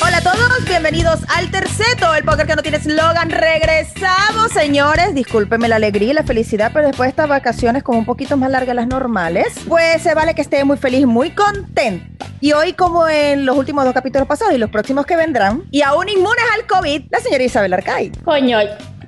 Hola 0.00 0.18
a 0.18 0.22
todos, 0.22 0.64
bienvenidos 0.68 1.20
al 1.34 1.50
Terceto, 1.50 2.14
el 2.14 2.22
póker 2.22 2.46
que 2.46 2.54
no 2.54 2.62
tiene 2.62 2.76
eslogan. 2.76 3.30
Regresamos, 3.30 4.52
señores. 4.52 5.14
Discúlpenme 5.14 5.66
la 5.66 5.76
alegría 5.76 6.10
y 6.10 6.14
la 6.14 6.22
felicidad, 6.22 6.70
pero 6.72 6.86
después 6.86 7.08
de 7.08 7.10
estas 7.10 7.28
vacaciones 7.28 7.82
como 7.82 7.98
un 7.98 8.04
poquito 8.04 8.36
más 8.36 8.50
largas 8.50 8.76
las 8.76 8.86
normales, 8.86 9.48
pues 9.66 10.00
se 10.02 10.14
vale 10.14 10.34
que 10.34 10.42
esté 10.42 10.62
muy 10.64 10.76
feliz, 10.76 11.06
muy 11.06 11.30
contenta. 11.30 12.26
Y 12.40 12.52
hoy, 12.52 12.72
como 12.74 13.08
en 13.08 13.44
los 13.44 13.56
últimos 13.56 13.84
dos 13.84 13.94
capítulos 13.94 14.28
pasados 14.28 14.54
y 14.54 14.58
los 14.58 14.70
próximos 14.70 15.06
que 15.06 15.16
vendrán, 15.16 15.64
y 15.72 15.82
aún 15.82 16.08
inmunes 16.08 16.44
al 16.54 16.66
COVID, 16.68 17.06
la 17.10 17.18
señora 17.18 17.42
Isabel 17.42 17.72
Arcay. 17.72 18.12
Coño, 18.24 18.58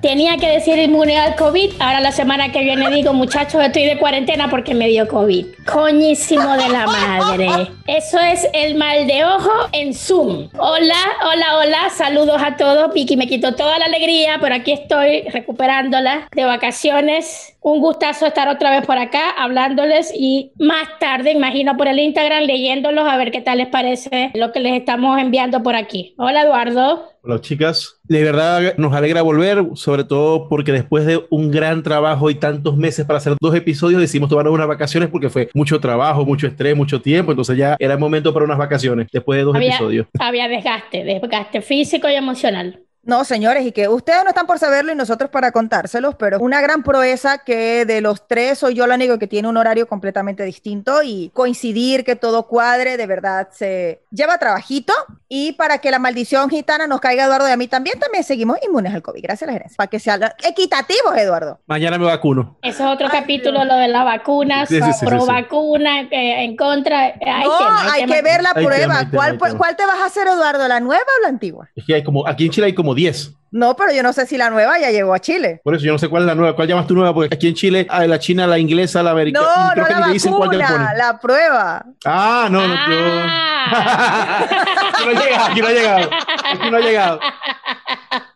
tenía 0.01 0.37
que 0.37 0.47
decir 0.47 0.77
inmune 0.77 1.17
al 1.17 1.35
COVID. 1.35 1.73
Ahora 1.79 1.99
la 1.99 2.11
semana 2.11 2.51
que 2.51 2.61
viene 2.61 2.89
digo, 2.89 3.13
muchachos, 3.13 3.63
estoy 3.63 3.85
de 3.85 3.97
cuarentena 3.97 4.49
porque 4.49 4.73
me 4.73 4.87
dio 4.87 5.07
COVID. 5.07 5.45
Coñísimo 5.71 6.57
de 6.57 6.69
la 6.69 6.87
madre. 6.87 7.49
Eso 7.87 8.19
es 8.19 8.47
el 8.53 8.75
mal 8.75 9.07
de 9.07 9.23
ojo 9.23 9.51
en 9.71 9.93
Zoom. 9.93 10.49
Hola, 10.57 10.95
hola, 11.25 11.57
hola. 11.59 11.89
Saludos 11.95 12.41
a 12.43 12.57
todos. 12.57 12.93
Vicky 12.93 13.15
me 13.15 13.27
quitó 13.27 13.55
toda 13.55 13.77
la 13.77 13.85
alegría, 13.85 14.37
pero 14.41 14.55
aquí 14.55 14.71
estoy 14.71 15.21
recuperándola 15.29 16.27
de 16.31 16.45
vacaciones. 16.45 17.50
Un 17.63 17.79
gustazo 17.79 18.25
estar 18.25 18.47
otra 18.47 18.71
vez 18.71 18.87
por 18.87 18.97
acá 18.97 19.29
hablándoles 19.37 20.11
y 20.15 20.51
más 20.57 20.97
tarde, 20.99 21.31
imagino, 21.31 21.77
por 21.77 21.87
el 21.87 21.99
Instagram 21.99 22.45
leyéndolos 22.45 23.07
a 23.07 23.17
ver 23.17 23.29
qué 23.29 23.39
tal 23.39 23.59
les 23.59 23.67
parece 23.67 24.31
lo 24.33 24.51
que 24.51 24.59
les 24.59 24.73
estamos 24.73 25.19
enviando 25.21 25.61
por 25.61 25.75
aquí. 25.75 26.15
Hola, 26.17 26.41
Eduardo. 26.41 27.07
Hola 27.21 27.39
chicas, 27.39 27.99
de 28.05 28.23
verdad 28.23 28.73
nos 28.77 28.95
alegra 28.95 29.21
volver, 29.21 29.63
sobre 29.75 30.03
todo 30.03 30.49
porque 30.49 30.71
después 30.71 31.05
de 31.05 31.23
un 31.29 31.51
gran 31.51 31.83
trabajo 31.83 32.31
y 32.31 32.35
tantos 32.35 32.77
meses 32.77 33.05
para 33.05 33.17
hacer 33.17 33.35
dos 33.39 33.53
episodios, 33.53 34.01
decidimos 34.01 34.31
tomarnos 34.31 34.55
unas 34.55 34.67
vacaciones 34.67 35.09
porque 35.09 35.29
fue 35.29 35.49
mucho 35.53 35.79
trabajo, 35.79 36.25
mucho 36.25 36.47
estrés, 36.47 36.75
mucho 36.75 36.99
tiempo, 36.99 37.31
entonces 37.31 37.55
ya 37.57 37.75
era 37.77 37.93
el 37.93 37.99
momento 37.99 38.33
para 38.33 38.43
unas 38.45 38.57
vacaciones 38.57 39.07
después 39.13 39.37
de 39.37 39.43
dos 39.43 39.55
Había, 39.55 39.69
episodios. 39.69 40.07
había 40.17 40.47
desgaste, 40.47 41.03
desgaste 41.03 41.61
físico 41.61 42.09
y 42.09 42.15
emocional. 42.15 42.79
No, 43.03 43.23
señores, 43.25 43.65
y 43.65 43.71
que 43.71 43.87
ustedes 43.87 44.23
no 44.23 44.29
están 44.29 44.45
por 44.45 44.59
saberlo 44.59 44.91
y 44.91 44.95
nosotros 44.95 45.31
para 45.31 45.51
contárselos, 45.51 46.13
pero 46.15 46.37
una 46.39 46.61
gran 46.61 46.83
proeza 46.83 47.39
que 47.39 47.83
de 47.85 47.99
los 47.99 48.27
tres 48.27 48.59
soy 48.59 48.75
yo 48.75 48.85
la 48.85 48.93
única 48.93 49.17
que 49.17 49.25
tiene 49.25 49.47
un 49.47 49.57
horario 49.57 49.87
completamente 49.87 50.43
distinto 50.43 51.01
y 51.03 51.31
coincidir 51.33 52.03
que 52.05 52.15
todo 52.15 52.43
cuadre, 52.47 52.97
de 52.97 53.07
verdad 53.07 53.47
se 53.51 54.03
lleva 54.11 54.37
trabajito 54.37 54.93
y 55.27 55.53
para 55.53 55.79
que 55.79 55.89
la 55.89 55.97
maldición 55.97 56.47
gitana 56.49 56.85
nos 56.85 56.99
caiga 57.01 57.25
Eduardo 57.25 57.47
y 57.49 57.51
a 57.51 57.57
mí 57.57 57.67
también, 57.67 57.99
también 57.99 58.23
seguimos 58.23 58.57
inmunes 58.63 58.93
al 58.93 59.01
COVID. 59.01 59.23
Gracias 59.23 59.43
a 59.43 59.51
la 59.51 59.53
gerencia. 59.53 59.77
Para 59.77 59.87
que 59.89 59.99
sean 59.99 60.21
equitativos, 60.47 61.17
Eduardo. 61.17 61.59
Mañana 61.65 61.97
me 61.97 62.05
vacuno. 62.05 62.57
Eso 62.61 62.83
es 62.85 62.89
otro 62.93 63.07
capítulo, 63.09 63.65
lo 63.65 63.75
de 63.77 63.87
las 63.87 64.05
vacunas, 64.05 64.69
Sí, 64.69 64.79
sí, 64.79 64.93
sí, 64.93 65.05
pro 65.07 65.21
sí, 65.21 65.25
sí. 65.25 65.31
vacuna, 65.31 66.01
eh, 66.01 66.43
en 66.43 66.55
contra. 66.55 67.07
eh, 67.09 67.19
Hay 67.25 67.45
no, 67.47 67.57
tema, 67.57 67.93
hay 67.93 68.01
tema. 68.01 68.15
que 68.15 68.21
ver 68.21 68.43
la 68.43 68.51
Hay 68.55 68.65
prueba. 68.65 68.99
tema, 68.99 69.11
¿Cuál. 69.37 69.57
¿Cuál 69.57 69.75
te 69.75 69.85
vas 69.87 69.97
a 70.01 70.05
hacer, 70.05 70.27
Eduardo? 70.27 70.67
¿La 70.67 70.79
nueva 70.79 71.01
o 71.19 71.23
la 71.23 71.29
antigua? 71.29 71.69
Es 71.75 71.83
que 71.85 71.95
hay 71.95 72.03
como, 72.03 72.27
aquí 72.27 72.45
en 72.45 72.51
Chile 72.51 72.67
hay 72.67 72.75
como 72.75 72.90
10. 72.95 73.35
No, 73.53 73.75
pero 73.75 73.91
yo 73.91 74.01
no 74.01 74.13
sé 74.13 74.25
si 74.25 74.37
la 74.37 74.49
nueva 74.49 74.79
ya 74.79 74.91
llegó 74.91 75.13
a 75.13 75.19
Chile. 75.19 75.59
Por 75.63 75.75
eso 75.75 75.83
yo 75.83 75.91
no 75.91 75.97
sé 75.97 76.07
cuál 76.07 76.23
es 76.23 76.27
la 76.27 76.35
nueva, 76.35 76.55
cuál 76.55 76.69
llamas 76.69 76.87
tú 76.87 76.93
nueva, 76.93 77.13
porque 77.13 77.35
aquí 77.35 77.49
en 77.49 77.53
Chile, 77.53 77.85
ah, 77.89 78.05
la 78.07 78.17
china, 78.17 78.47
la 78.47 78.57
inglesa, 78.57 79.03
la 79.03 79.11
americana, 79.11 79.45
No, 79.45 79.71
creo 79.73 79.83
no 79.83 79.87
que 79.89 79.99
la 79.99 80.05
te 80.07 80.13
dicen 80.13 80.31
cuál 80.33 80.49
te 80.51 80.57
vacuna, 80.57 80.79
ponen. 80.79 80.97
la 80.97 81.19
prueba. 81.19 81.85
Ah, 82.05 82.47
no, 82.49 82.65
no, 82.65 82.73
yo... 82.73 83.23
Ah. 83.27 84.45
aquí 84.95 85.03
no 85.05 85.09
ha 85.19 85.21
llegado, 85.23 85.45
aquí 85.51 85.61
no 85.61 85.67
ha 85.67 85.71
llegado, 85.71 86.09
aquí 86.45 86.69
no 86.71 86.77
ha 86.77 86.79
llegado. 86.79 87.19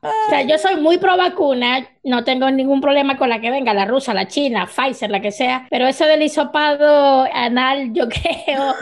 O 0.02 0.30
sea, 0.30 0.42
yo 0.44 0.58
soy 0.58 0.76
muy 0.76 0.98
pro 0.98 1.16
vacuna, 1.18 1.88
no 2.04 2.24
tengo 2.24 2.50
ningún 2.52 2.82
problema 2.82 3.18
con 3.18 3.30
la 3.30 3.40
que 3.40 3.50
venga, 3.52 3.74
la 3.74 3.86
rusa, 3.86 4.14
la 4.14 4.28
china, 4.28 4.68
Pfizer, 4.68 5.10
la 5.10 5.22
que 5.22 5.32
sea, 5.32 5.66
pero 5.70 5.88
eso 5.88 6.06
del 6.06 6.22
hisopado 6.24 7.26
anal, 7.34 7.94
yo 7.94 8.08
creo 8.10 8.76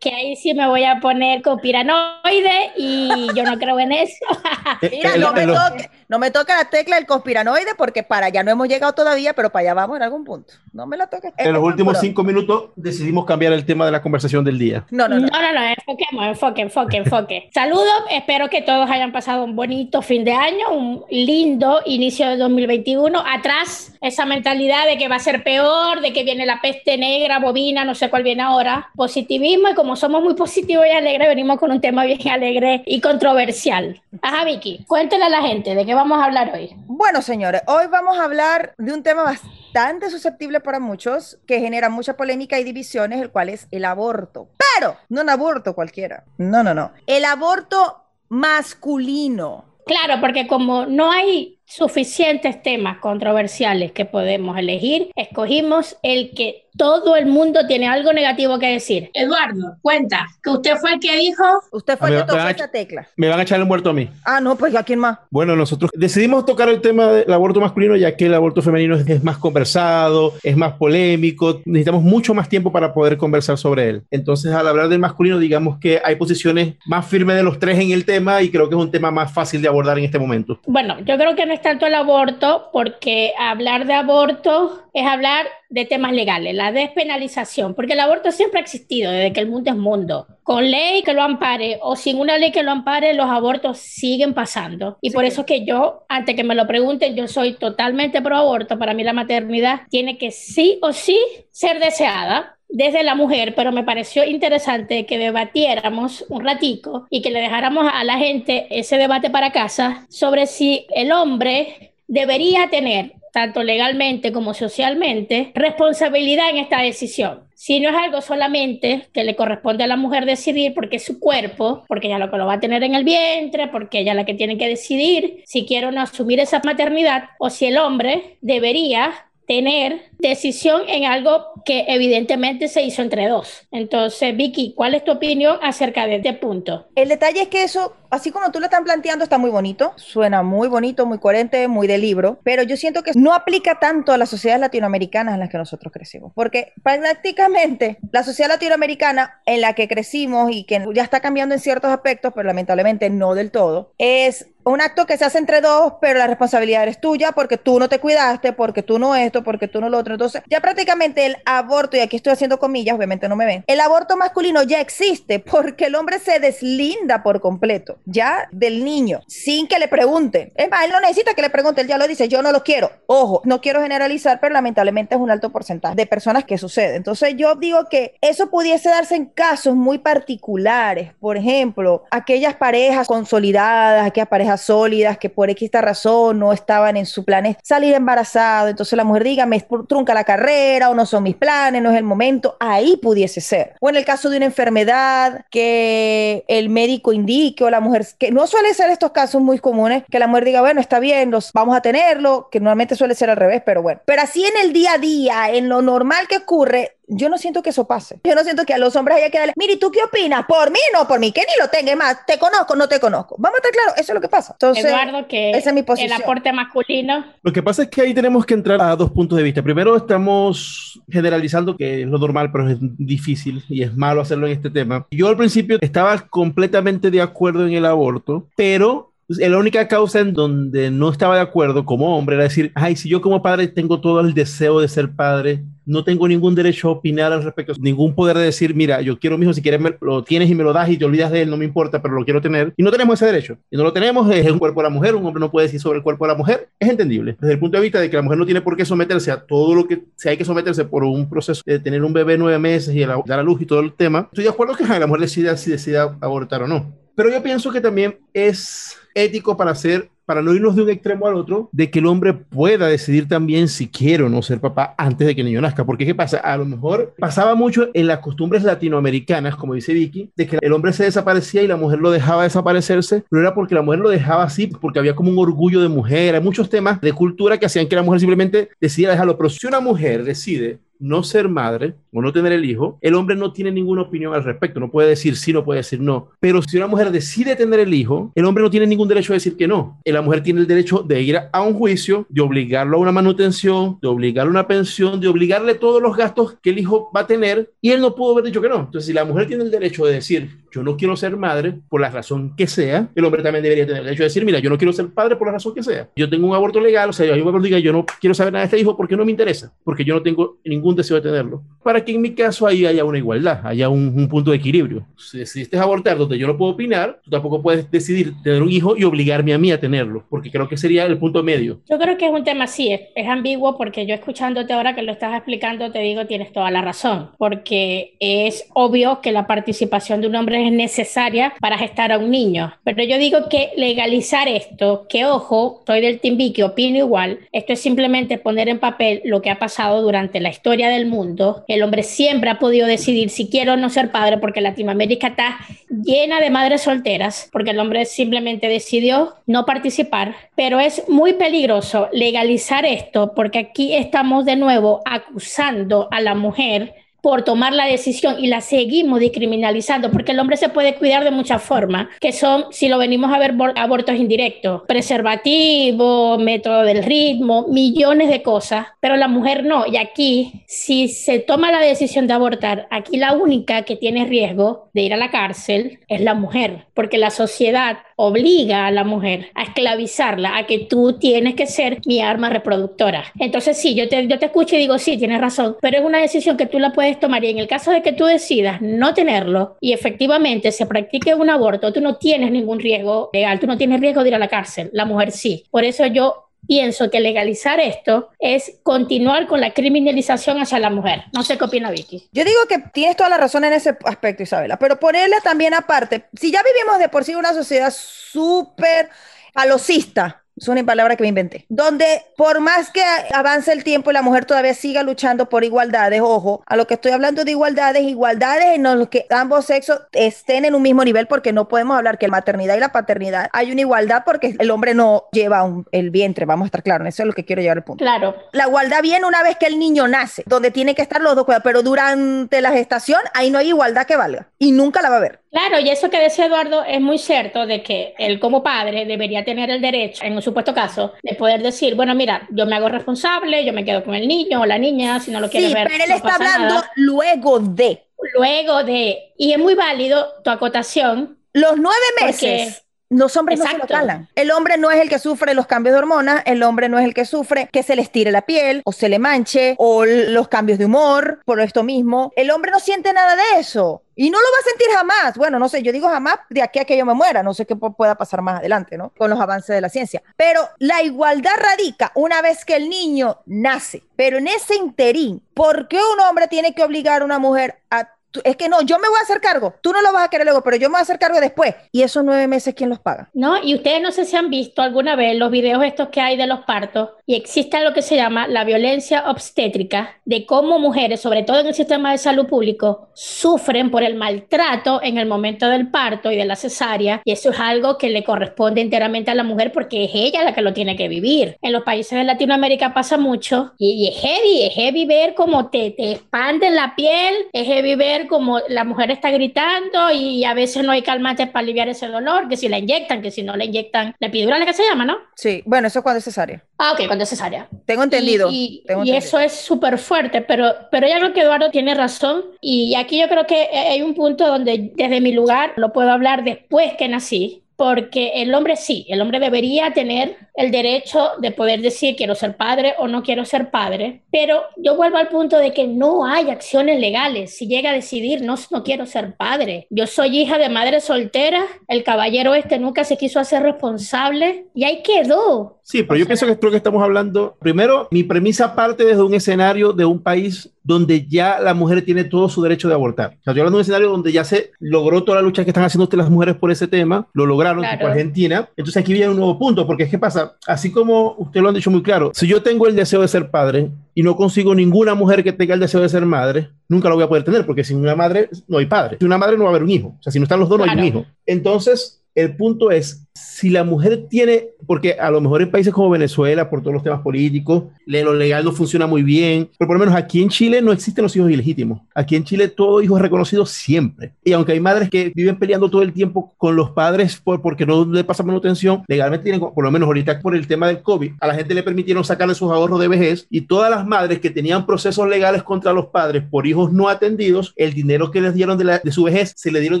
que 0.00 0.10
ahí 0.14 0.36
sí 0.36 0.54
me 0.54 0.66
voy 0.68 0.84
a 0.84 1.00
poner 1.00 1.42
con 1.42 1.60
piranoide 1.60 2.72
y 2.76 3.28
yo 3.34 3.44
no 3.44 3.58
creo 3.58 3.78
en 3.80 3.92
eso. 3.92 4.24
Eh, 4.82 4.90
Mira, 4.90 5.14
eh, 5.14 5.18
no 5.18 5.28
eh, 5.30 5.32
me, 5.34 5.46
los- 5.46 5.70
toque, 5.70 5.90
no 6.08 6.18
me 6.18 6.30
toca 6.30 6.54
la 6.56 6.68
tecla 6.68 6.96
del 6.96 7.06
conspiranoide 7.06 7.74
porque 7.78 8.02
para 8.02 8.26
allá 8.26 8.42
no 8.42 8.50
hemos 8.50 8.68
llegado 8.68 8.92
todavía, 8.92 9.32
pero 9.32 9.50
para 9.50 9.62
allá 9.62 9.74
vamos 9.74 9.96
en 9.96 10.02
algún 10.02 10.24
punto. 10.24 10.52
No 10.72 10.86
me 10.86 10.96
la 10.98 11.06
toques. 11.06 11.32
En 11.38 11.52
los 11.54 11.62
últimos 11.62 11.98
cinco 11.98 12.22
minutos 12.24 12.70
decidimos 12.76 13.24
cambiar 13.24 13.52
el 13.54 13.64
tema 13.64 13.86
de 13.86 13.92
la 13.92 14.02
conversación 14.02 14.44
del 14.44 14.58
día. 14.58 14.84
No, 14.90 15.08
no, 15.08 15.18
no. 15.18 15.28
No, 15.28 15.40
no, 15.40 15.52
no, 15.52 15.64
enfoquemos, 15.64 16.26
enfoque, 16.26 16.62
enfoque, 16.62 16.96
enfoque. 16.98 17.50
Saludos, 17.54 17.86
espero 18.10 18.50
que 18.50 18.60
todos 18.60 18.90
hayan 18.90 19.12
pasado 19.12 19.44
un 19.44 19.56
bonito 19.56 20.02
fin 20.02 20.24
de 20.24 20.32
año, 20.32 20.68
un 20.72 21.04
lindo 21.10 21.80
inicio 21.86 22.28
de 22.28 22.36
2021. 22.36 23.18
Atrás, 23.26 23.94
esa 24.02 24.26
mentalidad 24.26 24.84
de 24.86 24.98
que 24.98 25.08
va 25.08 25.16
a 25.16 25.20
ser 25.20 25.42
peor, 25.42 26.00
de 26.02 26.12
que 26.12 26.24
viene 26.24 26.44
la 26.44 26.60
peste 26.60 26.98
negra, 26.98 27.38
bovina, 27.38 27.84
no 27.84 27.94
sé 27.94 28.10
cuál 28.10 28.24
viene 28.24 28.42
ahora. 28.42 28.90
Positivismo, 28.94 29.68
y 29.68 29.74
como 29.86 29.94
somos 29.94 30.20
muy 30.20 30.34
positivos 30.34 30.84
y 30.84 30.96
alegres, 30.96 31.28
venimos 31.28 31.60
con 31.60 31.70
un 31.70 31.80
tema 31.80 32.04
bien 32.04 32.18
alegre 32.28 32.82
y 32.86 33.00
controversial. 33.00 34.02
Ajá, 34.20 34.44
Vicky, 34.44 34.84
cuéntale 34.88 35.22
a 35.22 35.28
la 35.28 35.42
gente 35.42 35.76
de 35.76 35.86
qué 35.86 35.94
vamos 35.94 36.18
a 36.18 36.24
hablar 36.24 36.50
hoy. 36.52 36.74
Bueno, 36.88 37.22
señores, 37.22 37.62
hoy 37.68 37.86
vamos 37.88 38.18
a 38.18 38.24
hablar 38.24 38.74
de 38.78 38.92
un 38.92 39.04
tema 39.04 39.22
bastante 39.22 40.10
susceptible 40.10 40.58
para 40.58 40.80
muchos, 40.80 41.38
que 41.46 41.60
genera 41.60 41.88
mucha 41.88 42.16
polémica 42.16 42.58
y 42.58 42.64
divisiones, 42.64 43.22
el 43.22 43.30
cual 43.30 43.48
es 43.48 43.68
el 43.70 43.84
aborto. 43.84 44.48
Pero 44.74 44.96
no 45.08 45.20
un 45.20 45.30
aborto 45.30 45.76
cualquiera. 45.76 46.24
No, 46.36 46.64
no, 46.64 46.74
no. 46.74 46.90
El 47.06 47.24
aborto 47.24 48.02
masculino. 48.28 49.66
Claro, 49.86 50.20
porque 50.20 50.48
como 50.48 50.86
no 50.86 51.12
hay 51.12 51.55
suficientes 51.66 52.62
temas 52.62 52.98
controversiales 52.98 53.92
que 53.92 54.04
podemos 54.04 54.56
elegir, 54.56 55.10
escogimos 55.16 55.96
el 56.02 56.30
que 56.34 56.66
todo 56.76 57.16
el 57.16 57.26
mundo 57.26 57.66
tiene 57.66 57.88
algo 57.88 58.12
negativo 58.12 58.58
que 58.58 58.66
decir. 58.66 59.10
Eduardo, 59.14 59.76
cuenta, 59.80 60.26
que 60.42 60.50
usted 60.50 60.76
fue 60.76 60.94
el 60.94 61.00
que 61.00 61.16
dijo... 61.16 61.44
Usted 61.72 61.98
fue 61.98 62.10
el 62.10 62.16
que 62.18 62.24
tocó 62.24 62.48
esa 62.48 62.68
tecla. 62.70 63.08
Me 63.16 63.28
van 63.28 63.40
a 63.40 63.42
echar 63.42 63.58
el 63.58 63.66
muerto 63.66 63.90
a 63.90 63.92
mí. 63.92 64.08
Ah, 64.24 64.40
no, 64.40 64.56
pues 64.56 64.74
¿a 64.74 64.82
quién 64.82 64.98
más? 64.98 65.18
Bueno, 65.30 65.56
nosotros 65.56 65.90
decidimos 65.94 66.44
tocar 66.44 66.68
el 66.68 66.80
tema 66.80 67.06
del 67.06 67.32
aborto 67.32 67.60
masculino 67.60 67.96
ya 67.96 68.16
que 68.16 68.26
el 68.26 68.34
aborto 68.34 68.62
femenino 68.62 68.96
es, 68.96 69.08
es 69.08 69.24
más 69.24 69.38
conversado, 69.38 70.34
es 70.42 70.56
más 70.56 70.74
polémico, 70.74 71.62
necesitamos 71.64 72.02
mucho 72.02 72.34
más 72.34 72.48
tiempo 72.48 72.70
para 72.70 72.92
poder 72.92 73.16
conversar 73.16 73.56
sobre 73.56 73.88
él. 73.88 74.02
Entonces, 74.10 74.52
al 74.52 74.68
hablar 74.68 74.88
del 74.88 74.98
masculino, 74.98 75.38
digamos 75.38 75.78
que 75.78 76.00
hay 76.04 76.16
posiciones 76.16 76.74
más 76.86 77.06
firmes 77.06 77.36
de 77.36 77.42
los 77.42 77.58
tres 77.58 77.78
en 77.78 77.90
el 77.90 78.04
tema 78.04 78.42
y 78.42 78.50
creo 78.50 78.68
que 78.68 78.74
es 78.74 78.80
un 78.80 78.90
tema 78.90 79.10
más 79.10 79.32
fácil 79.32 79.62
de 79.62 79.68
abordar 79.68 79.98
en 79.98 80.04
este 80.04 80.18
momento. 80.18 80.60
Bueno, 80.66 80.98
yo 81.00 81.16
creo 81.16 81.34
que 81.34 81.46
no 81.46 81.54
es 81.56 81.62
tanto 81.62 81.86
el 81.86 81.94
aborto, 81.94 82.70
porque 82.72 83.32
hablar 83.38 83.86
de 83.86 83.94
aborto 83.94 84.84
es 84.92 85.06
hablar 85.06 85.46
de 85.68 85.84
temas 85.84 86.12
legales, 86.12 86.54
la 86.54 86.72
despenalización, 86.72 87.74
porque 87.74 87.94
el 87.94 88.00
aborto 88.00 88.30
siempre 88.32 88.60
ha 88.60 88.62
existido 88.62 89.10
desde 89.10 89.32
que 89.32 89.40
el 89.40 89.48
mundo 89.48 89.70
es 89.70 89.76
mundo. 89.76 90.26
Con 90.42 90.70
ley 90.70 91.02
que 91.02 91.12
lo 91.12 91.22
ampare 91.22 91.78
o 91.82 91.96
sin 91.96 92.18
una 92.20 92.38
ley 92.38 92.52
que 92.52 92.62
lo 92.62 92.70
ampare, 92.70 93.12
los 93.14 93.28
abortos 93.28 93.78
siguen 93.78 94.32
pasando. 94.32 94.96
Y 95.00 95.10
Sí. 95.10 95.14
por 95.14 95.24
eso 95.24 95.40
es 95.42 95.46
que 95.46 95.64
yo, 95.66 96.04
antes 96.08 96.36
que 96.36 96.44
me 96.44 96.54
lo 96.54 96.66
pregunten, 96.66 97.16
yo 97.16 97.26
soy 97.28 97.54
totalmente 97.54 98.22
pro 98.22 98.36
aborto. 98.36 98.78
Para 98.78 98.94
mí 98.94 99.02
la 99.02 99.12
maternidad 99.12 99.80
tiene 99.90 100.18
que 100.18 100.30
sí 100.30 100.78
o 100.82 100.92
sí 100.92 101.18
ser 101.50 101.80
deseada 101.80 102.55
desde 102.68 103.02
la 103.02 103.14
mujer, 103.14 103.54
pero 103.54 103.72
me 103.72 103.84
pareció 103.84 104.24
interesante 104.24 105.06
que 105.06 105.18
debatiéramos 105.18 106.24
un 106.28 106.44
ratico 106.44 107.06
y 107.10 107.22
que 107.22 107.30
le 107.30 107.40
dejáramos 107.40 107.86
a 107.92 108.04
la 108.04 108.18
gente 108.18 108.66
ese 108.70 108.98
debate 108.98 109.30
para 109.30 109.52
casa 109.52 110.06
sobre 110.08 110.46
si 110.46 110.86
el 110.94 111.12
hombre 111.12 111.92
debería 112.08 112.68
tener, 112.70 113.12
tanto 113.32 113.62
legalmente 113.62 114.32
como 114.32 114.54
socialmente, 114.54 115.52
responsabilidad 115.54 116.50
en 116.50 116.58
esta 116.58 116.80
decisión. 116.80 117.46
Si 117.54 117.80
no 117.80 117.88
es 117.88 117.94
algo 117.94 118.20
solamente 118.20 119.08
que 119.12 119.24
le 119.24 119.36
corresponde 119.36 119.84
a 119.84 119.86
la 119.86 119.96
mujer 119.96 120.26
decidir 120.26 120.74
porque 120.74 120.96
es 120.96 121.04
su 121.04 121.18
cuerpo, 121.18 121.84
porque 121.88 122.06
ella 122.06 122.18
lo 122.18 122.26
lo 122.26 122.46
va 122.46 122.54
a 122.54 122.60
tener 122.60 122.82
en 122.82 122.94
el 122.94 123.04
vientre, 123.04 123.68
porque 123.68 124.00
ella 124.00 124.12
es 124.12 124.16
la 124.16 124.26
que 124.26 124.34
tiene 124.34 124.58
que 124.58 124.68
decidir 124.68 125.42
si 125.46 125.64
quiere 125.64 125.86
o 125.86 125.92
no 125.92 126.02
asumir 126.02 126.40
esa 126.40 126.60
maternidad, 126.64 127.30
o 127.38 127.48
si 127.50 127.66
el 127.66 127.78
hombre 127.78 128.36
debería 128.40 129.12
tener 129.46 130.02
decisión 130.18 130.82
en 130.88 131.04
algo 131.04 131.52
que 131.64 131.84
evidentemente 131.88 132.68
se 132.68 132.82
hizo 132.82 133.02
entre 133.02 133.28
dos. 133.28 133.66
Entonces, 133.70 134.36
Vicky, 134.36 134.74
¿cuál 134.76 134.94
es 134.94 135.04
tu 135.04 135.12
opinión 135.12 135.58
acerca 135.62 136.06
de 136.06 136.16
este 136.16 136.32
punto? 136.32 136.88
El 136.94 137.08
detalle 137.08 137.42
es 137.42 137.48
que 137.48 137.62
eso, 137.62 137.94
así 138.10 138.30
como 138.30 138.50
tú 138.50 138.58
lo 138.58 138.66
están 138.66 138.84
planteando, 138.84 139.24
está 139.24 139.38
muy 139.38 139.50
bonito, 139.50 139.92
suena 139.96 140.42
muy 140.42 140.68
bonito, 140.68 141.06
muy 141.06 141.18
coherente, 141.18 141.68
muy 141.68 141.86
de 141.86 141.98
libro, 141.98 142.40
pero 142.42 142.62
yo 142.62 142.76
siento 142.76 143.02
que 143.02 143.12
no 143.14 143.34
aplica 143.34 143.78
tanto 143.78 144.12
a 144.12 144.18
las 144.18 144.30
sociedades 144.30 144.60
latinoamericanas 144.60 145.34
en 145.34 145.40
las 145.40 145.50
que 145.50 145.58
nosotros 145.58 145.92
crecimos, 145.92 146.32
porque 146.34 146.72
prácticamente 146.82 147.98
la 148.10 148.22
sociedad 148.22 148.50
latinoamericana 148.50 149.40
en 149.46 149.60
la 149.60 149.74
que 149.74 149.88
crecimos 149.88 150.50
y 150.50 150.64
que 150.64 150.84
ya 150.94 151.02
está 151.02 151.20
cambiando 151.20 151.54
en 151.54 151.60
ciertos 151.60 151.90
aspectos, 151.90 152.32
pero 152.34 152.46
lamentablemente 152.46 153.10
no 153.10 153.34
del 153.34 153.50
todo, 153.50 153.92
es 153.98 154.48
un 154.66 154.80
acto 154.80 155.06
que 155.06 155.16
se 155.16 155.24
hace 155.24 155.38
entre 155.38 155.60
dos, 155.60 155.94
pero 156.00 156.18
la 156.18 156.26
responsabilidad 156.26 156.82
eres 156.82 157.00
tuya 157.00 157.32
porque 157.32 157.56
tú 157.56 157.78
no 157.78 157.88
te 157.88 158.00
cuidaste, 158.00 158.52
porque 158.52 158.82
tú 158.82 158.98
no 158.98 159.14
esto, 159.14 159.44
porque 159.44 159.68
tú 159.68 159.80
no 159.80 159.88
lo 159.88 159.98
otro. 159.98 160.14
Entonces, 160.14 160.42
ya 160.50 160.60
prácticamente 160.60 161.24
el 161.24 161.36
aborto, 161.44 161.96
y 161.96 162.00
aquí 162.00 162.16
estoy 162.16 162.32
haciendo 162.32 162.58
comillas, 162.58 162.96
obviamente 162.96 163.28
no 163.28 163.36
me 163.36 163.46
ven, 163.46 163.64
el 163.68 163.80
aborto 163.80 164.16
masculino 164.16 164.64
ya 164.64 164.80
existe 164.80 165.38
porque 165.50 165.86
el 165.86 165.94
hombre 165.94 166.18
se 166.18 166.40
deslinda 166.40 167.22
por 167.22 167.40
completo, 167.40 167.98
ya 168.04 168.48
del 168.50 168.84
niño, 168.84 169.20
sin 169.28 169.68
que 169.68 169.78
le 169.78 169.86
pregunten. 169.86 170.52
Es 170.56 170.68
más, 170.68 170.84
él 170.84 170.90
no 170.90 171.00
necesita 171.00 171.34
que 171.34 171.42
le 171.42 171.50
pregunte, 171.50 171.82
él 171.82 171.86
ya 171.86 171.98
lo 171.98 172.08
dice, 172.08 172.28
yo 172.28 172.42
no 172.42 172.50
lo 172.50 172.64
quiero. 172.64 172.90
Ojo, 173.06 173.42
no 173.44 173.60
quiero 173.60 173.80
generalizar, 173.80 174.40
pero 174.40 174.52
lamentablemente 174.52 175.14
es 175.14 175.20
un 175.20 175.30
alto 175.30 175.50
porcentaje 175.50 175.94
de 175.94 176.06
personas 176.06 176.44
que 176.44 176.58
sucede. 176.58 176.96
Entonces, 176.96 177.34
yo 177.36 177.54
digo 177.54 177.84
que 177.88 178.16
eso 178.20 178.50
pudiese 178.50 178.88
darse 178.88 179.14
en 179.14 179.26
casos 179.26 179.76
muy 179.76 179.98
particulares. 179.98 181.12
Por 181.20 181.36
ejemplo, 181.36 182.02
aquellas 182.10 182.56
parejas 182.56 183.06
consolidadas, 183.06 184.06
aquellas 184.06 184.28
parejas 184.28 184.55
sólidas 184.62 185.18
que 185.18 185.30
por 185.30 185.50
X 185.50 185.70
razón 185.72 186.38
no 186.38 186.52
estaban 186.52 186.96
en 186.96 187.06
su 187.06 187.24
plan 187.24 187.56
salir 187.62 187.94
embarazado. 187.94 188.68
Entonces 188.68 188.96
la 188.96 189.04
mujer 189.04 189.24
diga, 189.24 189.46
me 189.46 189.64
trunca 189.88 190.14
la 190.14 190.24
carrera 190.24 190.90
o 190.90 190.94
no 190.94 191.06
son 191.06 191.22
mis 191.22 191.36
planes, 191.36 191.82
no 191.82 191.90
es 191.90 191.96
el 191.96 192.04
momento. 192.04 192.56
Ahí 192.60 192.96
pudiese 192.96 193.40
ser. 193.40 193.74
O 193.80 193.88
en 193.88 193.96
el 193.96 194.04
caso 194.04 194.30
de 194.30 194.38
una 194.38 194.46
enfermedad 194.46 195.44
que 195.50 196.44
el 196.48 196.68
médico 196.68 197.12
indique 197.12 197.64
o 197.64 197.70
la 197.70 197.80
mujer, 197.80 198.06
que 198.18 198.30
no 198.30 198.46
suele 198.46 198.72
ser 198.74 198.90
estos 198.90 199.12
casos 199.12 199.40
muy 199.40 199.58
comunes, 199.58 200.04
que 200.10 200.18
la 200.18 200.26
mujer 200.26 200.44
diga, 200.44 200.60
bueno, 200.60 200.80
está 200.80 200.98
bien, 200.98 201.30
los 201.30 201.52
vamos 201.52 201.76
a 201.76 201.82
tenerlo, 201.82 202.48
que 202.50 202.60
normalmente 202.60 202.96
suele 202.96 203.14
ser 203.14 203.30
al 203.30 203.36
revés, 203.36 203.62
pero 203.64 203.82
bueno. 203.82 204.00
Pero 204.04 204.22
así 204.22 204.44
en 204.44 204.56
el 204.64 204.72
día 204.72 204.94
a 204.94 204.98
día, 204.98 205.50
en 205.50 205.68
lo 205.68 205.82
normal 205.82 206.26
que 206.28 206.38
ocurre, 206.38 206.95
yo 207.08 207.28
no 207.28 207.38
siento 207.38 207.62
que 207.62 207.70
eso 207.70 207.86
pase. 207.86 208.20
Yo 208.24 208.34
no 208.34 208.42
siento 208.42 208.64
que 208.64 208.74
a 208.74 208.78
los 208.78 208.96
hombres 208.96 209.18
haya 209.18 209.30
que 209.30 209.38
darle, 209.38 209.52
mire, 209.56 209.76
¿tú 209.76 209.90
qué 209.90 210.00
opinas? 210.02 210.44
Por 210.46 210.70
mí, 210.70 210.78
no, 210.92 211.06
por 211.06 211.20
mí, 211.20 211.32
que 211.32 211.42
ni 211.42 211.62
lo 211.62 211.68
tenga 211.68 211.94
más, 211.96 212.26
te 212.26 212.38
conozco, 212.38 212.74
no 212.76 212.88
te 212.88 212.98
conozco. 213.00 213.36
Vamos 213.38 213.56
a 213.56 213.58
estar 213.58 213.72
claros, 213.72 213.94
eso 213.96 214.12
es 214.12 214.14
lo 214.14 214.20
que 214.20 214.28
pasa. 214.28 214.52
Entonces, 214.52 214.84
Eduardo, 214.84 215.28
que 215.28 215.50
esa 215.50 215.70
es 215.70 215.74
mi 215.74 215.82
posición. 215.82 216.12
el 216.12 216.22
aporte 216.22 216.52
masculino. 216.52 217.24
Lo 217.42 217.52
que 217.52 217.62
pasa 217.62 217.84
es 217.84 217.88
que 217.88 218.02
ahí 218.02 218.14
tenemos 218.14 218.44
que 218.44 218.54
entrar 218.54 218.80
a 218.80 218.96
dos 218.96 219.10
puntos 219.10 219.38
de 219.38 219.44
vista. 219.44 219.62
Primero, 219.62 219.96
estamos 219.96 221.00
generalizando 221.08 221.76
que 221.76 222.02
es 222.02 222.08
lo 222.08 222.18
normal, 222.18 222.50
pero 222.50 222.68
es 222.68 222.78
difícil 222.80 223.64
y 223.68 223.82
es 223.82 223.96
malo 223.96 224.20
hacerlo 224.20 224.46
en 224.46 224.54
este 224.54 224.70
tema. 224.70 225.06
Yo 225.10 225.28
al 225.28 225.36
principio 225.36 225.78
estaba 225.80 226.18
completamente 226.28 227.10
de 227.10 227.20
acuerdo 227.20 227.66
en 227.66 227.74
el 227.74 227.86
aborto, 227.86 228.48
pero 228.56 229.12
la 229.28 229.58
única 229.58 229.88
causa 229.88 230.20
en 230.20 230.32
donde 230.32 230.90
no 230.90 231.10
estaba 231.10 231.36
de 231.36 231.40
acuerdo 231.40 231.84
como 231.84 232.16
hombre 232.16 232.36
era 232.36 232.44
decir, 232.44 232.72
ay, 232.74 232.96
si 232.96 233.08
yo 233.08 233.20
como 233.20 233.42
padre 233.42 233.66
tengo 233.66 234.00
todo 234.00 234.20
el 234.20 234.34
deseo 234.34 234.80
de 234.80 234.88
ser 234.88 235.10
padre, 235.14 235.64
no 235.86 236.04
tengo 236.04 236.26
ningún 236.28 236.54
derecho 236.54 236.88
a 236.88 236.92
opinar 236.92 237.32
al 237.32 237.44
respecto, 237.44 237.72
ningún 237.78 238.14
poder 238.14 238.36
de 238.36 238.44
decir, 238.44 238.74
mira, 238.74 239.00
yo 239.00 239.18
quiero 239.18 239.38
mi 239.38 239.44
hijo, 239.44 239.54
si 239.54 239.62
quieres 239.62 239.80
me, 239.80 239.96
lo 240.00 240.24
tienes 240.24 240.50
y 240.50 240.54
me 240.54 240.64
lo 240.64 240.72
das 240.72 240.90
y 240.90 240.98
te 240.98 241.04
olvidas 241.04 241.30
de 241.30 241.42
él, 241.42 241.50
no 241.50 241.56
me 241.56 241.64
importa, 241.64 242.02
pero 242.02 242.14
lo 242.14 242.24
quiero 242.24 242.40
tener. 242.40 242.74
Y 242.76 242.82
no 242.82 242.90
tenemos 242.90 243.14
ese 243.14 243.26
derecho. 243.26 243.56
Y 243.70 243.76
no 243.76 243.84
lo 243.84 243.92
tenemos, 243.92 244.30
es 244.30 244.50
un 244.50 244.58
cuerpo 244.58 244.80
de 244.80 244.84
la 244.84 244.90
mujer, 244.90 245.14
un 245.14 245.24
hombre 245.24 245.40
no 245.40 245.50
puede 245.50 245.68
decir 245.68 245.80
sobre 245.80 245.98
el 245.98 246.02
cuerpo 246.02 246.26
de 246.26 246.32
la 246.32 246.38
mujer. 246.38 246.68
Es 246.78 246.88
entendible. 246.88 247.36
Desde 247.40 247.54
el 247.54 247.60
punto 247.60 247.76
de 247.78 247.82
vista 247.82 248.00
de 248.00 248.10
que 248.10 248.16
la 248.16 248.22
mujer 248.22 248.38
no 248.38 248.44
tiene 248.44 248.60
por 248.60 248.76
qué 248.76 248.84
someterse 248.84 249.30
a 249.30 249.40
todo 249.40 249.74
lo 249.74 249.86
que 249.86 250.02
se 250.16 250.28
hay 250.28 250.36
que 250.36 250.44
someterse 250.44 250.84
por 250.84 251.04
un 251.04 251.28
proceso 251.28 251.62
de 251.64 251.78
tener 251.78 252.02
un 252.02 252.12
bebé 252.12 252.36
nueve 252.36 252.58
meses 252.58 252.94
y 252.94 253.00
dar 253.00 253.38
a 253.38 253.42
luz 253.42 253.62
y 253.62 253.66
todo 253.66 253.80
el 253.80 253.92
tema, 253.92 254.28
estoy 254.30 254.44
de 254.44 254.50
acuerdo 254.50 254.74
que 254.74 254.84
la 254.84 255.06
mujer 255.06 255.20
decida 255.22 255.56
si 255.56 255.70
decida 255.70 256.16
abortar 256.20 256.62
o 256.62 256.68
no. 256.68 256.92
Pero 257.14 257.30
yo 257.30 257.42
pienso 257.42 257.72
que 257.72 257.80
también 257.80 258.18
es 258.34 258.96
ético 259.14 259.56
para 259.56 259.70
hacer 259.70 260.10
para 260.26 260.42
no 260.42 260.52
irnos 260.54 260.76
de 260.76 260.82
un 260.82 260.90
extremo 260.90 261.26
al 261.26 261.36
otro, 261.36 261.70
de 261.72 261.90
que 261.90 262.00
el 262.00 262.06
hombre 262.06 262.34
pueda 262.34 262.88
decidir 262.88 263.28
también 263.28 263.68
si 263.68 263.88
quiere 263.88 264.24
o 264.24 264.28
no 264.28 264.42
ser 264.42 264.60
papá 264.60 264.94
antes 264.98 265.26
de 265.26 265.34
que 265.34 265.40
el 265.40 265.46
niño 265.46 265.60
nazca. 265.60 265.84
Porque 265.86 266.04
¿qué 266.04 266.14
pasa? 266.14 266.38
A 266.38 266.56
lo 266.56 266.64
mejor 266.64 267.14
pasaba 267.18 267.54
mucho 267.54 267.88
en 267.94 268.06
las 268.06 268.18
costumbres 268.18 268.64
latinoamericanas, 268.64 269.56
como 269.56 269.74
dice 269.74 269.94
Vicky, 269.94 270.30
de 270.36 270.46
que 270.46 270.58
el 270.60 270.72
hombre 270.72 270.92
se 270.92 271.04
desaparecía 271.04 271.62
y 271.62 271.68
la 271.68 271.76
mujer 271.76 272.00
lo 272.00 272.10
dejaba 272.10 272.42
desaparecerse, 272.42 273.24
pero 273.30 273.40
era 273.40 273.54
porque 273.54 273.74
la 273.74 273.82
mujer 273.82 274.00
lo 274.00 274.10
dejaba 274.10 274.42
así, 274.42 274.66
porque 274.66 274.98
había 274.98 275.14
como 275.14 275.30
un 275.30 275.38
orgullo 275.38 275.80
de 275.80 275.88
mujer. 275.88 276.34
Hay 276.34 276.42
muchos 276.42 276.68
temas 276.68 277.00
de 277.00 277.12
cultura 277.12 277.58
que 277.58 277.66
hacían 277.66 277.86
que 277.86 277.96
la 277.96 278.02
mujer 278.02 278.20
simplemente 278.20 278.70
decidiera 278.80 279.12
dejarlo. 279.12 279.36
Pero 279.38 279.48
si 279.48 279.66
una 279.66 279.80
mujer 279.80 280.24
decide 280.24 280.80
no 280.98 281.22
ser 281.22 281.48
madre 281.48 281.94
o 282.12 282.22
no 282.22 282.32
tener 282.32 282.52
el 282.52 282.64
hijo, 282.64 282.98
el 283.00 283.14
hombre 283.14 283.36
no 283.36 283.52
tiene 283.52 283.70
ninguna 283.70 284.02
opinión 284.02 284.34
al 284.34 284.44
respecto, 284.44 284.80
no 284.80 284.90
puede 284.90 285.08
decir 285.08 285.36
sí, 285.36 285.52
no 285.52 285.64
puede 285.64 285.78
decir 285.78 286.00
no. 286.00 286.30
Pero 286.40 286.62
si 286.62 286.76
una 286.76 286.86
mujer 286.86 287.10
decide 287.10 287.56
tener 287.56 287.80
el 287.80 287.92
hijo, 287.94 288.32
el 288.34 288.44
hombre 288.44 288.62
no 288.62 288.70
tiene 288.70 288.86
ningún 288.86 289.08
derecho 289.08 289.32
a 289.32 289.34
decir 289.34 289.56
que 289.56 289.68
no. 289.68 290.00
La 290.04 290.22
mujer 290.22 290.42
tiene 290.42 290.60
el 290.60 290.66
derecho 290.66 291.04
de 291.06 291.20
ir 291.22 291.38
a 291.52 291.62
un 291.62 291.74
juicio, 291.74 292.26
de 292.28 292.40
obligarlo 292.40 292.96
a 292.96 293.00
una 293.00 293.12
manutención, 293.12 293.98
de 294.00 294.08
obligarle 294.08 294.48
a 294.48 294.50
una 294.50 294.66
pensión, 294.66 295.20
de 295.20 295.28
obligarle 295.28 295.74
todos 295.74 296.02
los 296.02 296.16
gastos 296.16 296.56
que 296.62 296.70
el 296.70 296.78
hijo 296.78 297.10
va 297.14 297.20
a 297.20 297.26
tener 297.26 297.70
y 297.80 297.90
él 297.90 298.00
no 298.00 298.14
pudo 298.14 298.32
haber 298.32 298.44
dicho 298.44 298.62
que 298.62 298.68
no. 298.68 298.80
Entonces, 298.80 299.06
si 299.06 299.12
la 299.12 299.24
mujer 299.24 299.46
tiene 299.46 299.64
el 299.64 299.70
derecho 299.70 300.06
de 300.06 300.14
decir 300.14 300.66
yo 300.76 300.82
no 300.82 300.98
quiero 300.98 301.16
ser 301.16 301.38
madre 301.38 301.80
por 301.88 302.02
la 302.02 302.10
razón 302.10 302.54
que 302.54 302.66
sea, 302.66 303.08
el 303.14 303.24
hombre 303.24 303.42
también 303.42 303.62
debería 303.62 303.86
tener 303.86 304.00
el 304.00 304.04
derecho 304.04 304.24
de 304.24 304.28
decir, 304.28 304.44
mira, 304.44 304.58
yo 304.58 304.68
no 304.68 304.76
quiero 304.76 304.92
ser 304.92 305.08
padre 305.08 305.34
por 305.34 305.48
la 305.48 305.54
razón 305.54 305.72
que 305.72 305.82
sea. 305.82 306.10
Yo 306.14 306.28
tengo 306.28 306.46
un 306.46 306.54
aborto 306.54 306.80
legal, 306.80 307.08
o 307.08 307.14
sea, 307.14 307.32
diga, 307.34 307.78
yo 307.78 307.92
no 307.94 308.04
quiero 308.20 308.34
saber 308.34 308.52
nada 308.52 308.64
de 308.64 308.66
este 308.66 308.78
hijo 308.78 308.94
porque 308.94 309.16
no 309.16 309.24
me 309.24 309.30
interesa, 309.30 309.72
porque 309.82 310.04
yo 310.04 310.12
no 310.12 310.22
tengo 310.22 310.58
ningún 310.66 310.85
deseo 310.94 311.16
de 311.16 311.22
tenerlo. 311.22 311.62
Para 311.82 312.04
que 312.04 312.12
en 312.12 312.20
mi 312.20 312.34
caso 312.34 312.66
ahí 312.66 312.86
haya 312.86 313.04
una 313.04 313.18
igualdad, 313.18 313.60
haya 313.64 313.88
un, 313.88 314.28
punto 314.28 314.50
de 314.50 314.56
equilibrio. 314.56 315.06
Si 315.16 315.38
decidiste 315.38 315.78
abortar 315.78 316.18
donde 316.18 316.38
yo 316.38 316.46
no 316.46 316.56
puedo 316.56 316.72
opinar, 316.72 317.20
tú 317.24 317.30
tampoco 317.30 317.62
puedes 317.62 317.90
decidir 317.90 318.34
tener 318.42 318.62
un 318.62 318.70
hijo 318.70 318.96
y 318.96 319.04
obligarme 319.04 319.54
a 319.54 319.58
mí 319.58 319.72
a 319.72 319.80
tenerlo, 319.80 320.24
porque 320.28 320.50
creo 320.50 320.68
que 320.68 320.76
sería 320.76 321.04
el 321.04 321.18
punto 321.18 321.42
medio. 321.42 321.80
Yo 321.88 321.98
creo 321.98 322.16
que 322.16 322.26
es 322.26 322.32
un 322.32 322.44
tema 322.44 322.64
así, 322.64 322.92
es, 322.92 323.00
es 323.14 323.28
ambiguo 323.28 323.76
porque 323.76 324.06
yo 324.06 324.14
escuchándote 324.14 324.72
ahora 324.72 324.94
que 324.94 325.02
lo 325.02 325.12
estás 325.12 325.34
explicando, 325.34 325.90
te 325.90 326.00
digo, 326.00 326.26
tienes 326.26 326.52
toda 326.52 326.70
la 326.70 326.82
razón, 326.82 327.30
porque 327.38 328.16
es 328.20 328.68
obvio 328.74 329.20
que 329.20 329.32
la 329.32 329.46
participación 329.46 330.20
de 330.20 330.28
un 330.28 330.36
hombre 330.36 330.66
es 330.66 330.72
necesaria 330.72 331.54
para 331.60 331.78
gestar 331.78 332.12
a 332.12 332.18
un 332.18 332.30
niño. 332.30 332.72
Pero 332.84 333.02
yo 333.04 333.18
digo 333.18 333.48
que 333.48 333.70
legalizar 333.76 334.48
esto, 334.48 335.06
que 335.08 335.24
ojo, 335.24 335.82
soy 335.86 336.00
del 336.00 336.20
Team 336.20 336.36
que 336.52 336.64
opino 336.64 336.98
igual, 336.98 337.40
esto 337.52 337.72
es 337.72 337.80
simplemente 337.80 338.38
poner 338.38 338.68
en 338.68 338.78
papel 338.78 339.22
lo 339.24 339.40
que 339.40 339.50
ha 339.50 339.58
pasado 339.58 340.02
durante 340.02 340.40
la 340.40 340.50
del 340.76 341.06
mundo. 341.06 341.64
El 341.68 341.82
hombre 341.82 342.02
siempre 342.02 342.50
ha 342.50 342.58
podido 342.58 342.86
decidir 342.86 343.30
si 343.30 343.48
quiere 343.48 343.70
o 343.70 343.76
no 343.76 343.88
ser 343.88 344.12
padre, 344.12 344.38
porque 344.38 344.60
Latinoamérica 344.60 345.28
está 345.28 345.58
llena 345.88 346.40
de 346.40 346.50
madres 346.50 346.82
solteras, 346.82 347.48
porque 347.52 347.70
el 347.70 347.80
hombre 347.80 348.04
simplemente 348.04 348.68
decidió 348.68 349.34
no 349.46 349.64
participar. 349.64 350.36
Pero 350.54 350.78
es 350.78 351.02
muy 351.08 351.32
peligroso 351.32 352.08
legalizar 352.12 352.84
esto, 352.84 353.32
porque 353.34 353.58
aquí 353.58 353.94
estamos 353.94 354.44
de 354.44 354.56
nuevo 354.56 355.00
acusando 355.06 356.08
a 356.10 356.20
la 356.20 356.34
mujer 356.34 356.94
por 357.26 357.42
tomar 357.42 357.72
la 357.72 357.86
decisión 357.86 358.36
y 358.38 358.46
la 358.46 358.60
seguimos 358.60 359.18
discriminalizando, 359.18 360.12
porque 360.12 360.30
el 360.30 360.38
hombre 360.38 360.56
se 360.56 360.68
puede 360.68 360.94
cuidar 360.94 361.24
de 361.24 361.32
muchas 361.32 361.60
formas, 361.60 362.06
que 362.20 362.30
son, 362.30 362.66
si 362.70 362.88
lo 362.88 362.98
venimos 362.98 363.32
a 363.32 363.40
ver, 363.40 363.52
abortos 363.74 364.14
indirectos, 364.14 364.82
preservativo, 364.86 366.38
método 366.38 366.84
del 366.84 367.02
ritmo, 367.02 367.66
millones 367.66 368.28
de 368.28 368.44
cosas, 368.44 368.86
pero 369.00 369.16
la 369.16 369.26
mujer 369.26 369.64
no. 369.64 369.88
Y 369.88 369.96
aquí, 369.96 370.62
si 370.68 371.08
se 371.08 371.40
toma 371.40 371.72
la 371.72 371.80
decisión 371.80 372.28
de 372.28 372.34
abortar, 372.34 372.86
aquí 372.92 373.16
la 373.16 373.32
única 373.32 373.82
que 373.82 373.96
tiene 373.96 374.24
riesgo 374.26 374.88
de 374.94 375.02
ir 375.02 375.12
a 375.12 375.16
la 375.16 375.32
cárcel 375.32 375.98
es 376.06 376.20
la 376.20 376.34
mujer, 376.34 376.86
porque 376.94 377.18
la 377.18 377.30
sociedad 377.30 377.98
obliga 378.16 378.86
a 378.86 378.90
la 378.90 379.04
mujer 379.04 379.50
a 379.54 379.62
esclavizarla, 379.62 380.56
a 380.56 380.66
que 380.66 380.80
tú 380.80 381.18
tienes 381.18 381.54
que 381.54 381.66
ser 381.66 382.00
mi 382.06 382.20
arma 382.20 382.48
reproductora. 382.48 383.24
Entonces, 383.38 383.76
sí, 383.78 383.94
yo 383.94 384.08
te, 384.08 384.26
yo 384.26 384.38
te 384.38 384.46
escucho 384.46 384.74
y 384.76 384.80
digo, 384.80 384.98
sí, 384.98 385.16
tienes 385.16 385.40
razón, 385.40 385.76
pero 385.80 385.98
es 385.98 386.04
una 386.04 386.20
decisión 386.20 386.56
que 386.56 386.66
tú 386.66 386.78
la 386.78 386.92
puedes 386.92 387.20
tomar 387.20 387.44
y 387.44 387.50
en 387.50 387.58
el 387.58 387.68
caso 387.68 387.90
de 387.90 388.02
que 388.02 388.12
tú 388.12 388.24
decidas 388.24 388.80
no 388.80 389.14
tenerlo 389.14 389.76
y 389.80 389.92
efectivamente 389.92 390.72
se 390.72 390.86
practique 390.86 391.34
un 391.34 391.50
aborto, 391.50 391.92
tú 391.92 392.00
no 392.00 392.16
tienes 392.16 392.50
ningún 392.50 392.80
riesgo 392.80 393.30
legal, 393.32 393.60
tú 393.60 393.66
no 393.66 393.76
tienes 393.76 394.00
riesgo 394.00 394.22
de 394.22 394.30
ir 394.30 394.34
a 394.34 394.38
la 394.38 394.48
cárcel, 394.48 394.90
la 394.92 395.04
mujer 395.04 395.30
sí. 395.30 395.64
Por 395.70 395.84
eso 395.84 396.06
yo 396.06 396.45
pienso 396.66 397.10
que 397.10 397.20
legalizar 397.20 397.80
esto 397.80 398.30
es 398.38 398.78
continuar 398.82 399.46
con 399.46 399.60
la 399.60 399.72
criminalización 399.72 400.58
hacia 400.58 400.78
la 400.78 400.90
mujer. 400.90 401.24
No 401.32 401.42
sé 401.42 401.58
qué 401.58 401.64
opina 401.64 401.90
Vicky. 401.90 402.28
Yo 402.32 402.44
digo 402.44 402.60
que 402.68 402.78
tienes 402.92 403.16
toda 403.16 403.30
la 403.30 403.38
razón 403.38 403.64
en 403.64 403.72
ese 403.72 403.96
aspecto, 404.04 404.42
Isabela, 404.42 404.78
pero 404.78 404.98
ponerle 404.98 405.36
también 405.42 405.74
aparte, 405.74 406.26
si 406.38 406.50
ya 406.50 406.62
vivimos 406.62 406.98
de 406.98 407.08
por 407.08 407.24
sí 407.24 407.34
una 407.34 407.52
sociedad 407.52 407.92
súper 407.92 409.08
alocista, 409.54 410.45
es 410.56 410.68
una 410.68 410.84
palabra 410.84 411.16
que 411.16 411.22
me 411.22 411.28
inventé. 411.28 411.66
Donde 411.68 412.22
por 412.36 412.60
más 412.60 412.90
que 412.90 413.02
avance 413.34 413.72
el 413.72 413.84
tiempo 413.84 414.10
y 414.10 414.14
la 414.14 414.22
mujer 414.22 414.44
todavía 414.44 414.74
siga 414.74 415.02
luchando 415.02 415.48
por 415.48 415.64
igualdades, 415.64 416.20
ojo, 416.22 416.62
a 416.66 416.76
lo 416.76 416.86
que 416.86 416.94
estoy 416.94 417.12
hablando 417.12 417.44
de 417.44 417.50
igualdades, 417.50 418.02
igualdades 418.02 418.76
en 418.76 418.82
los 418.82 419.08
que 419.08 419.26
ambos 419.30 419.66
sexos 419.66 420.00
estén 420.12 420.64
en 420.64 420.74
un 420.74 420.82
mismo 420.82 421.04
nivel, 421.04 421.26
porque 421.26 421.52
no 421.52 421.68
podemos 421.68 421.96
hablar 421.96 422.18
que 422.18 422.26
la 422.26 422.32
maternidad 422.32 422.76
y 422.76 422.80
la 422.80 422.92
paternidad 422.92 423.48
hay 423.52 423.70
una 423.70 423.82
igualdad 423.82 424.22
porque 424.24 424.56
el 424.58 424.70
hombre 424.70 424.94
no 424.94 425.24
lleva 425.32 425.68
el 425.92 426.10
vientre, 426.10 426.46
vamos 426.46 426.64
a 426.64 426.68
estar 426.68 426.82
claros, 426.82 427.08
eso 427.08 427.22
es 427.22 427.26
lo 427.26 427.32
que 427.32 427.44
quiero 427.44 427.62
llevar 427.62 427.78
al 427.78 427.84
punto. 427.84 428.02
Claro. 428.02 428.34
La 428.52 428.66
igualdad 428.66 429.02
viene 429.02 429.26
una 429.26 429.42
vez 429.42 429.56
que 429.56 429.66
el 429.66 429.78
niño 429.78 430.08
nace, 430.08 430.42
donde 430.46 430.70
tiene 430.70 430.94
que 430.94 431.02
estar 431.02 431.20
los 431.20 431.34
dos 431.34 431.46
pero 431.62 431.82
durante 431.82 432.60
la 432.60 432.72
gestación 432.72 433.20
ahí 433.34 433.50
no 433.50 433.58
hay 433.58 433.68
igualdad 433.68 434.06
que 434.06 434.16
valga 434.16 434.48
y 434.58 434.72
nunca 434.72 435.02
la 435.02 435.10
va 435.10 435.16
a 435.16 435.18
haber. 435.18 435.40
Claro, 435.56 435.80
y 435.80 435.88
eso 435.88 436.10
que 436.10 436.20
decía 436.20 436.44
Eduardo 436.44 436.84
es 436.84 437.00
muy 437.00 437.16
cierto 437.16 437.64
de 437.64 437.82
que 437.82 438.14
él 438.18 438.38
como 438.38 438.62
padre 438.62 439.06
debería 439.06 439.42
tener 439.42 439.70
el 439.70 439.80
derecho, 439.80 440.22
en 440.22 440.34
un 440.34 440.42
supuesto 440.42 440.74
caso, 440.74 441.14
de 441.22 441.34
poder 441.34 441.62
decir, 441.62 441.94
bueno, 441.94 442.14
mira, 442.14 442.46
yo 442.50 442.66
me 442.66 442.76
hago 442.76 442.90
responsable, 442.90 443.64
yo 443.64 443.72
me 443.72 443.82
quedo 443.82 444.04
con 444.04 444.14
el 444.14 444.28
niño 444.28 444.60
o 444.60 444.66
la 444.66 444.76
niña, 444.76 445.18
si 445.18 445.30
no 445.30 445.40
lo 445.40 445.48
quiere 445.48 445.72
ver. 445.72 445.88
Pero 445.90 446.04
él 446.04 446.10
está 446.10 446.34
hablando 446.34 446.84
luego 446.96 447.58
de. 447.60 448.04
Luego 448.34 448.84
de. 448.84 449.32
Y 449.38 449.52
es 449.52 449.58
muy 449.58 449.74
válido 449.74 450.26
tu 450.44 450.50
acotación. 450.50 451.38
Los 451.54 451.78
nueve 451.78 452.04
meses 452.20 452.84
Los 453.08 453.34
hombres 453.38 453.58
no 453.58 453.64
se 453.64 453.78
lo 453.78 453.86
calan. 453.86 454.28
El 454.34 454.50
hombre 454.50 454.76
no 454.76 454.90
es 454.90 455.00
el 455.00 455.08
que 455.08 455.18
sufre 455.18 455.54
los 455.54 455.66
cambios 455.66 455.94
de 455.94 456.00
hormonas, 456.00 456.42
el 456.44 456.62
hombre 456.64 456.90
no 456.90 456.98
es 456.98 457.06
el 457.06 457.14
que 457.14 457.24
sufre 457.24 457.70
que 457.72 457.82
se 457.82 457.96
le 457.96 458.02
estire 458.02 458.30
la 458.30 458.42
piel 458.42 458.82
o 458.84 458.92
se 458.92 459.08
le 459.08 459.18
manche 459.18 459.74
o 459.78 460.04
los 460.04 460.48
cambios 460.48 460.78
de 460.78 460.84
humor 460.84 461.40
por 461.46 461.62
esto 461.62 461.82
mismo. 461.82 462.30
El 462.36 462.50
hombre 462.50 462.70
no 462.70 462.78
siente 462.78 463.14
nada 463.14 463.36
de 463.36 463.60
eso. 463.60 464.02
Y 464.18 464.30
no 464.30 464.38
lo 464.38 464.44
va 464.44 464.58
a 464.60 464.68
sentir 464.68 464.86
jamás. 464.94 465.36
Bueno, 465.36 465.58
no 465.58 465.68
sé, 465.68 465.82
yo 465.82 465.92
digo 465.92 466.08
jamás 466.08 466.36
de 466.48 466.62
aquí 466.62 466.78
a 466.78 466.86
que 466.86 466.96
yo 466.96 467.04
me 467.04 467.12
muera. 467.12 467.42
No 467.42 467.52
sé 467.52 467.66
qué 467.66 467.76
pueda 467.76 468.14
pasar 468.14 468.40
más 468.40 468.60
adelante, 468.60 468.96
¿no? 468.96 469.10
Con 469.10 469.28
los 469.28 469.38
avances 469.38 469.74
de 469.74 469.80
la 469.82 469.90
ciencia. 469.90 470.22
Pero 470.36 470.66
la 470.78 471.02
igualdad 471.02 471.54
radica 471.56 472.12
una 472.14 472.40
vez 472.40 472.64
que 472.64 472.76
el 472.76 472.88
niño 472.88 473.42
nace. 473.44 474.02
Pero 474.16 474.38
en 474.38 474.48
ese 474.48 474.74
interín, 474.74 475.42
¿por 475.52 475.86
qué 475.86 475.98
un 475.98 476.20
hombre 476.20 476.48
tiene 476.48 476.74
que 476.74 476.82
obligar 476.82 477.20
a 477.20 477.24
una 477.26 477.38
mujer 477.38 477.82
a 477.90 478.15
es 478.44 478.56
que 478.56 478.68
no, 478.68 478.82
yo 478.82 478.98
me 478.98 479.08
voy 479.08 479.18
a 479.18 479.22
hacer 479.22 479.40
cargo, 479.40 479.74
tú 479.80 479.92
no 479.92 480.02
lo 480.02 480.12
vas 480.12 480.24
a 480.24 480.28
querer 480.28 480.46
luego, 480.46 480.62
pero 480.62 480.76
yo 480.76 480.88
me 480.88 480.94
voy 480.94 481.00
a 481.00 481.02
hacer 481.02 481.18
cargo 481.18 481.40
después. 481.40 481.74
Y 481.92 482.02
esos 482.02 482.24
nueve 482.24 482.46
meses, 482.48 482.74
¿quién 482.74 482.90
los 482.90 482.98
paga? 482.98 483.30
No, 483.34 483.62
y 483.62 483.74
ustedes 483.74 484.00
no 484.00 484.12
sé 484.12 484.24
si 484.24 484.36
han 484.36 484.50
visto 484.50 484.82
alguna 484.82 485.16
vez 485.16 485.36
los 485.36 485.50
videos 485.50 485.82
estos 485.84 486.08
que 486.08 486.20
hay 486.20 486.36
de 486.36 486.46
los 486.46 486.60
partos 486.60 487.10
y 487.26 487.34
existe 487.34 487.82
lo 487.82 487.92
que 487.92 488.02
se 488.02 488.16
llama 488.16 488.46
la 488.46 488.64
violencia 488.64 489.28
obstétrica, 489.30 490.20
de 490.24 490.46
cómo 490.46 490.78
mujeres, 490.78 491.20
sobre 491.20 491.42
todo 491.42 491.60
en 491.60 491.66
el 491.66 491.74
sistema 491.74 492.12
de 492.12 492.18
salud 492.18 492.46
público, 492.46 493.08
sufren 493.14 493.90
por 493.90 494.02
el 494.02 494.14
maltrato 494.14 495.00
en 495.02 495.18
el 495.18 495.26
momento 495.26 495.68
del 495.68 495.90
parto 495.90 496.30
y 496.30 496.36
de 496.36 496.44
la 496.44 496.56
cesárea. 496.56 497.22
Y 497.24 497.32
eso 497.32 497.50
es 497.50 497.58
algo 497.58 497.98
que 497.98 498.10
le 498.10 498.24
corresponde 498.24 498.80
enteramente 498.80 499.30
a 499.30 499.34
la 499.34 499.42
mujer 499.42 499.72
porque 499.72 500.04
es 500.04 500.10
ella 500.14 500.44
la 500.44 500.54
que 500.54 500.62
lo 500.62 500.72
tiene 500.72 500.96
que 500.96 501.08
vivir. 501.08 501.56
En 501.62 501.72
los 501.72 501.82
países 501.82 502.18
de 502.18 502.24
Latinoamérica 502.24 502.94
pasa 502.94 503.16
mucho 503.16 503.72
y, 503.78 504.08
es 504.08 504.20
heavy, 504.20 504.64
es 504.64 504.74
heavy 504.74 505.04
ver 505.04 505.34
cómo 505.34 505.70
te, 505.70 505.90
te 505.90 506.12
expanden 506.12 506.74
la 506.74 506.94
piel, 506.94 507.34
es 507.52 507.66
heavy 507.66 507.94
ver 507.96 508.25
como 508.26 508.60
la 508.68 508.84
mujer 508.84 509.10
está 509.10 509.30
gritando 509.30 510.10
y 510.10 510.44
a 510.44 510.54
veces 510.54 510.84
no 510.84 510.92
hay 510.92 511.02
calmantes 511.02 511.48
para 511.48 511.62
aliviar 511.62 511.88
ese 511.88 512.08
dolor, 512.08 512.48
que 512.48 512.56
si 512.56 512.68
la 512.68 512.78
inyectan, 512.78 513.22
que 513.22 513.30
si 513.30 513.42
no 513.42 513.56
la 513.56 513.64
inyectan, 513.64 514.14
la 514.18 514.28
epidural 514.28 514.64
que 514.64 514.72
se 514.72 514.84
llama, 514.84 515.04
¿no? 515.04 515.18
Sí, 515.34 515.62
bueno, 515.66 515.88
eso 515.88 515.98
es 515.98 516.02
cuando 516.02 516.18
es 516.18 516.24
cesárea. 516.24 516.62
Ah, 516.78 516.92
ok, 516.92 517.06
cuando 517.06 517.24
es 517.24 517.30
cesárea. 517.30 517.68
Tengo 517.84 518.02
entendido. 518.02 518.48
Y, 518.50 518.84
eso 519.06 519.38
es 519.38 519.52
súper 519.52 519.98
fuerte, 519.98 520.42
pero, 520.42 520.72
pero 520.90 521.08
ya 521.08 521.18
creo 521.18 521.32
que 521.32 521.40
Eduardo 521.40 521.70
tiene 521.70 521.94
razón 521.94 522.44
y 522.60 522.94
aquí 522.96 523.20
yo 523.20 523.28
creo 523.28 523.46
que 523.46 523.68
hay 523.72 524.02
un 524.02 524.14
punto 524.14 524.46
donde 524.46 524.92
desde 524.94 525.20
mi 525.20 525.32
lugar 525.32 525.72
lo 525.76 525.92
puedo 525.92 526.10
hablar 526.10 526.44
después 526.44 526.94
que 526.98 527.08
nací, 527.08 527.62
porque 527.76 528.42
el 528.42 528.54
hombre 528.54 528.76
sí, 528.76 529.06
el 529.08 529.20
hombre 529.20 529.38
debería 529.38 529.92
tener 529.92 530.36
el 530.54 530.70
derecho 530.70 531.32
de 531.38 531.50
poder 531.50 531.82
decir 531.82 532.16
quiero 532.16 532.34
ser 532.34 532.56
padre 532.56 532.94
o 532.98 533.06
no 533.06 533.22
quiero 533.22 533.44
ser 533.44 533.70
padre, 533.70 534.22
pero 534.30 534.62
yo 534.76 534.96
vuelvo 534.96 535.18
al 535.18 535.28
punto 535.28 535.58
de 535.58 535.72
que 535.72 535.86
no 535.86 536.26
hay 536.26 536.50
acciones 536.50 536.98
legales. 536.98 537.56
Si 537.56 537.66
llega 537.66 537.90
a 537.90 537.94
decidir 537.94 538.42
no, 538.42 538.54
no 538.70 538.82
quiero 538.82 539.06
ser 539.06 539.36
padre, 539.36 539.86
yo 539.90 540.06
soy 540.06 540.38
hija 540.38 540.58
de 540.58 540.70
madre 540.70 541.00
soltera, 541.00 541.66
el 541.88 542.02
caballero 542.02 542.54
este 542.54 542.78
nunca 542.78 543.04
se 543.04 543.16
quiso 543.16 543.38
hacer 543.38 543.62
responsable 543.62 544.66
y 544.74 544.84
ahí 544.84 545.02
quedó. 545.02 545.75
Sí, 545.88 546.02
pero 546.02 546.18
yo 546.18 546.26
pienso 546.26 546.46
que 546.46 546.52
esto 546.52 546.68
que 546.68 546.76
estamos 546.78 547.00
hablando, 547.00 547.56
primero, 547.60 548.08
mi 548.10 548.24
premisa 548.24 548.74
parte 548.74 549.04
desde 549.04 549.22
un 549.22 549.34
escenario 549.34 549.92
de 549.92 550.04
un 550.04 550.20
país 550.20 550.72
donde 550.82 551.28
ya 551.28 551.60
la 551.60 551.74
mujer 551.74 552.04
tiene 552.04 552.24
todo 552.24 552.48
su 552.48 552.60
derecho 552.60 552.88
de 552.88 552.94
abortar. 552.94 553.36
O 553.38 553.44
sea, 553.44 553.54
yo 553.54 553.62
hablando 553.62 553.76
de 553.76 553.78
un 553.78 553.82
escenario 553.82 554.10
donde 554.10 554.32
ya 554.32 554.42
se 554.42 554.72
logró 554.80 555.22
toda 555.22 555.36
la 555.36 555.42
lucha 555.42 555.62
que 555.62 555.70
están 555.70 555.84
haciendo 555.84 556.08
las 556.16 556.28
mujeres 556.28 556.56
por 556.56 556.72
ese 556.72 556.88
tema, 556.88 557.28
lo 557.34 557.46
lograron, 557.46 557.84
tipo 557.88 558.04
Argentina. 558.04 558.68
Entonces 558.76 559.00
aquí 559.00 559.12
viene 559.12 559.30
un 559.30 559.36
nuevo 559.36 559.60
punto, 559.60 559.86
porque 559.86 560.02
es 560.02 560.10
que 560.10 560.18
pasa, 560.18 560.56
así 560.66 560.90
como 560.90 561.36
usted 561.38 561.60
lo 561.60 561.68
han 561.68 561.74
dicho 561.76 561.92
muy 561.92 562.02
claro, 562.02 562.32
si 562.34 562.48
yo 562.48 562.64
tengo 562.64 562.88
el 562.88 562.96
deseo 562.96 563.20
de 563.20 563.28
ser 563.28 563.52
padre 563.52 563.92
y 564.12 564.24
no 564.24 564.34
consigo 564.34 564.74
ninguna 564.74 565.14
mujer 565.14 565.44
que 565.44 565.52
tenga 565.52 565.74
el 565.74 565.80
deseo 565.80 566.00
de 566.00 566.08
ser 566.08 566.26
madre, 566.26 566.68
nunca 566.88 567.08
lo 567.08 567.14
voy 567.14 567.22
a 567.22 567.28
poder 567.28 567.44
tener, 567.44 567.64
porque 567.64 567.84
sin 567.84 567.98
una 567.98 568.16
madre 568.16 568.50
no 568.66 568.78
hay 568.78 568.86
padre. 568.86 569.18
Sin 569.20 569.28
una 569.28 569.38
madre 569.38 569.56
no 569.56 569.62
va 569.62 569.70
a 569.70 569.70
haber 569.70 569.84
un 569.84 569.90
hijo. 569.90 570.16
O 570.18 570.22
sea, 570.22 570.32
si 570.32 570.40
no 570.40 570.46
están 570.46 570.58
los 570.58 570.68
dos, 570.68 570.78
no 570.78 570.84
hay 570.84 570.98
un 570.98 571.04
hijo. 571.04 571.26
Entonces, 571.46 572.24
el 572.34 572.56
punto 572.56 572.90
es, 572.90 573.25
si 573.36 573.68
la 573.68 573.84
mujer 573.84 574.26
tiene, 574.28 574.68
porque 574.86 575.12
a 575.12 575.30
lo 575.30 575.40
mejor 575.40 575.60
en 575.60 575.70
países 575.70 575.92
como 575.92 576.08
Venezuela, 576.08 576.70
por 576.70 576.80
todos 576.80 576.94
los 576.94 577.02
temas 577.02 577.20
políticos, 577.20 577.84
lo 578.06 578.34
legal 578.34 578.64
no 578.64 578.72
funciona 578.72 579.06
muy 579.06 579.22
bien, 579.22 579.68
pero 579.78 579.88
por 579.88 579.98
lo 579.98 580.00
menos 580.00 580.14
aquí 580.14 580.42
en 580.42 580.48
Chile 580.48 580.80
no 580.80 580.90
existen 580.90 581.22
los 581.22 581.36
hijos 581.36 581.50
ilegítimos. 581.50 582.00
Aquí 582.14 582.34
en 582.34 582.44
Chile 582.44 582.68
todo 582.68 583.02
hijo 583.02 583.16
es 583.16 583.22
reconocido 583.22 583.66
siempre. 583.66 584.32
Y 584.42 584.52
aunque 584.52 584.72
hay 584.72 584.80
madres 584.80 585.10
que 585.10 585.32
viven 585.34 585.58
peleando 585.58 585.90
todo 585.90 586.02
el 586.02 586.12
tiempo 586.12 586.54
con 586.56 586.76
los 586.76 586.90
padres 586.90 587.36
por, 587.36 587.60
porque 587.60 587.84
no 587.84 588.06
le 588.06 588.24
pasa 588.24 588.42
manutención, 588.42 589.02
legalmente 589.06 589.44
tienen, 589.44 589.60
por 589.60 589.84
lo 589.84 589.90
menos 589.90 590.06
ahorita 590.06 590.40
por 590.40 590.56
el 590.56 590.66
tema 590.66 590.86
del 590.86 591.02
COVID, 591.02 591.32
a 591.40 591.46
la 591.46 591.54
gente 591.54 591.74
le 591.74 591.82
permitieron 591.82 592.24
sacarle 592.24 592.54
sus 592.54 592.70
ahorros 592.72 593.00
de 593.00 593.08
vejez 593.08 593.46
y 593.50 593.62
todas 593.62 593.90
las 593.90 594.06
madres 594.06 594.40
que 594.40 594.50
tenían 594.50 594.86
procesos 594.86 595.28
legales 595.28 595.62
contra 595.62 595.92
los 595.92 596.06
padres 596.06 596.42
por 596.50 596.66
hijos 596.66 596.92
no 596.92 597.08
atendidos, 597.08 597.74
el 597.76 597.92
dinero 597.92 598.30
que 598.30 598.40
les 598.40 598.54
dieron 598.54 598.78
de, 598.78 599.00
de 599.02 599.12
su 599.12 599.24
vejez 599.24 599.52
se 599.56 599.70
le 599.70 599.80
dieron 599.80 600.00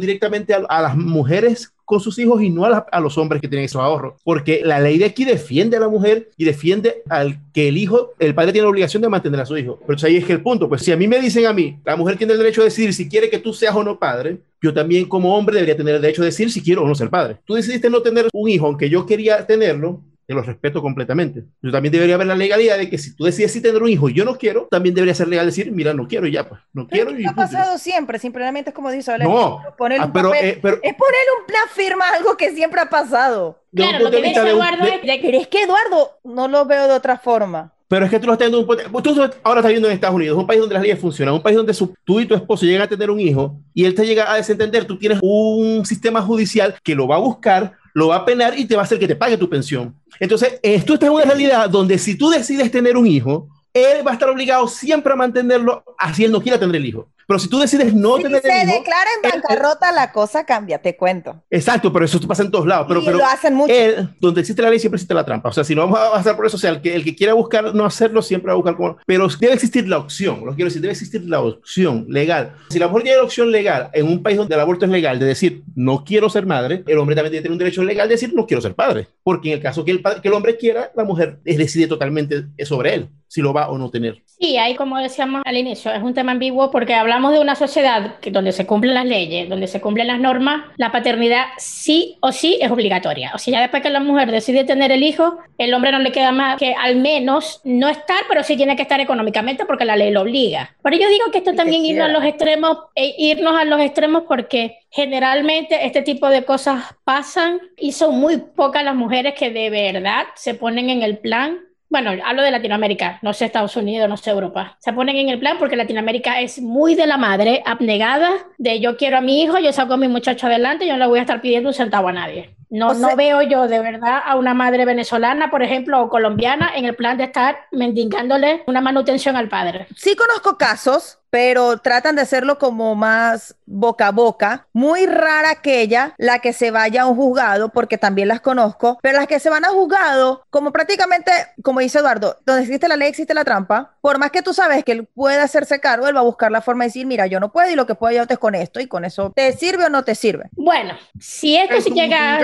directamente 0.00 0.54
a, 0.54 0.58
a 0.68 0.82
las 0.82 0.96
mujeres 0.96 1.72
con 1.86 2.00
sus 2.00 2.18
hijos 2.18 2.42
y 2.42 2.50
no 2.50 2.66
a, 2.66 3.00
los 3.00 3.16
hombres 3.16 3.25
que 3.40 3.48
tienen 3.48 3.64
esos 3.64 3.82
ahorros. 3.82 4.14
Porque 4.24 4.62
la 4.64 4.80
ley 4.80 4.98
de 4.98 5.04
aquí 5.04 5.24
defiende 5.24 5.76
a 5.76 5.80
la 5.80 5.88
mujer 5.88 6.30
y 6.36 6.44
defiende 6.44 7.02
al 7.08 7.38
que 7.52 7.68
el 7.68 7.76
hijo, 7.76 8.12
el 8.18 8.34
padre 8.34 8.52
tiene 8.52 8.64
la 8.64 8.70
obligación 8.70 9.02
de 9.02 9.08
mantener 9.08 9.40
a 9.40 9.46
su 9.46 9.56
hijo. 9.56 9.80
Pero 9.86 9.98
ahí 10.04 10.16
es 10.16 10.24
que 10.24 10.32
el 10.32 10.42
punto, 10.42 10.68
pues 10.68 10.82
si 10.82 10.92
a 10.92 10.96
mí 10.96 11.08
me 11.08 11.20
dicen 11.20 11.46
a 11.46 11.52
mí, 11.52 11.78
la 11.84 11.96
mujer 11.96 12.16
tiene 12.16 12.32
el 12.32 12.38
derecho 12.38 12.62
de 12.62 12.66
decidir 12.66 12.94
si 12.94 13.08
quiere 13.08 13.28
que 13.30 13.38
tú 13.38 13.52
seas 13.52 13.74
o 13.74 13.84
no 13.84 13.98
padre, 13.98 14.38
yo 14.62 14.72
también 14.72 15.06
como 15.06 15.36
hombre 15.36 15.54
debería 15.54 15.76
tener 15.76 15.96
el 15.96 16.02
derecho 16.02 16.22
de 16.22 16.26
decir 16.26 16.50
si 16.50 16.62
quiero 16.62 16.82
o 16.82 16.88
no 16.88 16.94
ser 16.94 17.10
padre. 17.10 17.36
Tú 17.44 17.54
decidiste 17.54 17.90
no 17.90 18.02
tener 18.02 18.28
un 18.32 18.48
hijo, 18.48 18.66
aunque 18.66 18.88
yo 18.88 19.06
quería 19.06 19.46
tenerlo, 19.46 20.02
te 20.26 20.34
lo 20.34 20.42
respeto 20.42 20.82
completamente. 20.82 21.44
Yo 21.62 21.70
también 21.70 21.92
debería 21.92 22.16
haber 22.16 22.26
la 22.26 22.34
legalidad 22.34 22.78
de 22.78 22.90
que 22.90 22.98
si 22.98 23.14
tú 23.14 23.24
decides 23.24 23.52
si 23.52 23.60
tener 23.60 23.82
un 23.82 23.88
hijo 23.88 24.08
y 24.08 24.14
yo 24.14 24.24
no 24.24 24.36
quiero, 24.36 24.66
también 24.70 24.94
debería 24.94 25.14
ser 25.14 25.28
legal 25.28 25.46
decir, 25.46 25.70
mira, 25.70 25.94
no 25.94 26.08
quiero 26.08 26.26
y 26.26 26.32
ya, 26.32 26.48
pues, 26.48 26.60
no 26.72 26.88
quiero. 26.88 27.18
y 27.18 27.24
ha 27.24 27.32
pasado 27.32 27.78
siempre, 27.78 28.18
simplemente 28.18 28.70
es 28.70 28.74
como 28.74 28.90
dice 28.90 29.16
No, 29.18 29.62
poner 29.78 30.00
ah, 30.00 30.06
un 30.06 30.12
pero, 30.12 30.34
eh, 30.34 30.58
pero, 30.60 30.76
es 30.82 30.94
poner 30.94 31.20
un 31.40 31.46
plan 31.46 31.64
firma 31.72 32.04
algo 32.16 32.36
que 32.36 32.52
siempre 32.52 32.80
ha 32.80 32.90
pasado. 32.90 33.62
Claro, 33.74 34.04
lo 34.04 34.10
que 34.10 34.22
dice 34.22 34.40
Eduardo 34.40 34.84
es... 34.84 35.00
Pero 35.02 35.38
es 35.38 35.48
que 35.48 35.62
Eduardo 35.62 36.18
no 36.24 36.48
lo 36.48 36.64
veo 36.64 36.88
de 36.88 36.94
otra 36.94 37.18
forma. 37.18 37.72
Pero 37.88 38.04
es 38.04 38.10
que 38.10 38.18
tú 38.18 38.26
lo 38.26 38.32
estás 38.32 38.50
viendo, 38.50 38.66
un, 38.66 39.02
tú 39.02 39.30
ahora 39.44 39.60
estás 39.60 39.70
viendo 39.70 39.86
en 39.86 39.94
Estados 39.94 40.16
Unidos, 40.16 40.36
un 40.36 40.46
país 40.46 40.58
donde 40.58 40.74
las 40.74 40.82
leyes 40.82 40.98
funcionan, 40.98 41.34
un 41.34 41.42
país 41.42 41.56
donde 41.56 41.72
tú 42.04 42.18
y 42.18 42.26
tu 42.26 42.34
esposo 42.34 42.66
llegan 42.66 42.82
a 42.82 42.88
tener 42.88 43.10
un 43.10 43.20
hijo 43.20 43.60
y 43.72 43.84
él 43.84 43.94
te 43.94 44.04
llega 44.04 44.32
a 44.32 44.36
desentender, 44.36 44.86
tú 44.86 44.98
tienes 44.98 45.20
un 45.22 45.86
sistema 45.86 46.20
judicial 46.20 46.74
que 46.82 46.96
lo 46.96 47.06
va 47.06 47.14
a 47.14 47.20
buscar, 47.20 47.74
lo 47.96 48.08
va 48.08 48.16
a 48.16 48.24
penar 48.26 48.58
y 48.58 48.66
te 48.66 48.76
va 48.76 48.82
a 48.82 48.84
hacer 48.84 48.98
que 48.98 49.08
te 49.08 49.16
pague 49.16 49.38
tu 49.38 49.48
pensión. 49.48 49.94
Entonces, 50.20 50.60
esto 50.62 50.92
está 50.92 51.06
en 51.06 51.12
una 51.12 51.24
realidad 51.24 51.70
donde 51.70 51.96
si 51.96 52.14
tú 52.14 52.28
decides 52.28 52.70
tener 52.70 52.94
un 52.94 53.06
hijo, 53.06 53.48
él 53.72 54.06
va 54.06 54.10
a 54.10 54.14
estar 54.14 54.28
obligado 54.28 54.68
siempre 54.68 55.14
a 55.14 55.16
mantenerlo 55.16 55.82
así 55.98 56.22
él 56.22 56.30
no 56.30 56.42
quiera 56.42 56.60
tener 56.60 56.76
el 56.76 56.84
hijo. 56.84 57.08
Pero 57.26 57.38
si 57.38 57.48
tú 57.48 57.58
decides 57.58 57.92
no 57.92 58.16
tener 58.18 58.40
se 58.40 58.48
declara 58.48 59.10
en 59.16 59.30
bancarrota, 59.30 59.90
la 59.92 60.12
cosa 60.12 60.44
cambia, 60.44 60.78
te 60.78 60.96
cuento. 60.96 61.42
Exacto, 61.50 61.92
pero 61.92 62.04
eso 62.04 62.20
pasa 62.20 62.42
en 62.42 62.50
todos 62.50 62.66
lados. 62.66 62.86
Pero, 62.88 63.04
pero 63.04 63.18
lo 63.18 63.26
hacen 63.26 63.54
mucho. 63.54 63.72
donde 64.20 64.40
existe 64.40 64.62
la 64.62 64.70
ley 64.70 64.78
siempre 64.78 64.96
existe 64.96 65.14
la 65.14 65.24
trampa. 65.24 65.48
O 65.48 65.52
sea, 65.52 65.64
si 65.64 65.74
no 65.74 65.82
vamos 65.82 65.98
a 65.98 66.12
pasar 66.12 66.36
por 66.36 66.46
eso, 66.46 66.56
o 66.56 66.60
sea, 66.60 66.70
el 66.70 66.80
que, 66.80 66.94
el 66.94 67.04
que 67.04 67.16
quiera 67.16 67.34
buscar 67.34 67.74
no 67.74 67.84
hacerlo 67.84 68.22
siempre 68.22 68.48
va 68.48 68.52
a 68.52 68.56
buscar 68.56 68.76
como... 68.76 68.96
Pero 69.06 69.28
debe 69.40 69.54
existir 69.54 69.88
la 69.88 69.98
opción, 69.98 70.44
lo 70.44 70.54
quiero 70.54 70.68
decir, 70.68 70.80
debe 70.80 70.92
existir 70.92 71.22
la 71.24 71.40
opción 71.40 72.06
legal. 72.08 72.54
Si 72.70 72.78
la 72.78 72.88
mujer 72.88 73.04
tiene 73.04 73.18
la 73.18 73.24
opción 73.24 73.50
legal 73.50 73.90
en 73.92 74.06
un 74.06 74.22
país 74.22 74.36
donde 74.36 74.54
el 74.54 74.60
aborto 74.60 74.84
es 74.84 74.90
legal, 74.90 75.18
de 75.18 75.26
decir, 75.26 75.62
no 75.74 76.04
quiero 76.04 76.30
ser 76.30 76.46
madre, 76.46 76.84
el 76.86 76.98
hombre 76.98 77.16
también 77.16 77.42
tiene 77.42 77.52
un 77.52 77.58
derecho 77.58 77.82
legal 77.82 78.08
de 78.08 78.14
decir, 78.14 78.32
no 78.34 78.46
quiero 78.46 78.60
ser 78.60 78.74
padre. 78.74 79.08
Porque 79.22 79.48
en 79.48 79.54
el 79.54 79.62
caso 79.62 79.84
que 79.84 79.90
el, 79.90 80.02
que 80.02 80.28
el 80.28 80.34
hombre 80.34 80.56
quiera, 80.56 80.92
la 80.94 81.04
mujer 81.04 81.38
decide 81.44 81.86
totalmente 81.86 82.44
sobre 82.64 82.94
él 82.94 83.08
si 83.28 83.42
lo 83.42 83.52
va 83.52 83.68
o 83.68 83.78
no 83.78 83.90
tener. 83.90 84.22
Sí, 84.38 84.56
ahí 84.56 84.74
como 84.76 84.98
decíamos 84.98 85.42
al 85.44 85.56
inicio, 85.56 85.92
es 85.92 86.02
un 86.02 86.14
tema 86.14 86.32
ambiguo 86.32 86.70
porque 86.70 86.94
hablamos 86.94 87.15
de 87.32 87.40
una 87.40 87.54
sociedad 87.54 88.18
que, 88.20 88.30
donde 88.30 88.52
se 88.52 88.66
cumplen 88.66 88.94
las 88.94 89.06
leyes, 89.06 89.48
donde 89.48 89.66
se 89.66 89.80
cumplen 89.80 90.06
las 90.06 90.20
normas, 90.20 90.64
la 90.76 90.92
paternidad 90.92 91.46
sí 91.58 92.16
o 92.20 92.32
sí 92.32 92.58
es 92.60 92.70
obligatoria. 92.70 93.32
O 93.34 93.38
sea, 93.38 93.52
ya 93.52 93.60
después 93.60 93.82
que 93.82 93.90
la 93.90 94.00
mujer 94.00 94.30
decide 94.30 94.64
tener 94.64 94.92
el 94.92 95.02
hijo, 95.02 95.38
el 95.58 95.72
hombre 95.74 95.92
no 95.92 95.98
le 95.98 96.12
queda 96.12 96.32
más 96.32 96.58
que 96.58 96.74
al 96.74 96.96
menos 96.96 97.60
no 97.64 97.88
estar, 97.88 98.24
pero 98.28 98.42
sí 98.42 98.56
tiene 98.56 98.76
que 98.76 98.82
estar 98.82 99.00
económicamente 99.00 99.64
porque 99.64 99.84
la 99.84 99.96
ley 99.96 100.10
lo 100.10 100.22
obliga. 100.22 100.76
Pero 100.82 100.96
yo 100.96 101.08
digo 101.08 101.30
que 101.32 101.38
esto 101.38 101.54
también 101.54 101.84
irnos 101.84 102.08
a 102.08 102.12
los 102.12 102.24
extremos, 102.24 102.78
e 102.94 103.14
irnos 103.18 103.54
a 103.58 103.64
los 103.64 103.80
extremos 103.80 104.24
porque 104.28 104.78
generalmente 104.90 105.86
este 105.86 106.02
tipo 106.02 106.28
de 106.28 106.44
cosas 106.44 106.94
pasan 107.04 107.60
y 107.76 107.92
son 107.92 108.18
muy 108.18 108.38
pocas 108.38 108.84
las 108.84 108.94
mujeres 108.94 109.34
que 109.34 109.50
de 109.50 109.70
verdad 109.70 110.26
se 110.34 110.54
ponen 110.54 110.90
en 110.90 111.02
el 111.02 111.18
plan 111.18 111.60
bueno, 111.88 112.10
hablo 112.24 112.42
de 112.42 112.50
Latinoamérica, 112.50 113.18
no 113.22 113.32
sé 113.32 113.44
Estados 113.44 113.76
Unidos, 113.76 114.08
no 114.08 114.16
sé 114.16 114.30
Europa. 114.30 114.76
Se 114.80 114.92
ponen 114.92 115.16
en 115.16 115.28
el 115.28 115.38
plan 115.38 115.56
porque 115.58 115.76
Latinoamérica 115.76 116.40
es 116.40 116.60
muy 116.60 116.94
de 116.94 117.06
la 117.06 117.16
madre, 117.16 117.62
abnegada, 117.64 118.30
de 118.58 118.80
yo 118.80 118.96
quiero 118.96 119.18
a 119.18 119.20
mi 119.20 119.42
hijo, 119.42 119.58
yo 119.58 119.72
saco 119.72 119.94
a 119.94 119.96
mi 119.96 120.08
muchacho 120.08 120.46
adelante, 120.46 120.86
yo 120.86 120.94
no 120.94 121.04
le 121.04 121.06
voy 121.06 121.18
a 121.18 121.22
estar 121.22 121.40
pidiendo 121.40 121.68
un 121.68 121.74
centavo 121.74 122.08
a 122.08 122.12
nadie. 122.12 122.56
No, 122.70 122.94
no 122.94 123.16
veo 123.16 123.42
yo 123.42 123.68
de 123.68 123.80
verdad 123.80 124.20
a 124.24 124.36
una 124.36 124.54
madre 124.54 124.84
venezolana, 124.84 125.50
por 125.50 125.62
ejemplo, 125.62 126.02
o 126.02 126.08
colombiana, 126.08 126.72
en 126.74 126.84
el 126.84 126.96
plan 126.96 127.16
de 127.16 127.24
estar 127.24 127.58
mendigándole 127.72 128.62
una 128.66 128.80
manutención 128.80 129.36
al 129.36 129.48
padre. 129.48 129.86
Sí 129.96 130.16
conozco 130.16 130.58
casos 130.58 131.18
pero 131.36 131.76
tratan 131.78 132.16
de 132.16 132.22
hacerlo 132.22 132.58
como 132.58 132.94
más 132.94 133.56
boca 133.66 134.08
a 134.08 134.10
boca. 134.10 134.66
Muy 134.72 135.04
rara 135.04 135.50
aquella, 135.50 136.14
la 136.16 136.38
que 136.38 136.54
se 136.54 136.70
vaya 136.70 137.02
a 137.02 137.06
un 137.06 137.16
juzgado, 137.16 137.68
porque 137.70 137.98
también 137.98 138.28
las 138.28 138.40
conozco, 138.40 138.98
pero 139.02 139.18
las 139.18 139.26
que 139.26 139.38
se 139.38 139.50
van 139.50 139.64
a 139.66 139.68
juzgado, 139.68 140.46
como 140.48 140.72
prácticamente, 140.72 141.30
como 141.62 141.80
dice 141.80 141.98
Eduardo, 141.98 142.38
donde 142.46 142.62
existe 142.62 142.88
la 142.88 142.96
ley 142.96 143.08
existe 143.08 143.34
la 143.34 143.44
trampa, 143.44 143.96
por 144.00 144.18
más 144.18 144.30
que 144.30 144.40
tú 144.40 144.54
sabes 144.54 144.82
que 144.82 144.92
él 144.92 145.06
puede 145.06 145.38
hacerse 145.38 145.78
cargo, 145.78 146.08
él 146.08 146.16
va 146.16 146.20
a 146.20 146.24
buscar 146.24 146.50
la 146.50 146.62
forma 146.62 146.84
de 146.84 146.88
decir, 146.88 147.06
mira, 147.06 147.26
yo 147.26 147.38
no 147.38 147.52
puedo 147.52 147.70
y 147.70 147.74
lo 147.74 147.86
que 147.86 147.94
puedo 147.94 148.16
yo 148.16 148.24
es 148.26 148.38
con 148.38 148.54
esto 148.54 148.80
y 148.80 148.86
con 148.86 149.04
eso, 149.04 149.32
¿te 149.34 149.52
sirve 149.52 149.84
o 149.84 149.90
no 149.90 150.04
te 150.04 150.14
sirve? 150.14 150.48
Bueno, 150.52 150.96
si 151.20 151.56
esto 151.56 151.80
se 151.82 151.90
llega... 151.90 152.38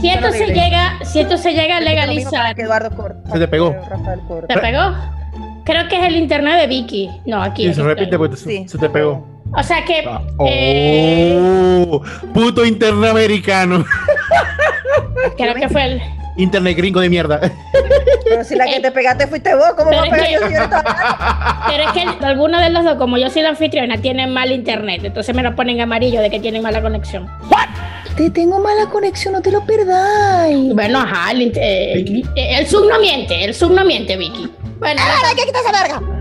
Si 0.00 0.08
esto 0.08 0.32
se 0.32 0.46
llega, 0.46 0.98
si 1.04 1.20
esto 1.20 1.36
se 1.36 1.52
llega 1.52 1.76
a 1.76 1.80
legalizar... 1.80 2.58
Eduardo 2.58 2.90
Corta, 2.96 3.30
se 3.30 3.38
te 3.38 3.48
pegó. 3.48 3.74
¿Te 4.48 4.58
pegó? 4.58 4.94
Creo 5.64 5.88
que 5.88 5.96
es 5.96 6.04
el 6.04 6.16
internet 6.16 6.60
de 6.60 6.66
Vicky. 6.66 7.10
No, 7.26 7.42
aquí. 7.42 7.68
Sí, 7.68 7.74
se 7.74 7.82
repite 7.82 8.18
porque 8.18 8.36
sí. 8.36 8.68
se 8.68 8.78
te 8.78 8.88
pegó. 8.88 9.26
O 9.56 9.62
sea 9.62 9.84
que. 9.84 10.04
Ah. 10.06 10.20
Eh, 10.46 11.38
oh, 11.88 12.02
puto 12.32 12.64
internet 12.64 13.10
americano. 13.10 13.84
Creo 15.36 15.54
que 15.54 15.68
fue 15.68 15.84
el. 15.84 16.02
Internet 16.36 16.76
gringo 16.76 17.00
de 17.00 17.08
mierda. 17.08 17.40
Pero 18.24 18.44
si 18.44 18.54
la 18.54 18.64
que 18.64 18.80
te 18.80 18.90
pegaste 18.92 19.26
fuiste 19.26 19.54
vos, 19.54 19.74
¿cómo 19.76 19.90
va 19.90 20.02
a 20.02 20.04
pegar 20.04 20.30
yo 20.30 20.38
Pero 21.68 21.82
es 21.82 21.92
que 21.92 22.24
alguno 22.24 22.60
de 22.60 22.70
los 22.70 22.84
dos, 22.84 22.94
como 22.94 23.18
yo 23.18 23.28
soy 23.28 23.42
la 23.42 23.50
anfitriona, 23.50 23.98
tienen 23.98 24.32
mal 24.32 24.50
internet. 24.50 25.02
Entonces 25.04 25.34
me 25.34 25.42
lo 25.42 25.54
ponen 25.54 25.80
amarillo 25.80 26.20
de 26.20 26.30
que 26.30 26.40
tienen 26.40 26.62
mala 26.62 26.80
conexión. 26.80 27.28
Te 28.16 28.30
tengo 28.30 28.60
mala 28.60 28.86
conexión, 28.90 29.34
no 29.34 29.42
te 29.42 29.50
lo 29.50 29.64
perdáis. 29.64 30.74
Bueno, 30.74 30.98
ajá, 30.98 31.32
el, 31.32 31.52
eh, 31.56 32.22
el, 32.36 32.66
sub 32.66 32.86
no 32.86 32.98
miente, 32.98 33.44
el 33.44 33.54
sub 33.54 33.72
no 33.72 33.84
miente, 33.84 34.16
Vicky. 34.16 34.50
Bueno, 34.78 35.00
¡Ah, 35.02 35.32
que 35.34 35.44
quitar 35.44 35.62
esa 35.62 35.82
verga! 35.82 36.19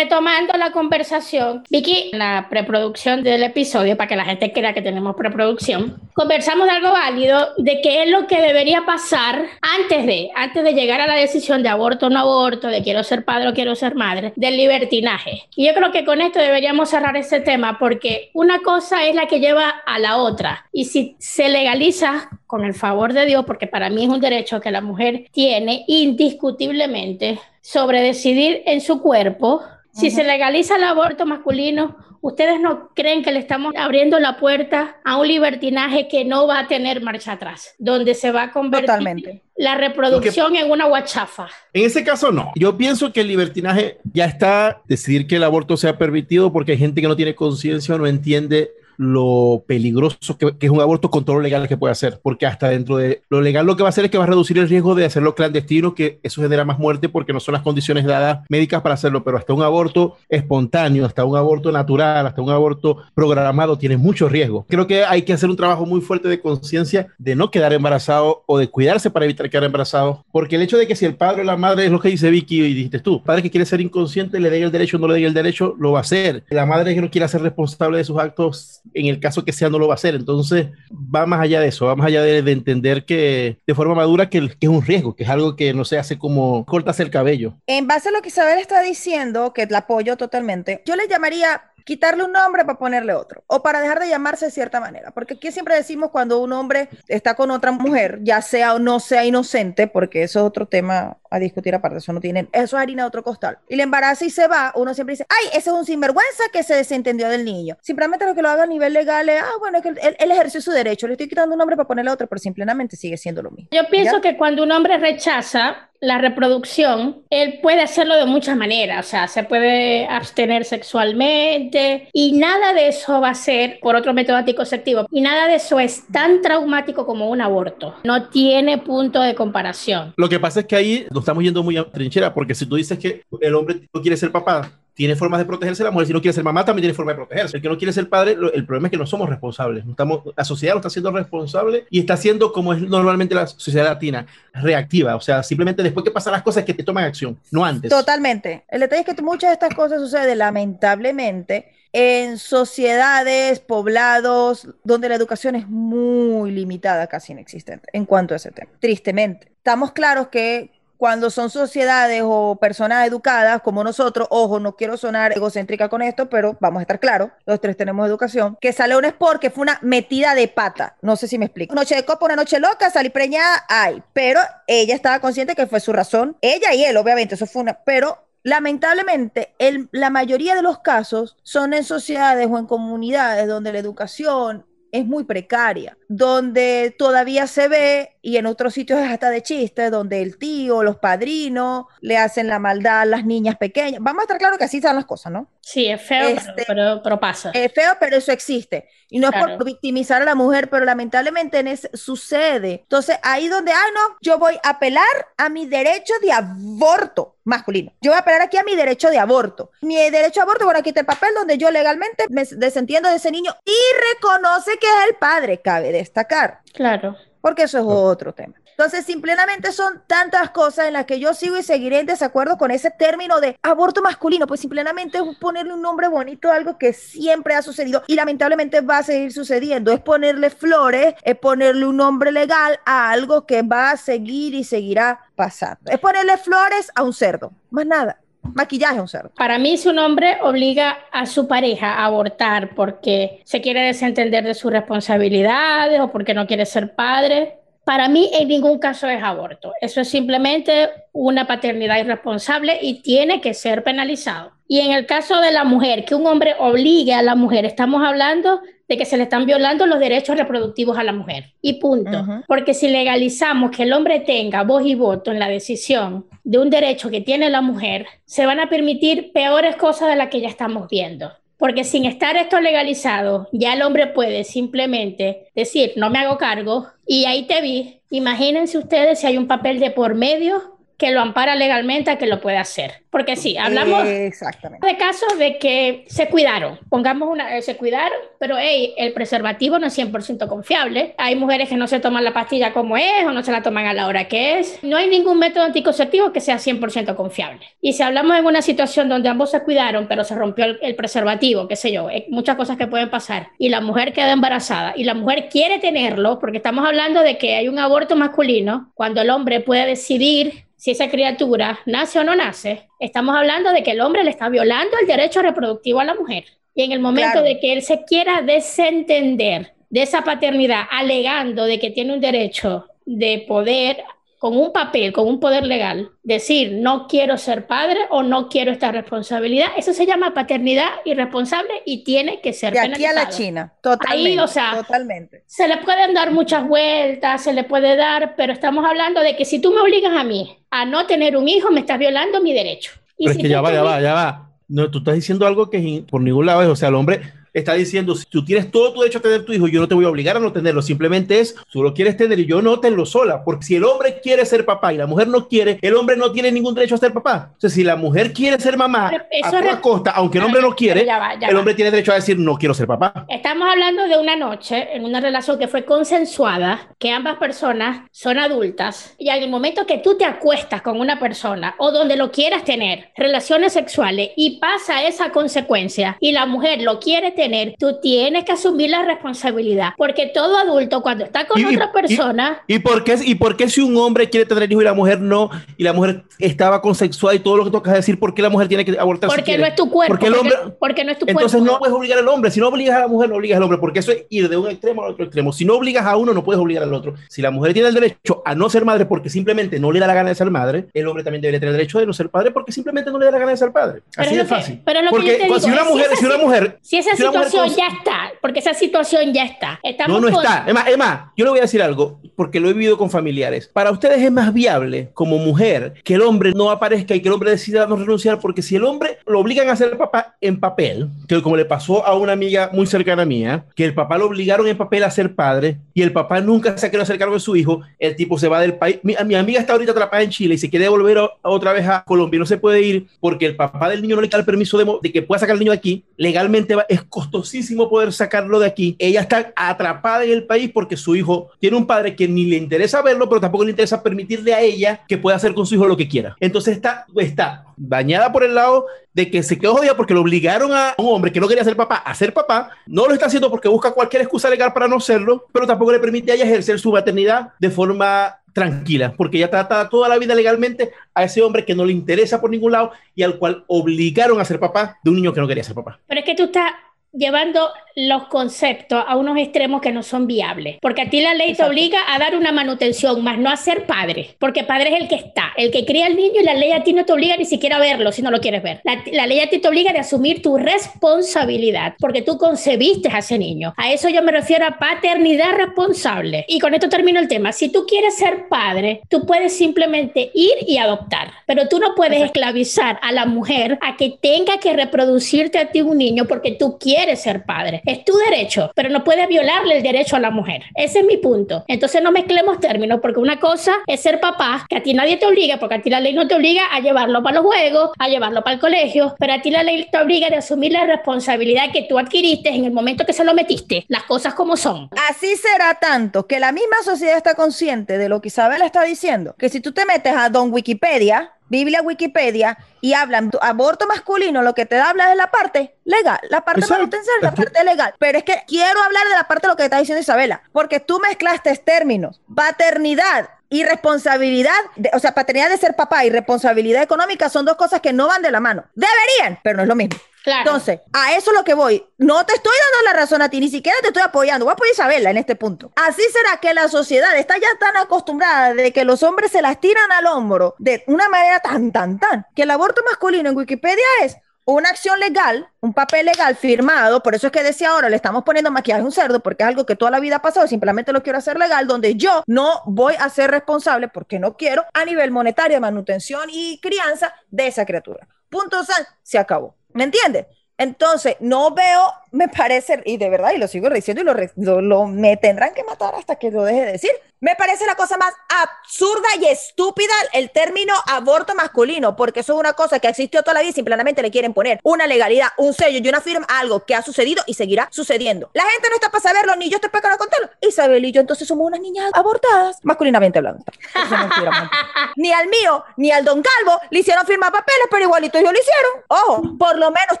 Retomando 0.00 0.54
la 0.56 0.72
conversación, 0.72 1.62
Vicky, 1.68 2.10
la 2.12 2.46
preproducción 2.48 3.22
del 3.22 3.42
episodio, 3.42 3.96
para 3.98 4.08
que 4.08 4.16
la 4.16 4.24
gente 4.24 4.50
crea 4.50 4.72
que 4.72 4.80
tenemos 4.80 5.14
preproducción, 5.14 6.00
conversamos 6.14 6.66
de 6.66 6.72
algo 6.72 6.90
válido, 6.90 7.48
de 7.58 7.80
qué 7.82 8.02
es 8.02 8.10
lo 8.10 8.26
que 8.26 8.40
debería 8.40 8.86
pasar 8.86 9.44
antes 9.60 10.06
de, 10.06 10.30
antes 10.34 10.64
de 10.64 10.72
llegar 10.72 11.02
a 11.02 11.06
la 11.06 11.16
decisión 11.16 11.62
de 11.62 11.68
aborto 11.68 12.06
o 12.06 12.10
no 12.10 12.18
aborto, 12.18 12.68
de 12.68 12.82
quiero 12.82 13.04
ser 13.04 13.26
padre 13.26 13.48
o 13.48 13.52
quiero 13.52 13.74
ser 13.74 13.94
madre, 13.94 14.32
del 14.36 14.56
libertinaje. 14.56 15.42
Y 15.54 15.66
yo 15.66 15.74
creo 15.74 15.92
que 15.92 16.06
con 16.06 16.22
esto 16.22 16.38
deberíamos 16.38 16.88
cerrar 16.88 17.16
este 17.18 17.40
tema, 17.40 17.78
porque 17.78 18.30
una 18.32 18.60
cosa 18.60 19.04
es 19.06 19.14
la 19.14 19.26
que 19.26 19.40
lleva 19.40 19.68
a 19.68 19.98
la 19.98 20.16
otra. 20.16 20.66
Y 20.72 20.86
si 20.86 21.16
se 21.18 21.50
legaliza 21.50 22.30
con 22.46 22.64
el 22.64 22.72
favor 22.72 23.12
de 23.12 23.26
Dios, 23.26 23.44
porque 23.44 23.66
para 23.66 23.90
mí 23.90 24.04
es 24.04 24.08
un 24.08 24.20
derecho 24.20 24.62
que 24.62 24.70
la 24.70 24.80
mujer 24.80 25.26
tiene 25.30 25.84
indiscutiblemente 25.86 27.38
sobre 27.60 28.00
decidir 28.00 28.62
en 28.64 28.80
su 28.80 29.02
cuerpo, 29.02 29.62
si 29.92 30.10
se 30.10 30.24
legaliza 30.24 30.76
el 30.76 30.84
aborto 30.84 31.26
masculino, 31.26 31.96
¿ustedes 32.20 32.60
no 32.60 32.90
creen 32.94 33.22
que 33.22 33.32
le 33.32 33.38
estamos 33.38 33.72
abriendo 33.76 34.18
la 34.18 34.38
puerta 34.38 34.96
a 35.04 35.16
un 35.16 35.28
libertinaje 35.28 36.08
que 36.08 36.24
no 36.24 36.46
va 36.46 36.60
a 36.60 36.68
tener 36.68 37.02
marcha 37.02 37.32
atrás? 37.32 37.74
Donde 37.78 38.14
se 38.14 38.30
va 38.30 38.44
a 38.44 38.52
convertir 38.52 39.42
la 39.56 39.74
reproducción 39.76 40.56
en 40.56 40.70
una 40.70 40.86
guachafa. 40.86 41.48
En 41.72 41.84
ese 41.84 42.04
caso, 42.04 42.32
no. 42.32 42.52
Yo 42.56 42.76
pienso 42.76 43.12
que 43.12 43.20
el 43.20 43.28
libertinaje 43.28 43.98
ya 44.12 44.24
está 44.24 44.82
decidir 44.86 45.26
que 45.26 45.36
el 45.36 45.44
aborto 45.44 45.76
sea 45.76 45.98
permitido 45.98 46.52
porque 46.52 46.72
hay 46.72 46.78
gente 46.78 47.00
que 47.00 47.08
no 47.08 47.16
tiene 47.16 47.34
conciencia 47.34 47.94
o 47.94 47.98
no 47.98 48.06
entiende 48.06 48.70
lo 49.00 49.64
peligroso 49.66 50.36
que, 50.36 50.54
es 50.60 50.70
un 50.70 50.82
aborto 50.82 51.10
con 51.10 51.24
todo 51.24 51.36
lo 51.36 51.42
legal 51.42 51.66
que 51.66 51.78
puede 51.78 51.92
hacer, 51.92 52.20
porque 52.22 52.44
hasta 52.44 52.68
dentro 52.68 52.98
de 52.98 53.22
lo 53.30 53.40
legal 53.40 53.64
lo 53.64 53.74
que 53.74 53.82
va 53.82 53.88
a 53.88 53.90
hacer 53.90 54.04
es 54.04 54.10
que 54.10 54.18
va 54.18 54.24
a 54.24 54.26
reducir 54.26 54.58
el 54.58 54.68
riesgo 54.68 54.94
de 54.94 55.06
hacerlo 55.06 55.34
clandestino, 55.34 55.94
que 55.94 56.20
eso 56.22 56.42
genera 56.42 56.66
más 56.66 56.78
muerte 56.78 57.08
porque 57.08 57.32
no 57.32 57.40
son 57.40 57.54
las 57.54 57.62
condiciones 57.62 58.04
dadas 58.04 58.44
médicas 58.50 58.82
para 58.82 58.96
hacerlo, 58.96 59.24
pero 59.24 59.38
hasta 59.38 59.54
un 59.54 59.62
aborto 59.62 60.18
espontáneo, 60.28 61.06
hasta 61.06 61.24
un 61.24 61.34
aborto 61.34 61.72
natural, 61.72 62.26
hasta 62.26 62.42
un 62.42 62.50
aborto 62.50 62.98
programado 63.14 63.78
tiene 63.78 63.96
mucho 63.96 64.28
riesgo. 64.28 64.66
Creo 64.68 64.86
que 64.86 65.02
hay 65.02 65.22
que 65.22 65.32
hacer 65.32 65.48
un 65.48 65.56
trabajo 65.56 65.86
muy 65.86 66.02
fuerte 66.02 66.28
de 66.28 66.38
conciencia 66.38 67.06
de 67.16 67.34
no 67.34 67.50
quedar 67.50 67.72
embarazado 67.72 68.42
o 68.44 68.58
de 68.58 68.68
cuidarse 68.68 69.10
para 69.10 69.24
evitar 69.24 69.48
quedar 69.48 69.64
embarazado, 69.64 70.26
porque 70.30 70.56
el 70.56 70.62
hecho 70.62 70.76
de 70.76 70.86
que 70.86 70.94
si 70.94 71.06
el 71.06 71.14
padre 71.14 71.40
o 71.40 71.44
la 71.44 71.56
madre 71.56 71.86
es 71.86 71.90
lo 71.90 72.00
que 72.00 72.10
dice 72.10 72.28
Vicky 72.28 72.60
y 72.60 72.74
dijiste 72.74 72.98
tú, 72.98 73.22
padre 73.22 73.42
que 73.42 73.50
quiere 73.50 73.64
ser 73.64 73.80
inconsciente, 73.80 74.38
le 74.38 74.50
dé 74.50 74.60
el 74.60 74.70
derecho 74.70 74.98
o 74.98 75.00
no 75.00 75.08
le 75.08 75.14
dé 75.14 75.24
el 75.24 75.32
derecho, 75.32 75.74
lo 75.78 75.92
va 75.92 76.00
a 76.00 76.02
hacer. 76.02 76.44
La 76.50 76.66
madre 76.66 76.94
que 76.94 77.00
no 77.00 77.10
quiere 77.10 77.26
ser 77.28 77.40
responsable 77.40 77.96
de 77.96 78.04
sus 78.04 78.18
actos 78.18 78.82
en 78.94 79.06
el 79.06 79.20
caso 79.20 79.44
que 79.44 79.52
sea 79.52 79.68
no 79.68 79.78
lo 79.78 79.88
va 79.88 79.94
a 79.94 79.96
hacer. 79.96 80.14
Entonces 80.14 80.68
va 80.92 81.26
más 81.26 81.40
allá 81.40 81.60
de 81.60 81.68
eso, 81.68 81.86
va 81.86 81.96
más 81.96 82.06
allá 82.06 82.22
de, 82.22 82.50
entender 82.50 83.04
que 83.04 83.58
de 83.66 83.74
forma 83.74 83.94
madura 83.94 84.28
que, 84.28 84.48
que, 84.48 84.66
es 84.66 84.68
un 84.68 84.82
riesgo, 84.82 85.14
que 85.14 85.24
es 85.24 85.30
algo 85.30 85.56
que 85.56 85.72
no 85.72 85.84
se 85.84 85.98
hace 85.98 86.18
como 86.18 86.64
cortas 86.64 87.00
el 87.00 87.10
cabello. 87.10 87.54
En 87.66 87.86
base 87.86 88.08
a 88.08 88.12
lo 88.12 88.22
que 88.22 88.28
Isabel 88.28 88.58
está 88.58 88.82
diciendo, 88.82 89.52
que 89.52 89.66
la 89.66 89.78
apoyo 89.78 90.16
totalmente, 90.16 90.82
yo 90.84 90.96
le 90.96 91.08
llamaría 91.08 91.69
quitarle 91.84 92.24
un 92.24 92.32
nombre 92.32 92.64
para 92.64 92.78
ponerle 92.78 93.14
otro 93.14 93.42
o 93.46 93.62
para 93.62 93.80
dejar 93.80 94.00
de 94.00 94.08
llamarse 94.08 94.46
de 94.46 94.50
cierta 94.50 94.80
manera. 94.80 95.10
Porque 95.10 95.34
aquí 95.34 95.52
siempre 95.52 95.74
decimos 95.74 96.10
cuando 96.10 96.40
un 96.40 96.52
hombre 96.52 96.88
está 97.08 97.34
con 97.34 97.50
otra 97.50 97.72
mujer, 97.72 98.20
ya 98.22 98.42
sea 98.42 98.74
o 98.74 98.78
no 98.78 99.00
sea 99.00 99.24
inocente, 99.24 99.86
porque 99.86 100.22
eso 100.22 100.40
es 100.40 100.44
otro 100.44 100.66
tema 100.66 101.18
a 101.30 101.38
discutir 101.38 101.74
aparte, 101.74 101.98
eso 101.98 102.12
no 102.12 102.20
tienen, 102.20 102.48
eso 102.52 102.76
es 102.76 102.82
harina 102.82 103.04
de 103.04 103.08
otro 103.08 103.22
costal. 103.22 103.58
Y 103.68 103.76
le 103.76 103.84
embaraza 103.84 104.24
y 104.24 104.30
se 104.30 104.48
va, 104.48 104.72
uno 104.74 104.94
siempre 104.94 105.12
dice, 105.12 105.26
ay, 105.28 105.48
ese 105.50 105.70
es 105.70 105.76
un 105.76 105.84
sinvergüenza 105.84 106.44
que 106.52 106.62
se 106.62 106.74
desentendió 106.74 107.28
del 107.28 107.44
niño. 107.44 107.76
Simplemente 107.80 108.26
lo 108.26 108.34
que 108.34 108.42
lo 108.42 108.48
haga 108.48 108.64
a 108.64 108.66
nivel 108.66 108.92
legal 108.92 109.28
es, 109.28 109.40
ah, 109.40 109.58
bueno, 109.58 109.78
es 109.78 109.82
que 109.82 109.88
él, 109.90 110.16
él 110.18 110.30
ejerció 110.30 110.60
su 110.60 110.72
derecho, 110.72 111.06
le 111.06 111.14
estoy 111.14 111.28
quitando 111.28 111.54
un 111.54 111.58
nombre 111.58 111.76
para 111.76 111.86
ponerle 111.86 112.10
otro, 112.10 112.26
pero 112.26 112.38
simplemente 112.38 112.96
sigue 112.96 113.16
siendo 113.16 113.42
lo 113.42 113.50
mismo. 113.50 113.68
Yo 113.72 113.88
pienso 113.90 114.20
que 114.20 114.36
cuando 114.36 114.62
un 114.62 114.72
hombre 114.72 114.98
rechaza 114.98 115.89
la 116.00 116.18
reproducción, 116.18 117.22
él 117.30 117.58
puede 117.62 117.82
hacerlo 117.82 118.16
de 118.16 118.24
muchas 118.24 118.56
maneras, 118.56 119.06
o 119.06 119.10
sea, 119.10 119.28
se 119.28 119.44
puede 119.44 120.06
abstener 120.06 120.64
sexualmente 120.64 122.08
y 122.12 122.32
nada 122.32 122.72
de 122.72 122.88
eso 122.88 123.20
va 123.20 123.30
a 123.30 123.34
ser 123.34 123.78
por 123.80 123.96
otro 123.96 124.14
método 124.14 124.36
anticonceptivo 124.36 125.06
y 125.10 125.20
nada 125.20 125.46
de 125.46 125.56
eso 125.56 125.78
es 125.78 126.04
tan 126.10 126.40
traumático 126.42 127.04
como 127.06 127.28
un 127.28 127.40
aborto. 127.40 127.94
No 128.04 128.28
tiene 128.28 128.78
punto 128.78 129.20
de 129.20 129.34
comparación. 129.34 130.14
Lo 130.16 130.28
que 130.28 130.40
pasa 130.40 130.60
es 130.60 130.66
que 130.66 130.76
ahí 130.76 131.06
nos 131.10 131.22
estamos 131.22 131.44
yendo 131.44 131.62
muy 131.62 131.76
a 131.76 131.84
trinchera 131.84 132.32
porque 132.32 132.54
si 132.54 132.66
tú 132.66 132.76
dices 132.76 132.98
que 132.98 133.22
el 133.40 133.54
hombre 133.54 133.82
no 133.92 134.00
quiere 134.00 134.16
ser 134.16 134.32
papá, 134.32 134.79
tiene 134.94 135.16
formas 135.16 135.38
de 135.38 135.46
protegerse, 135.46 135.84
la 135.84 135.90
mujer 135.90 136.08
si 136.08 136.12
no 136.12 136.20
quiere 136.20 136.34
ser 136.34 136.44
mamá 136.44 136.64
también 136.64 136.82
tiene 136.82 136.94
forma 136.94 137.12
de 137.12 137.16
protegerse. 137.16 137.56
El 137.56 137.62
que 137.62 137.68
no 137.68 137.78
quiere 137.78 137.92
ser 137.92 138.08
padre, 138.08 138.36
el 138.54 138.66
problema 138.66 138.88
es 138.88 138.90
que 138.90 138.96
no 138.96 139.06
somos 139.06 139.28
responsables. 139.28 139.84
estamos, 139.86 140.22
la 140.36 140.44
sociedad 140.44 140.74
lo 140.74 140.78
está 140.78 140.88
haciendo 140.88 141.10
responsable 141.10 141.86
y 141.90 142.00
está 142.00 142.14
haciendo 142.14 142.52
como 142.52 142.74
es 142.74 142.82
normalmente 142.82 143.34
la 143.34 143.46
sociedad 143.46 143.84
latina, 143.84 144.26
reactiva. 144.52 145.16
O 145.16 145.20
sea, 145.20 145.42
simplemente 145.42 145.82
después 145.82 146.04
que 146.04 146.10
pasan 146.10 146.32
las 146.32 146.42
cosas 146.42 146.62
es 146.62 146.66
que 146.66 146.74
te 146.74 146.82
toman 146.82 147.04
acción, 147.04 147.38
no 147.50 147.64
antes. 147.64 147.90
Totalmente. 147.90 148.64
El 148.68 148.80
detalle 148.80 149.04
es 149.06 149.14
que 149.14 149.22
muchas 149.22 149.50
de 149.50 149.54
estas 149.54 149.74
cosas 149.74 150.00
suceden 150.00 150.38
lamentablemente 150.38 151.72
en 151.92 152.38
sociedades, 152.38 153.58
poblados, 153.60 154.68
donde 154.84 155.08
la 155.08 155.16
educación 155.16 155.56
es 155.56 155.68
muy 155.68 156.50
limitada, 156.50 157.06
casi 157.08 157.32
inexistente 157.32 157.88
en 157.92 158.04
cuanto 158.04 158.34
a 158.34 158.36
ese 158.36 158.52
tema. 158.52 158.70
Tristemente. 158.80 159.52
Estamos 159.56 159.92
claros 159.92 160.28
que 160.28 160.79
cuando 161.00 161.30
son 161.30 161.48
sociedades 161.48 162.20
o 162.22 162.58
personas 162.60 163.08
educadas 163.08 163.62
como 163.62 163.82
nosotros, 163.82 164.28
ojo, 164.30 164.60
no 164.60 164.76
quiero 164.76 164.98
sonar 164.98 165.32
egocéntrica 165.32 165.88
con 165.88 166.02
esto, 166.02 166.28
pero 166.28 166.58
vamos 166.60 166.80
a 166.80 166.82
estar 166.82 167.00
claros, 167.00 167.30
los 167.46 167.58
tres 167.58 167.74
tenemos 167.74 168.06
educación, 168.06 168.58
que 168.60 168.74
sale 168.74 168.94
un 168.94 169.06
sport 169.06 169.40
que 169.40 169.48
fue 169.48 169.62
una 169.62 169.78
metida 169.80 170.34
de 170.34 170.46
pata, 170.46 170.98
no 171.00 171.16
sé 171.16 171.26
si 171.26 171.38
me 171.38 171.46
explico. 171.46 171.74
Noche 171.74 171.94
de 171.94 172.04
copa, 172.04 172.26
una 172.26 172.36
noche 172.36 172.60
loca, 172.60 172.90
salí 172.90 173.08
preñada, 173.08 173.64
ay, 173.70 174.02
pero 174.12 174.40
ella 174.66 174.94
estaba 174.94 175.20
consciente 175.20 175.54
que 175.54 175.66
fue 175.66 175.80
su 175.80 175.94
razón, 175.94 176.36
ella 176.42 176.74
y 176.74 176.84
él, 176.84 176.98
obviamente, 176.98 177.34
eso 177.34 177.46
fue 177.46 177.62
una, 177.62 177.78
pero 177.82 178.18
Lamentablemente, 178.42 179.54
el, 179.58 179.90
la 179.92 180.08
mayoría 180.08 180.54
de 180.54 180.62
los 180.62 180.78
casos 180.78 181.36
son 181.42 181.74
en 181.74 181.84
sociedades 181.84 182.48
o 182.50 182.58
en 182.58 182.64
comunidades 182.64 183.46
donde 183.46 183.70
la 183.70 183.78
educación 183.78 184.64
es 184.92 185.06
muy 185.06 185.24
precaria, 185.24 185.96
donde 186.08 186.94
todavía 186.98 187.46
se 187.46 187.68
ve, 187.68 188.16
y 188.22 188.36
en 188.36 188.46
otros 188.46 188.74
sitios 188.74 189.00
es 189.00 189.10
hasta 189.10 189.30
de 189.30 189.42
chiste, 189.42 189.90
donde 189.90 190.22
el 190.22 190.38
tío, 190.38 190.82
los 190.82 190.98
padrinos 190.98 191.86
le 192.00 192.16
hacen 192.16 192.48
la 192.48 192.58
maldad 192.58 193.00
a 193.00 193.04
las 193.04 193.24
niñas 193.24 193.56
pequeñas. 193.56 194.02
Vamos 194.02 194.20
a 194.20 194.24
estar 194.24 194.38
claro 194.38 194.58
que 194.58 194.64
así 194.64 194.78
están 194.78 194.96
las 194.96 195.06
cosas, 195.06 195.32
¿no? 195.32 195.48
Sí, 195.62 195.86
es 195.86 196.02
feo, 196.02 196.28
este, 196.28 196.64
pero, 196.66 197.00
pero, 197.02 197.20
pasa. 197.20 197.50
Es 197.52 197.72
feo, 197.72 197.96
pero 198.00 198.16
eso 198.16 198.32
existe. 198.32 198.88
Y 199.08 199.18
no 199.18 199.28
es 199.28 199.56
por 199.56 199.64
victimizar 199.64 200.22
a 200.22 200.24
la 200.24 200.34
mujer, 200.34 200.70
pero 200.70 200.84
lamentablemente 200.84 201.58
en 201.58 201.68
ese 201.68 201.90
sucede. 201.94 202.80
Entonces, 202.82 203.18
ahí 203.22 203.48
donde, 203.48 203.72
ah, 203.72 203.86
no, 203.94 204.16
yo 204.20 204.38
voy 204.38 204.54
a 204.62 204.70
apelar 204.70 205.04
a 205.36 205.48
mi 205.48 205.66
derecho 205.66 206.14
de 206.22 206.32
aborto 206.32 207.36
masculino. 207.44 207.92
Yo 208.00 208.10
voy 208.10 208.16
a 208.16 208.20
apelar 208.20 208.42
aquí 208.42 208.56
a 208.56 208.64
mi 208.64 208.74
derecho 208.74 209.10
de 209.10 209.18
aborto. 209.18 209.70
Mi 209.82 209.96
derecho 210.10 210.40
a 210.40 210.44
aborto, 210.44 210.64
bueno, 210.64 210.80
aquí 210.80 210.90
está 210.90 211.00
el 211.00 211.06
papel 211.06 211.34
donde 211.34 211.58
yo 211.58 211.70
legalmente 211.70 212.24
me 212.30 212.44
desentiendo 212.44 213.08
de 213.08 213.16
ese 213.16 213.30
niño 213.30 213.54
y 213.64 214.14
reconoce 214.14 214.78
que 214.78 214.86
es 214.86 215.08
el 215.08 215.16
padre, 215.16 215.60
cabe 215.60 215.92
destacar. 215.92 216.60
Claro. 216.72 217.16
porque 217.40 217.64
eso 217.64 217.78
es 217.78 217.84
otro 217.86 218.34
tema. 218.34 218.54
Entonces, 218.80 219.04
simplemente 219.04 219.72
son 219.72 220.00
tantas 220.06 220.52
cosas 220.52 220.86
en 220.86 220.94
las 220.94 221.04
que 221.04 221.20
yo 221.20 221.34
sigo 221.34 221.58
y 221.58 221.62
seguiré 221.62 221.98
en 221.98 222.06
desacuerdo 222.06 222.56
con 222.56 222.70
ese 222.70 222.90
término 222.90 223.38
de 223.38 223.58
aborto 223.60 224.00
masculino, 224.00 224.46
pues 224.46 224.60
simplemente 224.60 225.18
es 225.18 225.36
ponerle 225.36 225.74
un 225.74 225.82
nombre 225.82 226.08
bonito 226.08 226.50
a 226.50 226.54
algo 226.54 226.78
que 226.78 226.94
siempre 226.94 227.54
ha 227.54 227.60
sucedido 227.60 228.02
y 228.06 228.14
lamentablemente 228.14 228.80
va 228.80 228.96
a 228.96 229.02
seguir 229.02 229.34
sucediendo. 229.34 229.92
Es 229.92 230.00
ponerle 230.00 230.48
flores, 230.48 231.14
es 231.22 231.36
ponerle 231.36 231.84
un 231.84 231.98
nombre 231.98 232.32
legal 232.32 232.80
a 232.86 233.10
algo 233.10 233.44
que 233.44 233.60
va 233.60 233.90
a 233.90 233.98
seguir 233.98 234.54
y 234.54 234.64
seguirá 234.64 235.26
pasando. 235.36 235.90
Es 235.90 235.98
ponerle 235.98 236.38
flores 236.38 236.90
a 236.94 237.02
un 237.02 237.12
cerdo, 237.12 237.52
más 237.68 237.84
nada 237.84 238.18
maquillaje 238.42 238.98
a 238.98 239.02
un 239.02 239.08
cerdo. 239.08 239.30
Para 239.36 239.58
mí, 239.58 239.76
si 239.76 239.88
un 239.88 239.98
hombre 239.98 240.38
obliga 240.42 240.98
a 241.12 241.26
su 241.26 241.46
pareja 241.46 241.92
a 241.92 242.06
abortar 242.06 242.74
porque 242.74 243.42
se 243.44 243.60
quiere 243.60 243.82
desentender 243.82 244.44
de 244.44 244.54
sus 244.54 244.72
responsabilidades 244.72 246.00
o 246.00 246.10
porque 246.10 246.34
no 246.34 246.46
quiere 246.46 246.64
ser 246.66 246.94
padre, 246.94 247.59
para 247.84 248.08
mí 248.08 248.30
en 248.32 248.48
ningún 248.48 248.78
caso 248.78 249.08
es 249.08 249.22
aborto. 249.22 249.72
Eso 249.80 250.00
es 250.00 250.08
simplemente 250.08 250.90
una 251.12 251.46
paternidad 251.46 251.98
irresponsable 251.98 252.78
y 252.80 253.02
tiene 253.02 253.40
que 253.40 253.54
ser 253.54 253.82
penalizado. 253.82 254.52
Y 254.68 254.80
en 254.80 254.92
el 254.92 255.06
caso 255.06 255.40
de 255.40 255.50
la 255.50 255.64
mujer, 255.64 256.04
que 256.04 256.14
un 256.14 256.26
hombre 256.26 256.54
obligue 256.58 257.12
a 257.12 257.22
la 257.22 257.34
mujer, 257.34 257.64
estamos 257.64 258.06
hablando 258.06 258.60
de 258.88 258.96
que 258.96 259.04
se 259.04 259.16
le 259.16 259.24
están 259.24 259.46
violando 259.46 259.86
los 259.86 259.98
derechos 259.98 260.36
reproductivos 260.36 260.98
a 260.98 261.02
la 261.02 261.12
mujer. 261.12 261.54
Y 261.60 261.80
punto. 261.80 262.24
Porque 262.46 262.74
si 262.74 262.88
legalizamos 262.88 263.70
que 263.70 263.84
el 263.84 263.92
hombre 263.92 264.20
tenga 264.20 264.62
voz 264.62 264.84
y 264.84 264.94
voto 264.94 265.32
en 265.32 265.38
la 265.38 265.48
decisión 265.48 266.26
de 266.44 266.58
un 266.58 266.70
derecho 266.70 267.10
que 267.10 267.20
tiene 267.20 267.50
la 267.50 267.60
mujer, 267.60 268.06
se 268.24 268.46
van 268.46 268.60
a 268.60 268.68
permitir 268.68 269.32
peores 269.32 269.76
cosas 269.76 270.08
de 270.08 270.16
las 270.16 270.28
que 270.28 270.40
ya 270.40 270.48
estamos 270.48 270.88
viendo. 270.88 271.32
Porque 271.60 271.84
sin 271.84 272.06
estar 272.06 272.36
esto 272.36 272.58
legalizado, 272.58 273.46
ya 273.52 273.74
el 273.74 273.82
hombre 273.82 274.08
puede 274.08 274.44
simplemente 274.44 275.50
decir, 275.54 275.92
no 275.94 276.08
me 276.08 276.18
hago 276.18 276.38
cargo, 276.38 276.88
y 277.06 277.26
ahí 277.26 277.46
te 277.46 277.60
vi. 277.60 278.00
Imagínense 278.10 278.78
ustedes 278.78 279.20
si 279.20 279.26
hay 279.26 279.36
un 279.36 279.46
papel 279.46 279.78
de 279.78 279.90
por 279.90 280.14
medio 280.14 280.79
que 281.00 281.10
lo 281.12 281.22
ampara 281.22 281.56
legalmente 281.56 282.10
a 282.10 282.18
que 282.18 282.26
lo 282.26 282.42
pueda 282.42 282.60
hacer. 282.60 283.04
Porque 283.08 283.34
sí, 283.34 283.56
hablamos 283.56 284.06
Exactamente. 284.06 284.86
de 284.86 284.96
casos 284.98 285.38
de 285.38 285.56
que 285.56 286.04
se 286.08 286.28
cuidaron, 286.28 286.78
pongamos 286.90 287.30
una, 287.30 287.56
eh, 287.56 287.62
se 287.62 287.78
cuidaron, 287.78 288.18
pero 288.38 288.56
hey, 288.58 288.92
el 288.98 289.14
preservativo 289.14 289.78
no 289.78 289.86
es 289.86 289.98
100% 289.98 290.46
confiable. 290.46 291.14
Hay 291.16 291.36
mujeres 291.36 291.70
que 291.70 291.76
no 291.76 291.86
se 291.86 292.00
toman 292.00 292.22
la 292.22 292.34
pastilla 292.34 292.74
como 292.74 292.98
es 292.98 293.24
o 293.26 293.32
no 293.32 293.42
se 293.42 293.50
la 293.50 293.62
toman 293.62 293.86
a 293.86 293.94
la 293.94 294.08
hora 294.08 294.28
que 294.28 294.58
es. 294.58 294.78
No 294.82 294.98
hay 294.98 295.08
ningún 295.08 295.38
método 295.38 295.64
anticonceptivo 295.64 296.34
que 296.34 296.42
sea 296.42 296.56
100% 296.56 297.16
confiable. 297.16 297.60
Y 297.80 297.94
si 297.94 298.02
hablamos 298.02 298.36
en 298.36 298.44
una 298.44 298.60
situación 298.60 299.08
donde 299.08 299.30
ambos 299.30 299.52
se 299.52 299.62
cuidaron, 299.62 300.06
pero 300.06 300.22
se 300.22 300.34
rompió 300.34 300.66
el, 300.66 300.94
preservativo, 300.96 301.66
qué 301.66 301.76
sé 301.76 301.92
yo, 301.92 302.08
hay 302.08 302.26
muchas 302.28 302.56
cosas 302.56 302.76
que 302.76 302.86
pueden 302.86 303.08
pasar, 303.08 303.48
y 303.56 303.70
la 303.70 303.80
mujer 303.80 304.12
queda 304.12 304.32
embarazada 304.32 304.92
y 304.94 305.04
la 305.04 305.14
mujer 305.14 305.48
quiere 305.50 305.78
tenerlo, 305.78 306.38
porque 306.38 306.58
estamos 306.58 306.86
hablando 306.86 307.22
de 307.22 307.38
que 307.38 307.54
hay 307.54 307.68
un 307.68 307.78
aborto 307.78 308.16
masculino, 308.16 308.90
cuando 308.94 309.22
el 309.22 309.30
hombre 309.30 309.60
puede 309.60 309.86
decidir 309.86 310.69
si 310.80 310.92
esa 310.92 311.10
criatura 311.10 311.78
nace 311.84 312.18
o 312.18 312.24
no 312.24 312.34
nace, 312.34 312.88
estamos 313.00 313.36
hablando 313.36 313.70
de 313.70 313.82
que 313.82 313.90
el 313.90 314.00
hombre 314.00 314.24
le 314.24 314.30
está 314.30 314.48
violando 314.48 314.96
el 314.98 315.06
derecho 315.06 315.42
reproductivo 315.42 316.00
a 316.00 316.06
la 316.06 316.14
mujer. 316.14 316.44
Y 316.74 316.84
en 316.84 316.92
el 316.92 317.00
momento 317.00 317.42
de 317.42 317.60
que 317.60 317.74
él 317.74 317.82
se 317.82 318.02
quiera 318.04 318.40
desentender 318.40 319.74
de 319.90 320.02
esa 320.02 320.24
paternidad, 320.24 320.84
alegando 320.90 321.66
de 321.66 321.78
que 321.78 321.90
tiene 321.90 322.14
un 322.14 322.20
derecho 322.20 322.86
de 323.04 323.44
poder 323.46 324.02
con 324.40 324.56
un 324.56 324.72
papel, 324.72 325.12
con 325.12 325.28
un 325.28 325.38
poder 325.38 325.66
legal, 325.66 326.12
decir 326.22 326.72
no 326.72 327.06
quiero 327.06 327.36
ser 327.36 327.66
padre 327.66 328.00
o 328.08 328.22
no 328.22 328.48
quiero 328.48 328.72
esta 328.72 328.90
responsabilidad, 328.90 329.66
eso 329.76 329.92
se 329.92 330.06
llama 330.06 330.32
paternidad 330.32 330.88
irresponsable 331.04 331.82
y 331.84 332.04
tiene 332.04 332.40
que 332.40 332.54
ser 332.54 332.72
de 332.72 332.80
aquí 332.80 333.04
a 333.04 333.12
la 333.12 333.28
China, 333.28 333.74
totalmente. 333.82 334.30
Ahí, 334.30 334.38
o 334.38 334.46
sea, 334.46 334.76
totalmente. 334.76 335.44
Se 335.44 335.68
le 335.68 335.76
pueden 335.76 336.14
dar 336.14 336.32
muchas 336.32 336.66
vueltas, 336.66 337.44
se 337.44 337.52
le 337.52 337.64
puede 337.64 337.96
dar, 337.96 338.34
pero 338.34 338.54
estamos 338.54 338.82
hablando 338.86 339.20
de 339.20 339.36
que 339.36 339.44
si 339.44 339.60
tú 339.60 339.72
me 339.72 339.82
obligas 339.82 340.16
a 340.16 340.24
mí 340.24 340.56
a 340.70 340.86
no 340.86 341.04
tener 341.04 341.36
un 341.36 341.46
hijo, 341.46 341.70
me 341.70 341.80
estás 341.80 341.98
violando 341.98 342.40
mi 342.40 342.54
derecho. 342.54 342.92
pero 343.18 343.32
es 343.32 343.36
que 343.36 343.46
ya 343.46 343.60
va, 343.60 343.74
ya 343.74 343.82
va, 343.82 344.00
ya 344.00 344.14
va. 344.14 344.52
No, 344.68 344.90
tú 344.90 345.00
estás 345.00 345.16
diciendo 345.16 345.46
algo 345.46 345.68
que 345.68 346.02
por 346.10 346.22
ningún 346.22 346.46
lado 346.46 346.62
es, 346.62 346.68
o 346.68 346.76
sea, 346.76 346.88
el 346.88 346.94
hombre 346.94 347.20
está 347.52 347.74
diciendo, 347.74 348.14
si 348.14 348.24
tú 348.26 348.44
tienes 348.44 348.70
todo 348.70 348.92
tu 348.92 349.00
derecho 349.00 349.18
a 349.18 349.22
tener 349.22 349.44
tu 349.44 349.52
hijo, 349.52 349.68
yo 349.68 349.80
no 349.80 349.88
te 349.88 349.94
voy 349.94 350.04
a 350.04 350.08
obligar 350.08 350.36
a 350.36 350.40
no 350.40 350.52
tenerlo, 350.52 350.82
simplemente 350.82 351.40
es, 351.40 351.56
tú 351.70 351.82
lo 351.82 351.94
quieres 351.94 352.16
tener 352.16 352.38
y 352.38 352.46
yo 352.46 352.62
no 352.62 352.80
tenlo 352.80 353.06
sola, 353.06 353.42
porque 353.44 353.64
si 353.64 353.76
el 353.76 353.84
hombre 353.84 354.20
quiere 354.20 354.44
ser 354.46 354.64
papá 354.64 354.92
y 354.92 354.96
la 354.96 355.06
mujer 355.06 355.28
no 355.28 355.48
quiere, 355.48 355.78
el 355.82 355.94
hombre 355.94 356.16
no 356.16 356.32
tiene 356.32 356.52
ningún 356.52 356.74
derecho 356.74 356.94
a 356.94 356.98
ser 356.98 357.12
papá. 357.12 357.52
O 357.56 357.60
sea, 357.60 357.70
si 357.70 357.82
la 357.82 357.96
mujer 357.96 358.32
quiere 358.32 358.60
ser 358.60 358.76
mamá 358.76 359.10
a 359.42 359.50
toda 359.50 359.80
costa, 359.80 360.10
aunque 360.12 360.38
el 360.38 360.44
hombre 360.44 360.62
no 360.62 360.74
quiere, 360.74 361.06
el 361.48 361.56
hombre 361.56 361.74
tiene 361.74 361.90
derecho 361.90 362.12
a 362.12 362.16
decir, 362.16 362.38
no 362.38 362.56
quiero 362.56 362.74
ser 362.74 362.86
papá. 362.86 363.26
Estamos 363.28 363.68
hablando 363.68 364.04
de 364.06 364.18
una 364.18 364.36
noche, 364.36 364.88
en 364.94 365.04
una 365.04 365.20
relación 365.20 365.58
que 365.58 365.68
fue 365.68 365.84
consensuada, 365.84 366.94
que 366.98 367.10
ambas 367.10 367.36
personas 367.38 368.08
son 368.10 368.38
adultas, 368.38 369.14
y 369.18 369.28
en 369.28 369.42
el 369.42 369.50
momento 369.50 369.86
que 369.86 369.98
tú 369.98 370.16
te 370.16 370.24
acuestas 370.24 370.82
con 370.82 371.00
una 371.00 371.18
persona 371.18 371.74
o 371.78 371.90
donde 371.90 372.16
lo 372.16 372.30
quieras 372.30 372.64
tener, 372.64 373.10
relaciones 373.16 373.72
sexuales, 373.72 374.30
y 374.36 374.58
pasa 374.60 375.04
esa 375.04 375.30
consecuencia, 375.30 376.16
y 376.20 376.32
la 376.32 376.46
mujer 376.46 376.82
lo 376.82 377.00
quiere 377.00 377.30
tener, 377.30 377.39
tú 377.78 377.98
tienes 378.00 378.44
que 378.44 378.52
asumir 378.52 378.90
la 378.90 379.04
responsabilidad, 379.04 379.90
porque 379.96 380.30
todo 380.32 380.56
adulto 380.58 381.02
cuando 381.02 381.24
está 381.24 381.46
con 381.46 381.64
otra 381.64 381.92
persona... 381.92 382.62
¿Y, 382.66 382.78
por 382.78 383.04
qué, 383.04 383.16
¿Y 383.24 383.34
por 383.34 383.56
qué 383.56 383.68
si 383.68 383.80
un 383.80 383.96
hombre 383.96 384.28
quiere 384.28 384.46
tener 384.46 384.70
hijo 384.70 384.80
y 384.80 384.84
la 384.84 384.94
mujer 384.94 385.20
no, 385.20 385.50
y 385.76 385.84
la 385.84 385.92
mujer 385.92 386.24
estaba 386.38 386.80
consexual 386.80 387.36
y 387.36 387.38
todo 387.40 387.56
lo 387.56 387.64
que 387.64 387.70
tocas 387.70 387.94
decir, 387.94 388.18
¿por 388.18 388.34
qué 388.34 388.42
la 388.42 388.50
mujer 388.50 388.68
tiene 388.68 388.84
que 388.84 388.98
abortar? 388.98 389.28
Porque 389.28 389.58
no 389.58 389.66
es 389.66 389.74
tu 389.74 389.90
cuerpo. 389.90 390.12
Porque, 390.12 390.26
el 390.26 390.34
hombre, 390.34 390.54
porque, 390.78 391.04
no 391.04 391.12
es 391.12 391.18
tu 391.18 391.26
cuerpo. 391.26 391.40
Entonces 391.40 391.62
no 391.62 391.78
puedes 391.78 391.94
obligar 391.94 392.18
al 392.18 392.28
hombre. 392.28 392.50
Si 392.50 392.60
no 392.60 392.68
obligas 392.68 392.96
a 392.96 393.00
la 393.00 393.08
mujer, 393.08 393.28
no 393.28 393.36
obligas 393.36 393.56
al 393.56 393.62
hombre, 393.62 393.78
porque 393.78 394.00
eso 394.00 394.12
es 394.12 394.24
ir 394.30 394.48
de 394.48 394.56
un 394.56 394.68
extremo 394.68 395.04
al 395.04 395.12
otro 395.12 395.24
extremo. 395.24 395.52
Si 395.52 395.64
no 395.64 395.74
obligas 395.74 396.06
a 396.06 396.16
uno, 396.16 396.32
no 396.32 396.44
puedes 396.44 396.60
obligar 396.60 396.82
al 396.82 396.94
otro. 396.94 397.14
Si 397.28 397.42
la 397.42 397.50
mujer 397.50 397.72
tiene 397.72 397.88
el 397.88 397.94
derecho 397.94 398.42
a 398.44 398.54
no 398.54 398.68
ser 398.70 398.84
madre 398.84 399.06
porque 399.06 399.28
simplemente 399.28 399.78
no 399.78 399.92
le 399.92 400.00
da 400.00 400.06
la 400.06 400.14
gana 400.14 400.28
de 400.30 400.34
ser 400.34 400.50
madre, 400.50 400.86
el 400.94 401.06
hombre 401.06 401.24
también 401.24 401.42
debería 401.42 401.60
tener 401.60 401.74
el 401.74 401.78
derecho 401.78 401.98
de 401.98 402.06
no 402.06 402.12
ser 402.12 402.28
padre 402.30 402.50
porque 402.50 402.72
simplemente 402.72 403.10
no 403.10 403.18
le 403.18 403.26
da 403.26 403.32
la 403.32 403.38
gana 403.38 403.50
de 403.50 403.56
ser 403.56 403.72
padre. 403.72 404.02
Así 404.16 404.34
de 404.34 404.44
fácil. 404.44 404.80
pero 404.84 405.02
lo 405.02 405.10
porque 405.10 405.38
que 405.38 405.60
si 405.60 405.70
una 405.70 405.84
mujer, 405.84 406.06
si, 406.16 406.24
una 406.24 406.38
mujer, 406.38 406.78
si 406.82 406.96
esa 406.96 407.29
situación 407.30 407.76
ya 407.76 407.88
está, 407.88 408.32
porque 408.40 408.60
esa 408.60 408.74
situación 408.74 409.32
ya 409.32 409.44
está. 409.44 409.80
no, 410.08 410.20
no 410.20 410.28
está. 410.28 410.64
Emma, 410.66 410.84
Emma, 410.88 411.32
yo 411.36 411.44
le 411.44 411.50
voy 411.50 411.58
a 411.60 411.62
decir 411.62 411.82
algo, 411.82 412.20
porque 412.36 412.60
lo 412.60 412.68
he 412.68 412.72
vivido 412.72 412.98
con 412.98 413.10
familiares. 413.10 413.68
Para 413.68 413.90
ustedes 413.90 414.22
es 414.22 414.32
más 414.32 414.52
viable 414.52 415.10
como 415.14 415.38
mujer 415.38 415.94
que 416.04 416.14
el 416.14 416.22
hombre 416.22 416.52
no 416.54 416.70
aparezca 416.70 417.14
y 417.14 417.20
que 417.20 417.28
el 417.28 417.34
hombre 417.34 417.50
decida 417.50 417.86
no 417.86 417.96
renunciar, 417.96 418.40
porque 418.40 418.62
si 418.62 418.76
el 418.76 418.84
hombre 418.84 419.18
lo 419.26 419.40
obligan 419.40 419.68
a 419.68 419.76
ser 419.76 419.96
papá 419.96 420.36
en 420.40 420.58
papel, 420.58 421.08
que 421.28 421.42
como 421.42 421.56
le 421.56 421.64
pasó 421.64 422.06
a 422.06 422.16
una 422.16 422.32
amiga 422.32 422.70
muy 422.72 422.86
cercana 422.86 423.24
mía, 423.24 423.64
que 423.74 423.84
el 423.84 423.94
papá 423.94 424.18
lo 424.18 424.26
obligaron 424.26 424.66
en 424.66 424.76
papel 424.76 425.04
a 425.04 425.10
ser 425.10 425.34
padre 425.34 425.78
y 425.94 426.02
el 426.02 426.12
papá 426.12 426.40
nunca 426.40 426.76
se 426.76 426.90
quiere 426.90 427.02
hacer 427.02 427.18
cargo 427.18 427.34
de 427.34 427.40
su 427.40 427.56
hijo, 427.56 427.80
el 427.98 428.16
tipo 428.16 428.38
se 428.38 428.48
va 428.48 428.60
del 428.60 428.74
país. 428.74 428.98
Mi, 429.02 429.14
mi 429.24 429.34
amiga 429.34 429.60
está 429.60 429.72
ahorita 429.72 429.92
atrapada 429.92 430.22
en 430.22 430.30
Chile 430.30 430.54
y 430.54 430.58
se 430.58 430.70
quiere 430.70 430.88
volver 430.88 431.18
otra 431.42 431.72
vez 431.72 431.86
a 431.86 432.04
Colombia 432.04 432.36
y 432.36 432.40
no 432.40 432.46
se 432.46 432.58
puede 432.58 432.82
ir 432.82 433.06
porque 433.20 433.46
el 433.46 433.56
papá 433.56 433.88
del 433.88 434.02
niño 434.02 434.16
no 434.16 434.22
le 434.22 434.28
da 434.28 434.38
el 434.38 434.44
permiso 434.44 434.78
de, 434.78 434.86
de 435.02 435.12
que 435.12 435.22
pueda 435.22 435.38
sacar 435.38 435.54
al 435.54 435.58
niño 435.58 435.72
de 435.72 435.78
aquí. 435.78 436.04
Legalmente 436.16 436.76
es 436.88 437.02
costosísimo 437.20 437.90
poder 437.90 438.12
sacarlo 438.12 438.58
de 438.58 438.66
aquí. 438.66 438.96
Ella 438.98 439.20
está 439.20 439.52
atrapada 439.54 440.24
en 440.24 440.30
el 440.30 440.44
país 440.44 440.70
porque 440.72 440.96
su 440.96 441.14
hijo 441.14 441.50
tiene 441.58 441.76
un 441.76 441.86
padre 441.86 442.16
que 442.16 442.26
ni 442.26 442.46
le 442.46 442.56
interesa 442.56 443.02
verlo, 443.02 443.28
pero 443.28 443.42
tampoco 443.42 443.64
le 443.64 443.70
interesa 443.70 444.02
permitirle 444.02 444.54
a 444.54 444.60
ella 444.60 445.02
que 445.06 445.18
pueda 445.18 445.36
hacer 445.36 445.52
con 445.52 445.66
su 445.66 445.74
hijo 445.74 445.86
lo 445.86 445.98
que 445.98 446.08
quiera. 446.08 446.34
Entonces 446.40 446.76
está, 446.76 447.04
está 447.16 447.66
dañada 447.76 448.32
por 448.32 448.42
el 448.42 448.54
lado 448.54 448.86
de 449.12 449.30
que 449.30 449.42
se 449.42 449.58
quedó 449.58 449.74
jodida 449.74 449.96
porque 449.96 450.14
lo 450.14 450.22
obligaron 450.22 450.72
a 450.72 450.94
un 450.96 451.14
hombre 451.14 451.30
que 451.30 451.40
no 451.40 451.48
quería 451.48 451.64
ser 451.64 451.76
papá 451.76 451.96
a 451.96 452.14
ser 452.14 452.32
papá. 452.32 452.70
No 452.86 453.06
lo 453.06 453.12
está 453.12 453.26
haciendo 453.26 453.50
porque 453.50 453.68
busca 453.68 453.92
cualquier 453.92 454.22
excusa 454.22 454.48
legal 454.48 454.72
para 454.72 454.88
no 454.88 454.98
serlo, 454.98 455.46
pero 455.52 455.66
tampoco 455.66 455.92
le 455.92 455.98
permite 455.98 456.32
a 456.32 456.36
ella 456.36 456.44
ejercer 456.44 456.78
su 456.78 456.90
maternidad 456.90 457.50
de 457.58 457.70
forma 457.70 458.40
tranquila, 458.52 459.12
porque 459.16 459.36
ella 459.36 459.50
trata 459.50 459.88
toda 459.88 460.08
la 460.08 460.18
vida 460.18 460.34
legalmente 460.34 460.90
a 461.14 461.24
ese 461.24 461.42
hombre 461.42 461.64
que 461.64 461.74
no 461.74 461.84
le 461.84 461.92
interesa 461.92 462.40
por 462.40 462.50
ningún 462.50 462.72
lado 462.72 462.92
y 463.14 463.22
al 463.22 463.38
cual 463.38 463.64
obligaron 463.66 464.40
a 464.40 464.44
ser 464.44 464.58
papá 464.58 464.98
de 465.02 465.10
un 465.10 465.16
niño 465.16 465.32
que 465.32 465.40
no 465.40 465.48
quería 465.48 465.64
ser 465.64 465.74
papá. 465.74 465.98
Pero 466.06 466.20
es 466.20 466.26
que 466.26 466.34
tú 466.34 466.44
estás 466.44 466.72
llevando 467.12 467.70
los 467.96 468.28
conceptos 468.28 469.02
a 469.06 469.16
unos 469.16 469.36
extremos 469.38 469.80
que 469.80 469.92
no 469.92 470.02
son 470.02 470.26
viables. 470.26 470.78
Porque 470.80 471.02
a 471.02 471.10
ti 471.10 471.20
la 471.20 471.34
ley 471.34 471.54
te 471.54 471.64
obliga 471.64 471.98
a 472.08 472.18
dar 472.18 472.36
una 472.36 472.52
manutención, 472.52 473.22
más 473.22 473.38
no 473.38 473.50
a 473.50 473.56
ser 473.56 473.86
padre. 473.86 474.36
Porque 474.38 474.64
padre 474.64 474.94
es 474.94 475.02
el 475.02 475.08
que 475.08 475.16
está, 475.16 475.52
el 475.56 475.70
que 475.70 475.84
cría 475.84 476.06
al 476.06 476.16
niño 476.16 476.40
y 476.40 476.44
la 476.44 476.54
ley 476.54 476.72
a 476.72 476.82
ti 476.82 476.92
no 476.92 477.04
te 477.04 477.12
obliga 477.12 477.36
ni 477.36 477.44
siquiera 477.44 477.76
a 477.76 477.80
verlo 477.80 478.12
si 478.12 478.22
no 478.22 478.30
lo 478.30 478.40
quieres 478.40 478.62
ver. 478.62 478.80
La, 478.84 479.26
ley 479.26 479.40
a 479.40 479.48
ti 479.48 479.58
te 479.58 479.68
obliga 479.68 479.90
a 479.90 480.00
asumir 480.00 480.42
tu 480.42 480.56
responsabilidad 480.56 481.94
porque 481.98 482.22
tú 482.22 482.38
concebiste 482.38 483.08
a 483.08 483.18
ese 483.18 483.38
niño. 483.38 483.74
A 483.76 483.92
eso 483.92 484.08
yo 484.08 484.22
me 484.22 484.32
refiero 484.32 484.66
a 484.66 484.78
paternidad 484.78 485.56
responsable. 485.56 486.44
Y 486.48 486.58
con 486.58 486.74
esto 486.74 486.88
termino 486.88 487.20
el 487.20 487.28
tema. 487.28 487.52
Si 487.52 487.70
tú 487.70 487.84
quieres 487.86 488.16
ser 488.16 488.48
padre, 488.48 489.02
tú 489.08 489.26
puedes 489.26 489.56
simplemente 489.56 490.30
ir 490.34 490.52
y 490.66 490.78
adoptar. 490.78 491.32
Pero 491.46 491.68
tú 491.68 491.78
no 491.78 491.94
puedes 491.94 492.22
esclavizar 492.22 492.98
a 493.02 493.12
la 493.12 493.26
mujer 493.26 493.78
a 493.82 493.96
que 493.96 494.14
tenga 494.20 494.58
que 494.58 494.72
reproducirte 494.72 495.58
a 495.58 495.70
ti 495.70 495.82
un 495.82 495.98
niño 495.98 496.26
porque 496.26 496.52
tú 496.52 496.78
quieres 496.78 496.99
quieres 497.00 497.22
ser 497.22 497.44
padre. 497.44 497.80
Es 497.86 498.04
tu 498.04 498.12
derecho, 498.18 498.70
pero 498.74 498.90
no 498.90 499.02
puedes 499.02 499.26
violarle 499.26 499.78
el 499.78 499.82
derecho 499.82 500.16
a 500.16 500.20
la 500.20 500.30
mujer. 500.30 500.64
Ese 500.74 500.98
es 500.98 501.04
mi 501.06 501.16
punto. 501.16 501.64
Entonces 501.66 502.02
no 502.02 502.12
mezclemos 502.12 502.60
términos, 502.60 503.00
porque 503.00 503.20
una 503.20 503.40
cosa 503.40 503.72
es 503.86 504.00
ser 504.00 504.20
papá, 504.20 504.66
que 504.68 504.76
a 504.76 504.82
ti 504.82 504.92
nadie 504.92 505.16
te 505.16 505.24
obliga, 505.24 505.58
porque 505.58 505.76
a 505.76 505.82
ti 505.82 505.88
la 505.88 505.98
ley 505.98 506.12
no 506.12 506.28
te 506.28 506.34
obliga 506.34 506.64
a 506.70 506.80
llevarlo 506.80 507.22
para 507.22 507.36
los 507.36 507.46
juegos, 507.46 507.90
a 507.98 508.08
llevarlo 508.08 508.42
para 508.42 508.54
el 508.54 508.60
colegio, 508.60 509.14
pero 509.18 509.32
a 509.32 509.40
ti 509.40 509.50
la 509.50 509.62
ley 509.62 509.88
te 509.90 509.96
obliga 509.96 510.28
a 510.28 510.38
asumir 510.38 510.72
la 510.72 510.84
responsabilidad 510.84 511.72
que 511.72 511.86
tú 511.88 511.98
adquiriste 511.98 512.50
en 512.50 512.66
el 512.66 512.72
momento 512.72 513.06
que 513.06 513.14
se 513.14 513.24
lo 513.24 513.32
metiste, 513.32 513.86
las 513.88 514.02
cosas 514.02 514.34
como 514.34 514.58
son. 514.58 514.90
Así 515.08 515.36
será 515.36 515.78
tanto 515.80 516.26
que 516.26 516.38
la 516.38 516.52
misma 516.52 516.82
sociedad 516.84 517.16
está 517.16 517.34
consciente 517.34 517.96
de 517.96 518.10
lo 518.10 518.20
que 518.20 518.28
Isabel 518.28 518.60
está 518.60 518.82
diciendo, 518.82 519.34
que 519.38 519.48
si 519.48 519.60
tú 519.60 519.72
te 519.72 519.86
metes 519.86 520.12
a 520.14 520.28
Don 520.28 520.52
Wikipedia, 520.52 521.32
Biblia, 521.50 521.82
Wikipedia, 521.82 522.56
y 522.80 522.94
hablan 522.94 523.30
aborto 523.42 523.86
masculino, 523.86 524.40
lo 524.40 524.54
que 524.54 524.64
te 524.64 524.80
habla 524.80 525.10
es 525.10 525.16
la 525.16 525.30
parte 525.30 525.76
legal, 525.84 526.20
la 526.30 526.42
parte 526.42 526.66
manutencial, 526.66 527.16
la 527.20 527.34
parte 527.34 527.62
legal. 527.64 527.94
Pero 527.98 528.18
es 528.18 528.24
que 528.24 528.42
quiero 528.46 528.80
hablar 528.82 529.06
de 529.08 529.14
la 529.14 529.24
parte 529.24 529.46
de 529.46 529.52
lo 529.52 529.56
que 529.56 529.64
está 529.64 529.78
diciendo 529.78 530.00
Isabela, 530.00 530.42
porque 530.52 530.80
tú 530.80 530.98
mezclaste 531.00 531.54
términos, 531.56 532.22
paternidad 532.34 533.28
y 533.50 533.64
responsabilidad, 533.64 534.54
o 534.92 534.98
sea, 535.00 535.12
paternidad 535.12 535.50
de 535.50 535.58
ser 535.58 535.74
papá 535.74 536.04
y 536.04 536.10
responsabilidad 536.10 536.82
económica 536.82 537.28
son 537.28 537.44
dos 537.44 537.56
cosas 537.56 537.80
que 537.80 537.92
no 537.92 538.06
van 538.06 538.22
de 538.22 538.30
la 538.30 538.40
mano. 538.40 538.64
Deberían, 538.74 539.40
pero 539.42 539.56
no 539.56 539.62
es 539.62 539.68
lo 539.68 539.74
mismo. 539.74 539.98
Entonces, 540.24 540.80
a 540.92 541.14
eso 541.14 541.30
es 541.30 541.36
lo 541.36 541.44
que 541.44 541.54
voy. 541.54 541.84
No 541.98 542.24
te 542.26 542.34
estoy 542.34 542.52
dando 542.52 542.92
la 542.92 543.00
razón 543.00 543.22
a 543.22 543.28
ti, 543.28 543.40
ni 543.40 543.48
siquiera 543.48 543.78
te 543.80 543.88
estoy 543.88 544.02
apoyando. 544.02 544.44
Voy 544.44 544.52
a 544.52 544.54
apoyar 544.54 544.70
a 544.70 544.74
Isabela 544.74 545.10
en 545.10 545.16
este 545.16 545.34
punto. 545.34 545.72
Así 545.76 546.02
será 546.12 546.36
que 546.36 546.54
la 546.54 546.68
sociedad 546.68 547.16
está 547.16 547.38
ya 547.38 547.48
tan 547.58 547.76
acostumbrada 547.76 548.54
de 548.54 548.72
que 548.72 548.84
los 548.84 549.02
hombres 549.02 549.32
se 549.32 549.42
las 549.42 549.60
tiran 549.60 549.90
al 549.92 550.06
hombro 550.06 550.54
de 550.58 550.84
una 550.86 551.08
manera 551.08 551.40
tan, 551.40 551.72
tan, 551.72 551.98
tan, 551.98 552.26
que 552.36 552.42
el 552.42 552.50
aborto 552.50 552.82
masculino 552.84 553.30
en 553.30 553.36
Wikipedia 553.36 553.84
es 554.02 554.16
una 554.52 554.70
acción 554.70 554.98
legal, 555.00 555.48
un 555.60 555.72
papel 555.72 556.06
legal 556.06 556.36
firmado, 556.36 557.02
por 557.02 557.14
eso 557.14 557.26
es 557.26 557.32
que 557.32 557.42
decía 557.42 557.70
ahora, 557.70 557.88
le 557.88 557.96
estamos 557.96 558.24
poniendo 558.24 558.50
maquillaje 558.50 558.82
a 558.82 558.84
un 558.84 558.92
cerdo, 558.92 559.20
porque 559.20 559.42
es 559.42 559.48
algo 559.48 559.66
que 559.66 559.76
toda 559.76 559.90
la 559.90 560.00
vida 560.00 560.16
ha 560.16 560.22
pasado, 560.22 560.46
simplemente 560.46 560.92
lo 560.92 561.02
quiero 561.02 561.18
hacer 561.18 561.38
legal, 561.38 561.66
donde 561.66 561.94
yo 561.96 562.22
no 562.26 562.62
voy 562.66 562.94
a 562.98 563.08
ser 563.08 563.30
responsable, 563.30 563.88
porque 563.88 564.18
no 564.18 564.36
quiero, 564.36 564.64
a 564.72 564.84
nivel 564.84 565.10
monetario, 565.10 565.60
manutención 565.60 566.28
y 566.30 566.60
crianza 566.60 567.14
de 567.30 567.46
esa 567.46 567.64
criatura. 567.64 568.06
Punto, 568.28 568.58
se 569.02 569.18
acabó. 569.18 569.56
¿Me 569.72 569.84
entiendes? 569.84 570.26
Entonces, 570.56 571.16
no 571.20 571.52
veo, 571.52 571.90
me 572.12 572.28
parece, 572.28 572.82
y 572.84 572.96
de 572.96 573.08
verdad, 573.08 573.32
y 573.34 573.38
lo 573.38 573.48
sigo 573.48 573.68
diciendo, 573.70 574.02
y 574.02 574.40
lo, 574.42 574.60
lo, 574.60 574.86
me 574.86 575.16
tendrán 575.16 575.54
que 575.54 575.64
matar 575.64 575.94
hasta 575.94 576.16
que 576.16 576.30
lo 576.30 576.44
deje 576.44 576.64
de 576.64 576.72
decir, 576.72 576.90
me 577.20 577.36
parece 577.36 577.66
la 577.66 577.74
cosa 577.74 577.98
más 577.98 578.14
absurda 578.28 579.08
y 579.20 579.26
estúpida 579.26 579.92
el 580.14 580.30
término 580.30 580.72
aborto 580.86 581.34
masculino, 581.34 581.94
porque 581.94 582.20
eso 582.20 582.32
es 582.32 582.40
una 582.40 582.54
cosa 582.54 582.78
que 582.78 582.88
existió 582.88 583.22
toda 583.22 583.34
la 583.34 583.40
vida 583.40 583.50
y 583.50 583.54
simplemente 583.54 584.00
le 584.00 584.10
quieren 584.10 584.32
poner 584.32 584.58
una 584.62 584.86
legalidad, 584.86 585.28
un 585.36 585.52
sello 585.52 585.80
y 585.82 585.88
una 585.88 586.00
firma 586.00 586.26
a 586.30 586.40
algo 586.40 586.64
que 586.64 586.74
ha 586.74 586.80
sucedido 586.80 587.22
y 587.26 587.34
seguirá 587.34 587.68
sucediendo. 587.70 588.30
La 588.32 588.44
gente 588.44 588.68
no 588.70 588.74
está 588.76 588.90
para 588.90 589.02
saberlo, 589.02 589.36
ni 589.36 589.50
yo 589.50 589.56
estoy 589.56 589.68
para 589.68 589.98
contarlo. 589.98 590.30
Isabel 590.40 590.82
y 590.82 590.92
yo 590.92 591.02
entonces 591.02 591.28
somos 591.28 591.46
unas 591.46 591.60
niñas 591.60 591.90
abortadas, 591.92 592.58
masculinamente 592.62 593.18
hablando. 593.18 593.44
ni 594.96 595.12
al 595.12 595.28
mío, 595.28 595.62
ni 595.76 595.90
al 595.90 596.04
don 596.04 596.22
Calvo 596.22 596.58
le 596.70 596.80
hicieron 596.80 597.04
firmar 597.06 597.32
papeles, 597.32 597.66
pero 597.70 597.84
igualito 597.84 598.16
ellos 598.16 598.32
lo 598.32 598.38
hicieron. 598.38 598.72
Ojo, 598.88 599.38
por 599.38 599.58
lo 599.58 599.66
menos 599.66 600.00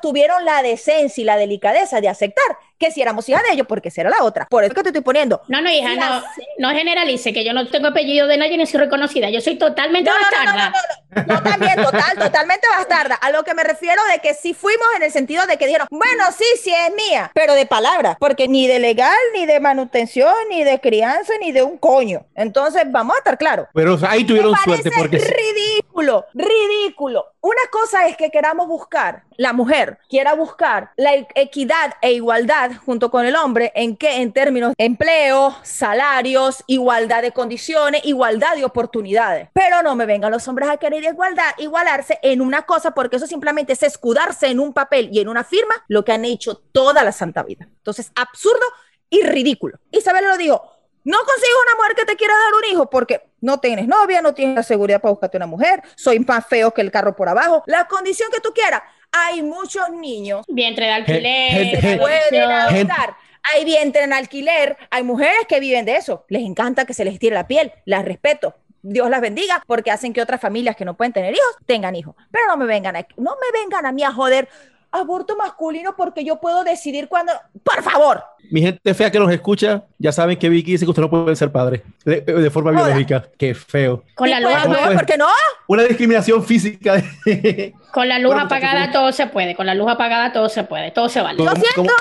tuvieron 0.00 0.44
la 0.46 0.62
decencia 0.62 1.20
y 1.20 1.24
la 1.24 1.36
delicadeza 1.36 1.99
de 2.00 2.08
aceptar 2.08 2.58
que 2.80 2.90
si 2.90 3.02
éramos 3.02 3.28
hijas 3.28 3.42
de 3.42 3.52
ellos, 3.52 3.66
porque 3.66 3.90
si 3.90 4.00
era 4.00 4.08
la 4.08 4.24
otra. 4.24 4.46
Por 4.46 4.64
eso 4.64 4.74
que 4.74 4.82
te 4.82 4.88
estoy 4.88 5.02
poniendo. 5.02 5.42
No, 5.48 5.60
no, 5.60 5.70
hija, 5.70 5.94
no, 5.96 6.22
no 6.58 6.70
generalice, 6.70 7.32
que 7.32 7.44
yo 7.44 7.52
no 7.52 7.68
tengo 7.68 7.88
apellido 7.88 8.26
de 8.26 8.38
nadie 8.38 8.56
ni 8.56 8.66
soy 8.66 8.80
reconocida. 8.80 9.28
Yo 9.28 9.42
soy 9.42 9.56
totalmente 9.56 10.10
bastarda. 10.10 10.72
No, 11.10 11.22
no, 11.22 11.34
no, 11.34 11.42
también, 11.42 11.76
total, 11.76 12.18
totalmente 12.18 12.66
bastarda. 12.68 13.16
A 13.16 13.30
lo 13.30 13.44
que 13.44 13.52
me 13.52 13.62
refiero 13.62 14.00
de 14.10 14.20
que 14.20 14.32
sí 14.32 14.54
fuimos 14.54 14.86
en 14.96 15.02
el 15.02 15.12
sentido 15.12 15.46
de 15.46 15.58
que 15.58 15.66
dijeron, 15.66 15.88
bueno, 15.90 16.24
sí, 16.36 16.44
sí 16.62 16.72
es 16.72 16.94
mía, 16.94 17.30
pero 17.34 17.54
de 17.54 17.66
palabra, 17.66 18.16
porque 18.18 18.48
ni 18.48 18.66
de 18.66 18.78
legal, 18.78 19.18
ni 19.34 19.44
de 19.44 19.60
manutención, 19.60 20.32
ni 20.48 20.64
de 20.64 20.80
crianza, 20.80 21.34
ni 21.38 21.52
de 21.52 21.62
un 21.62 21.76
coño. 21.76 22.24
Entonces, 22.34 22.84
vamos 22.86 23.14
a 23.16 23.18
estar 23.18 23.36
claros. 23.36 23.66
Pero 23.74 23.98
ahí 24.08 24.24
tuvieron 24.24 24.56
suerte 24.56 24.90
porque... 24.96 25.18
Ridículo, 25.18 26.24
ridículo. 26.32 27.26
Una 27.42 27.62
cosa 27.70 28.06
es 28.06 28.16
que 28.16 28.30
queramos 28.30 28.68
buscar, 28.68 29.22
la 29.36 29.54
mujer 29.54 29.98
quiera 30.10 30.34
buscar 30.34 30.90
la 30.96 31.14
equidad 31.34 31.94
e 32.02 32.12
igualdad 32.12 32.69
junto 32.76 33.10
con 33.10 33.26
el 33.26 33.36
hombre, 33.36 33.72
¿en 33.74 33.96
qué? 33.96 34.20
En 34.22 34.32
términos 34.32 34.74
de 34.76 34.84
empleo, 34.84 35.56
salarios, 35.62 36.64
igualdad 36.66 37.22
de 37.22 37.32
condiciones, 37.32 38.04
igualdad 38.04 38.56
de 38.56 38.64
oportunidades. 38.64 39.48
Pero 39.52 39.82
no 39.82 39.96
me 39.96 40.06
vengan 40.06 40.30
los 40.30 40.46
hombres 40.48 40.68
a 40.68 40.76
querer 40.76 41.04
igualdad, 41.04 41.50
igualarse 41.58 42.18
en 42.22 42.40
una 42.40 42.62
cosa, 42.62 42.92
porque 42.92 43.16
eso 43.16 43.26
simplemente 43.26 43.72
es 43.72 43.82
escudarse 43.82 44.48
en 44.48 44.60
un 44.60 44.72
papel 44.72 45.10
y 45.12 45.20
en 45.20 45.28
una 45.28 45.44
firma, 45.44 45.74
lo 45.88 46.04
que 46.04 46.12
han 46.12 46.24
hecho 46.24 46.56
toda 46.56 47.04
la 47.04 47.12
santa 47.12 47.42
vida. 47.42 47.66
Entonces, 47.68 48.12
absurdo 48.14 48.64
y 49.08 49.22
ridículo. 49.22 49.78
Isabel 49.90 50.24
lo 50.24 50.36
dijo, 50.36 50.80
no 51.04 51.18
consigo 51.18 51.56
una 51.66 51.76
mujer 51.76 51.96
que 51.96 52.04
te 52.04 52.16
quiera 52.16 52.34
dar 52.34 52.54
un 52.54 52.72
hijo 52.72 52.90
porque 52.90 53.30
no 53.40 53.58
tienes 53.58 53.88
novia, 53.88 54.20
no 54.20 54.34
tienes 54.34 54.56
la 54.56 54.62
seguridad 54.62 55.00
para 55.00 55.12
buscarte 55.12 55.38
una 55.38 55.46
mujer, 55.46 55.82
soy 55.96 56.20
más 56.20 56.46
feo 56.46 56.72
que 56.72 56.82
el 56.82 56.90
carro 56.90 57.16
por 57.16 57.28
abajo, 57.28 57.62
la 57.66 57.86
condición 57.88 58.30
que 58.30 58.40
tú 58.40 58.52
quieras. 58.52 58.82
Hay 59.12 59.42
muchos 59.42 59.90
niños. 59.90 60.44
Vientre 60.48 60.86
de 60.86 60.92
alquiler. 60.92 61.98
pueden 61.98 62.50
adoptar. 62.50 63.16
Hay 63.54 63.64
vientre 63.64 64.02
en 64.04 64.12
alquiler. 64.12 64.76
Hay 64.90 65.02
mujeres 65.02 65.46
que 65.48 65.60
viven 65.60 65.84
de 65.84 65.96
eso. 65.96 66.24
Les 66.28 66.42
encanta 66.42 66.84
que 66.84 66.94
se 66.94 67.04
les 67.04 67.18
tire 67.18 67.34
la 67.34 67.46
piel. 67.46 67.72
Las 67.84 68.04
respeto. 68.04 68.54
Dios 68.82 69.10
las 69.10 69.20
bendiga 69.20 69.62
porque 69.66 69.90
hacen 69.90 70.12
que 70.12 70.22
otras 70.22 70.40
familias 70.40 70.76
que 70.76 70.84
no 70.84 70.96
pueden 70.96 71.12
tener 71.12 71.34
hijos 71.34 71.56
tengan 71.66 71.96
hijos. 71.96 72.14
Pero 72.30 72.46
no 72.48 72.56
me 72.56 72.66
vengan 72.66 72.96
a, 72.96 73.06
no 73.16 73.36
me 73.36 73.60
vengan 73.60 73.84
a 73.84 73.92
mí 73.92 74.02
a 74.02 74.12
joder 74.12 74.48
aborto 74.92 75.36
masculino 75.36 75.94
porque 75.96 76.24
yo 76.24 76.40
puedo 76.40 76.64
decidir 76.64 77.08
cuándo. 77.08 77.32
Por 77.62 77.82
favor. 77.82 78.22
Mi 78.50 78.62
gente 78.62 78.94
fea 78.94 79.10
que 79.10 79.18
nos 79.18 79.30
escucha, 79.32 79.84
ya 79.98 80.12
saben 80.12 80.38
que 80.38 80.48
Vicky 80.48 80.72
dice 80.72 80.84
que 80.84 80.90
usted 80.90 81.02
no 81.02 81.10
puede 81.10 81.36
ser 81.36 81.52
padre 81.52 81.82
de, 82.04 82.50
forma 82.50 82.72
biológica. 82.72 83.28
Qué 83.38 83.54
feo. 83.54 84.02
Con 84.14 84.28
la 84.30 84.40
luz 84.40 84.52
apagada. 84.52 84.94
¿Por 84.94 85.06
qué 85.06 85.16
no? 85.16 85.28
Una 85.68 85.84
discriminación 85.84 86.44
física. 86.44 87.02
Con 87.92 88.08
la 88.08 88.18
luz 88.18 88.34
apagada 88.34 88.90
todo 88.92 89.12
se 89.12 89.26
puede. 89.26 89.54
Con 89.54 89.66
la 89.66 89.74
luz 89.74 89.88
apagada 89.90 90.32
todo 90.32 90.48
se 90.48 90.64
puede. 90.64 90.90
Todo 90.90 91.08
se 91.08 91.20
vale. 91.20 91.42
Lo 91.42 91.50
siento. 91.52 91.92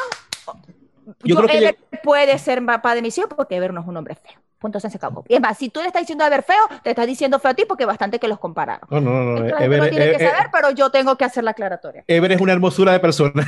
Yo, 1.23 1.36
creo 1.36 1.47
que 1.47 1.78
puede 2.04 2.38
ser 2.38 2.63
papá 2.65 2.95
de 2.95 3.02
mis 3.02 3.17
hijos 3.17 3.32
porque 3.36 3.56
Ever 3.56 3.73
no 3.73 3.82
es 3.82 3.88
un 3.88 3.97
hombre 3.97 4.15
feo. 4.15 4.39
Punto 4.60 4.78
se 4.80 4.88
acabó. 4.88 5.24
Y 5.28 5.36
es 5.36 5.41
más, 5.41 5.58
si 5.58 5.69
tú 5.69 5.80
le 5.80 5.88
estás 5.88 6.02
diciendo 6.02 6.26
a 6.26 6.30
ver 6.30 6.43
feo, 6.43 6.62
te 6.84 6.89
estás 6.89 7.08
diciendo 7.08 7.39
feo 7.39 7.52
a 7.52 7.54
ti 7.54 7.63
porque 7.65 7.86
bastante 7.86 8.19
que 8.19 8.28
los 8.28 8.39
compararon. 8.39 8.88
No, 8.91 9.00
no, 9.00 9.39
no. 9.39 9.58
Ever, 9.58 9.80
no 9.80 9.89
tiene 9.89 10.12
que 10.12 10.19
saber, 10.19 10.50
pero 10.52 10.72
yo 10.72 10.89
tengo 10.89 11.17
que 11.17 11.24
hacer 11.24 11.45
la 11.45 11.52
aclaratoria. 11.52 12.04
Ever 12.08 12.34
es 12.34 12.41
una 12.41 12.52
hermosura 12.52 12.91
de 12.91 13.00
persona. 13.00 13.48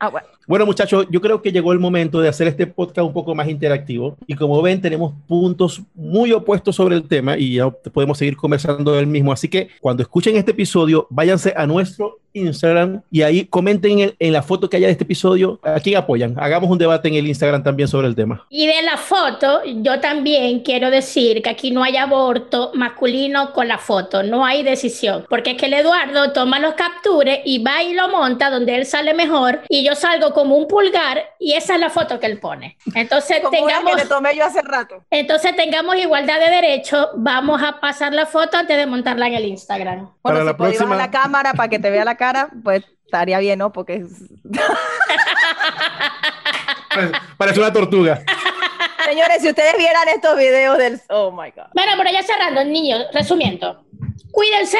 Ah, 0.00 0.08
bueno. 0.08 0.26
bueno, 0.46 0.66
muchachos, 0.66 1.06
yo 1.10 1.20
creo 1.20 1.40
que 1.40 1.52
llegó 1.52 1.72
el 1.72 1.78
momento 1.78 2.20
de 2.20 2.28
hacer 2.28 2.48
este 2.48 2.66
podcast 2.66 3.06
un 3.06 3.12
poco 3.12 3.34
más 3.34 3.48
interactivo. 3.48 4.16
Y 4.26 4.34
como 4.34 4.60
ven, 4.60 4.80
tenemos 4.80 5.14
puntos 5.26 5.82
muy 5.94 6.32
opuestos 6.32 6.76
sobre 6.76 6.96
el 6.96 7.06
tema 7.06 7.36
y 7.38 7.54
ya 7.54 7.70
podemos 7.70 8.18
seguir 8.18 8.36
conversando 8.36 8.92
del 8.92 9.06
mismo. 9.06 9.32
Así 9.32 9.48
que 9.48 9.68
cuando 9.80 10.02
escuchen 10.02 10.36
este 10.36 10.50
episodio, 10.50 11.06
váyanse 11.10 11.54
a 11.56 11.66
nuestro 11.66 12.18
Instagram 12.34 13.02
y 13.10 13.22
ahí 13.22 13.44
comenten 13.44 14.14
en, 14.18 14.32
la 14.32 14.42
foto 14.42 14.68
que 14.68 14.76
haya 14.76 14.86
de 14.86 14.92
este 14.92 15.04
episodio 15.04 15.60
a 15.62 15.80
quién 15.80 15.96
apoyan. 15.96 16.34
Hagamos 16.38 16.70
un 16.70 16.78
debate 16.78 17.08
en 17.08 17.14
el 17.14 17.26
Instagram 17.26 17.62
también 17.62 17.88
sobre 17.88 18.08
el 18.08 18.14
tema. 18.14 18.46
Y 18.48 18.66
de 18.66 18.82
la 18.82 18.96
foto, 18.96 19.60
yo 19.64 20.00
también 20.00 20.60
quiero 20.60 20.90
decir 20.90 21.42
que 21.42 21.50
aquí 21.50 21.70
no 21.70 21.82
hay 21.82 21.96
aborto 21.96 22.70
masculino 22.74 23.52
con 23.52 23.68
la 23.68 23.78
foto, 23.78 24.22
no 24.22 24.44
hay 24.44 24.62
decisión, 24.62 25.26
porque 25.28 25.52
es 25.52 25.56
que 25.56 25.66
el 25.66 25.74
Eduardo 25.74 26.32
toma 26.32 26.58
los 26.58 26.74
captures 26.74 27.40
y 27.44 27.62
va 27.62 27.82
y 27.82 27.94
lo 27.94 28.08
monta 28.08 28.50
donde 28.50 28.76
él 28.76 28.86
sale 28.86 29.14
mejor 29.14 29.60
y 29.74 29.82
yo 29.82 29.94
salgo 29.94 30.34
como 30.34 30.54
un 30.54 30.68
pulgar 30.68 31.30
y 31.38 31.54
esa 31.54 31.76
es 31.76 31.80
la 31.80 31.88
foto 31.88 32.20
que 32.20 32.26
él 32.26 32.38
pone. 32.38 32.76
Entonces 32.94 33.40
tengamos... 33.50 33.96
Que 33.96 34.04
tomé 34.04 34.36
yo 34.36 34.44
hace 34.44 34.60
rato. 34.60 35.02
Entonces 35.08 35.56
tengamos 35.56 35.96
igualdad 35.96 36.38
de 36.40 36.50
derechos, 36.50 37.08
vamos 37.14 37.62
a 37.62 37.80
pasar 37.80 38.12
la 38.12 38.26
foto 38.26 38.58
antes 38.58 38.76
de 38.76 38.84
montarla 38.84 39.28
en 39.28 39.34
el 39.34 39.46
Instagram. 39.46 40.12
Bueno, 40.22 40.44
la 40.44 40.54
próxima... 40.54 40.94
la 40.94 41.10
cámara 41.10 41.54
para 41.54 41.70
que 41.70 41.78
te 41.78 41.88
vea 41.88 42.04
la 42.04 42.18
cara, 42.18 42.50
pues 42.62 42.84
estaría 43.06 43.38
bien, 43.38 43.60
¿no? 43.60 43.72
Porque 43.72 44.04
Parece 47.38 47.58
una 47.58 47.72
tortuga. 47.72 48.22
Señores, 49.06 49.40
si 49.40 49.48
ustedes 49.48 49.78
vieran 49.78 50.06
estos 50.08 50.36
videos 50.36 50.76
del... 50.76 51.00
Oh, 51.08 51.30
my 51.32 51.50
God. 51.50 51.68
Bueno, 51.72 51.92
pero 51.96 52.10
ya 52.10 52.22
cerrando, 52.22 52.62
niños, 52.62 53.06
resumiendo. 53.14 53.86
Cuídense, 54.32 54.76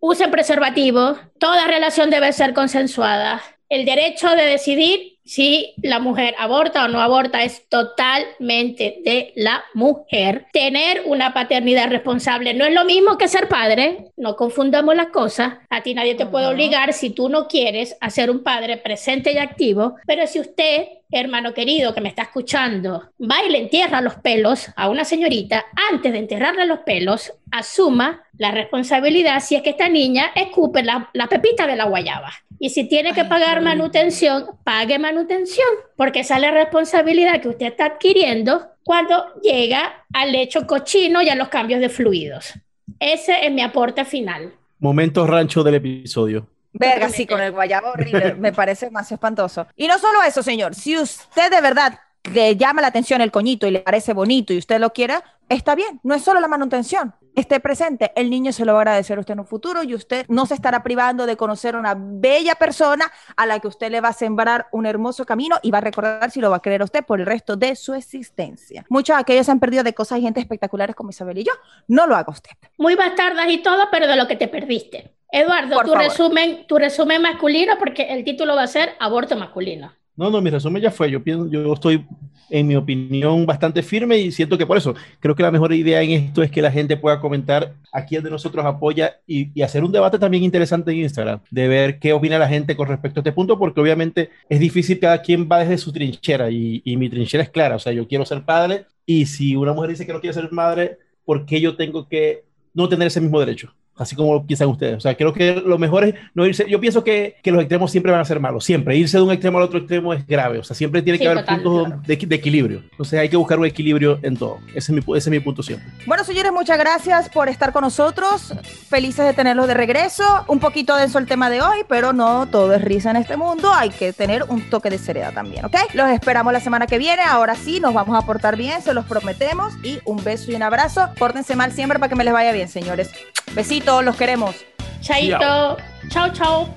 usen 0.00 0.30
preservativo, 0.30 1.16
toda 1.38 1.66
relación 1.66 2.10
debe 2.10 2.30
ser 2.34 2.52
consensuada. 2.52 3.40
El 3.68 3.84
derecho 3.84 4.30
de 4.30 4.44
decidir 4.44 5.14
si 5.24 5.72
la 5.82 6.00
mujer 6.00 6.34
aborta 6.38 6.84
o 6.84 6.88
no 6.88 7.00
aborta 7.00 7.44
es 7.44 7.66
totalmente 7.68 9.00
de 9.04 9.32
la 9.36 9.64
mujer. 9.72 10.46
Tener 10.52 11.02
una 11.06 11.32
paternidad 11.32 11.88
responsable 11.88 12.52
no 12.54 12.66
es 12.66 12.74
lo 12.74 12.84
mismo 12.84 13.16
que 13.16 13.28
ser 13.28 13.48
padre, 13.48 14.12
no 14.16 14.36
confundamos 14.36 14.94
las 14.94 15.08
cosas. 15.08 15.54
A 15.70 15.82
ti 15.82 15.94
nadie 15.94 16.14
te 16.14 16.26
puede 16.26 16.46
obligar 16.46 16.92
si 16.92 17.10
tú 17.10 17.28
no 17.28 17.48
quieres 17.48 17.96
a 18.00 18.10
ser 18.10 18.30
un 18.30 18.42
padre 18.42 18.76
presente 18.76 19.32
y 19.32 19.38
activo, 19.38 19.96
pero 20.06 20.26
si 20.26 20.40
usted 20.40 20.88
hermano 21.10 21.54
querido 21.54 21.94
que 21.94 22.00
me 22.00 22.08
está 22.08 22.22
escuchando, 22.22 23.10
va 23.20 23.44
y 23.46 23.50
le 23.50 23.58
entierra 23.58 24.00
los 24.00 24.16
pelos 24.16 24.68
a 24.74 24.88
una 24.88 25.04
señorita, 25.04 25.64
antes 25.92 26.12
de 26.12 26.18
enterrarle 26.18 26.66
los 26.66 26.80
pelos, 26.80 27.32
asuma 27.52 28.24
la 28.36 28.50
responsabilidad 28.50 29.40
si 29.40 29.54
es 29.54 29.62
que 29.62 29.70
esta 29.70 29.88
niña 29.88 30.32
escupe 30.34 30.82
la, 30.82 31.10
la 31.12 31.28
pepita 31.28 31.68
de 31.68 31.76
la 31.76 31.84
guayaba. 31.84 32.32
Y 32.58 32.70
si 32.70 32.88
tiene 32.88 33.12
que 33.12 33.24
pagar 33.24 33.60
manutención, 33.60 34.46
pague 34.64 34.98
manutención, 34.98 35.66
porque 35.96 36.20
esa 36.20 36.36
es 36.36 36.40
la 36.42 36.50
responsabilidad 36.50 37.40
que 37.40 37.48
usted 37.48 37.66
está 37.66 37.86
adquiriendo 37.86 38.68
cuando 38.84 39.34
llega 39.42 40.04
al 40.12 40.32
lecho 40.32 40.66
cochino 40.66 41.22
y 41.22 41.28
a 41.28 41.34
los 41.34 41.48
cambios 41.48 41.80
de 41.80 41.88
fluidos. 41.88 42.54
Ese 43.00 43.46
es 43.46 43.52
mi 43.52 43.62
aporte 43.62 44.04
final. 44.04 44.52
Momento 44.78 45.26
rancho 45.26 45.62
del 45.62 45.76
episodio. 45.76 46.46
Verga, 46.72 47.08
sí, 47.08 47.26
con 47.26 47.40
el 47.40 47.52
guayabo 47.52 47.90
horrible, 47.90 48.34
me 48.34 48.52
parece 48.52 48.90
más 48.90 49.10
espantoso. 49.10 49.66
Y 49.76 49.86
no 49.86 49.98
solo 49.98 50.22
eso, 50.22 50.42
señor, 50.42 50.74
si 50.74 50.98
usted 50.98 51.50
de 51.50 51.60
verdad 51.60 52.00
le 52.32 52.56
llama 52.56 52.80
la 52.80 52.88
atención 52.88 53.20
el 53.20 53.30
coñito 53.30 53.66
y 53.66 53.70
le 53.70 53.80
parece 53.80 54.12
bonito 54.12 54.52
y 54.52 54.58
usted 54.58 54.80
lo 54.80 54.92
quiera, 54.92 55.22
está 55.48 55.74
bien, 55.74 56.00
no 56.02 56.14
es 56.14 56.22
solo 56.22 56.40
la 56.40 56.48
manutención. 56.48 57.14
Esté 57.34 57.58
presente, 57.58 58.12
el 58.14 58.30
niño 58.30 58.52
se 58.52 58.64
lo 58.64 58.74
va 58.74 58.78
a 58.78 58.82
agradecer 58.82 59.18
a 59.18 59.20
usted 59.20 59.32
en 59.34 59.40
un 59.40 59.46
futuro 59.46 59.82
y 59.82 59.94
usted 59.94 60.24
no 60.28 60.46
se 60.46 60.54
estará 60.54 60.84
privando 60.84 61.26
de 61.26 61.36
conocer 61.36 61.74
a 61.74 61.80
una 61.80 61.96
bella 61.96 62.54
persona 62.54 63.10
a 63.36 63.44
la 63.44 63.58
que 63.58 63.66
usted 63.66 63.90
le 63.90 64.00
va 64.00 64.10
a 64.10 64.12
sembrar 64.12 64.68
un 64.70 64.86
hermoso 64.86 65.26
camino 65.26 65.56
y 65.62 65.72
va 65.72 65.78
a 65.78 65.80
recordar 65.80 66.30
si 66.30 66.40
lo 66.40 66.50
va 66.50 66.56
a 66.56 66.62
querer 66.62 66.82
a 66.82 66.84
usted 66.84 67.04
por 67.04 67.18
el 67.18 67.26
resto 67.26 67.56
de 67.56 67.74
su 67.74 67.92
existencia. 67.94 68.84
Muchos 68.88 69.16
de 69.16 69.22
aquellos 69.22 69.46
se 69.46 69.52
han 69.52 69.58
perdido 69.58 69.82
de 69.82 69.94
cosas 69.94 70.20
y 70.20 70.22
gente 70.22 70.38
espectaculares 70.38 70.94
como 70.94 71.10
Isabel 71.10 71.38
y 71.38 71.44
yo. 71.44 71.52
No 71.88 72.06
lo 72.06 72.14
haga 72.14 72.30
usted. 72.32 72.52
Muy 72.78 72.94
bastardas 72.94 73.50
y 73.50 73.58
todo, 73.58 73.88
pero 73.90 74.06
de 74.06 74.14
lo 74.14 74.28
que 74.28 74.36
te 74.36 74.46
perdiste. 74.46 75.16
Eduardo, 75.32 75.82
tu 75.82 75.94
resumen, 75.96 76.64
tu 76.68 76.78
resumen 76.78 77.20
masculino, 77.20 77.76
porque 77.80 78.04
el 78.04 78.22
título 78.22 78.54
va 78.54 78.62
a 78.62 78.68
ser 78.68 78.94
aborto 79.00 79.36
masculino. 79.36 79.92
No, 80.16 80.30
no, 80.30 80.40
mi 80.40 80.50
resumen 80.50 80.80
ya 80.80 80.90
fue. 80.92 81.10
Yo 81.10 81.22
pienso, 81.22 81.50
yo 81.50 81.72
estoy, 81.72 82.06
en 82.48 82.66
mi 82.68 82.76
opinión, 82.76 83.46
bastante 83.46 83.82
firme 83.82 84.16
y 84.18 84.30
siento 84.30 84.56
que 84.56 84.66
por 84.66 84.76
eso 84.76 84.94
creo 85.18 85.34
que 85.34 85.42
la 85.42 85.50
mejor 85.50 85.72
idea 85.72 86.02
en 86.02 86.10
esto 86.12 86.42
es 86.42 86.52
que 86.52 86.62
la 86.62 86.70
gente 86.70 86.96
pueda 86.96 87.20
comentar 87.20 87.74
a 87.92 88.04
quién 88.04 88.22
de 88.22 88.30
nosotros 88.30 88.64
apoya 88.64 89.20
y, 89.26 89.60
hacer 89.62 89.82
un 89.82 89.90
debate 89.90 90.18
también 90.18 90.44
interesante 90.44 90.92
en 90.92 90.98
Instagram, 90.98 91.40
de 91.50 91.68
ver 91.68 91.98
qué 91.98 92.12
opina 92.12 92.38
la 92.38 92.48
gente 92.48 92.76
con 92.76 92.86
respecto 92.86 93.18
a 93.18 93.22
este 93.22 93.32
punto, 93.32 93.58
porque 93.58 93.80
obviamente 93.80 94.30
es 94.48 94.60
difícil, 94.60 95.00
cada 95.00 95.20
quien 95.20 95.48
va 95.50 95.58
desde 95.60 95.78
su 95.78 95.92
trinchera 95.92 96.50
y, 96.50 96.80
y 96.84 96.96
mi 96.96 97.08
trinchera 97.08 97.42
es 97.42 97.50
clara. 97.50 97.76
O 97.76 97.80
sea, 97.80 97.92
yo 97.92 98.06
quiero 98.06 98.24
ser 98.24 98.44
padre 98.44 98.86
y 99.06 99.26
si 99.26 99.56
una 99.56 99.72
mujer 99.72 99.90
dice 99.90 100.06
que 100.06 100.12
no 100.12 100.20
quiere 100.20 100.34
ser 100.34 100.52
madre, 100.52 100.98
¿por 101.24 101.44
qué 101.46 101.60
yo 101.60 101.76
tengo 101.76 102.08
que 102.08 102.44
no 102.72 102.88
tener 102.88 103.08
ese 103.08 103.20
mismo 103.20 103.40
derecho? 103.40 103.74
Así 103.96 104.16
como 104.16 104.46
piensan 104.46 104.68
ustedes. 104.68 104.96
O 104.96 105.00
sea, 105.00 105.16
creo 105.16 105.32
que 105.32 105.62
lo 105.64 105.78
mejor 105.78 106.04
es 106.04 106.14
no 106.34 106.46
irse. 106.46 106.66
Yo 106.68 106.80
pienso 106.80 107.04
que, 107.04 107.36
que, 107.42 107.50
los 107.50 107.60
extremos 107.60 107.90
siempre 107.90 108.12
van 108.12 108.20
a 108.20 108.24
ser 108.24 108.40
malos, 108.40 108.64
siempre. 108.64 108.96
Irse 108.96 109.16
de 109.16 109.22
un 109.22 109.30
extremo 109.30 109.58
al 109.58 109.64
otro 109.64 109.78
extremo 109.78 110.12
es 110.12 110.26
grave. 110.26 110.58
O 110.58 110.64
sea, 110.64 110.74
siempre 110.74 111.02
tiene 111.02 111.18
que 111.18 111.28
haber 111.28 111.44
puntos 111.44 112.02
de, 112.06 112.16
de, 112.16 112.34
equilibrio. 112.34 112.82
Entonces 112.90 113.18
hay 113.18 113.28
que 113.28 113.36
buscar 113.36 113.58
un 113.58 113.66
equilibrio 113.66 114.18
en 114.22 114.36
todo. 114.36 114.58
Ese 114.74 114.78
es, 114.78 114.90
mi, 114.90 115.16
ese 115.16 115.28
es 115.28 115.30
mi 115.30 115.40
punto 115.40 115.62
siempre. 115.62 115.88
Bueno, 116.06 116.24
señores, 116.24 116.52
muchas 116.52 116.78
gracias 116.78 117.28
por 117.28 117.48
estar 117.48 117.72
con 117.72 117.82
nosotros. 117.82 118.54
Felices 118.88 119.24
de 119.24 119.32
tenerlos 119.32 119.68
de 119.68 119.74
regreso. 119.74 120.24
Un 120.48 120.58
poquito 120.58 120.96
denso 120.96 121.18
el 121.18 121.26
tema 121.26 121.50
de 121.50 121.62
hoy, 121.62 121.78
pero 121.88 122.12
no 122.12 122.46
todo 122.46 122.74
es 122.74 122.82
risa 122.82 123.10
en 123.10 123.16
este 123.16 123.36
mundo. 123.36 123.72
Hay 123.72 123.90
que 123.90 124.12
tener 124.12 124.44
un 124.48 124.68
toque 124.70 124.90
de 124.90 124.98
seriedad 124.98 125.32
también, 125.32 125.64
¿ok? 125.64 125.76
Los 125.94 126.10
esperamos 126.10 126.52
la 126.52 126.60
semana 126.60 126.86
que 126.86 126.98
viene. 126.98 127.22
Ahora 127.22 127.54
sí, 127.54 127.80
nos 127.80 127.94
vamos 127.94 128.20
a 128.20 128.26
portar 128.26 128.56
bien, 128.56 128.82
se 128.82 128.94
los 128.94 129.04
prometemos. 129.04 129.74
Y 129.82 130.00
un 130.04 130.22
beso 130.22 130.50
y 130.50 130.54
un 130.54 130.62
abrazo. 130.62 131.08
Pórtense 131.18 131.56
mal 131.56 131.72
siempre 131.72 131.98
para 131.98 132.08
que 132.08 132.16
me 132.16 132.24
les 132.24 132.32
vaya 132.32 132.52
bien, 132.52 132.68
señores. 132.68 133.10
Besitos, 133.54 134.04
los 134.04 134.16
queremos. 134.16 134.56
Chaito. 135.00 135.76
Chao, 136.08 136.32
chao. 136.32 136.74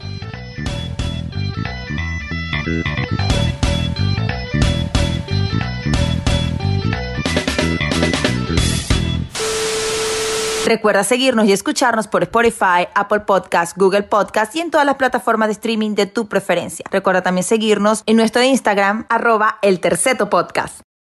Recuerda 10.67 11.05
seguirnos 11.05 11.47
y 11.47 11.53
escucharnos 11.53 12.09
por 12.09 12.23
Spotify, 12.23 12.89
Apple 12.93 13.21
Podcast, 13.21 13.77
Google 13.77 14.03
Podcast 14.03 14.53
y 14.53 14.59
en 14.59 14.69
todas 14.69 14.85
las 14.85 14.95
plataformas 14.95 15.47
de 15.47 15.53
streaming 15.53 15.95
de 15.95 16.07
tu 16.07 16.27
preferencia. 16.27 16.85
Recuerda 16.91 17.21
también 17.21 17.45
seguirnos 17.45 18.03
en 18.05 18.17
nuestro 18.17 18.43
Instagram, 18.43 19.05
arroba 19.07 19.59
el 19.61 19.79
terceto 19.79 20.29
podcast. 20.29 20.86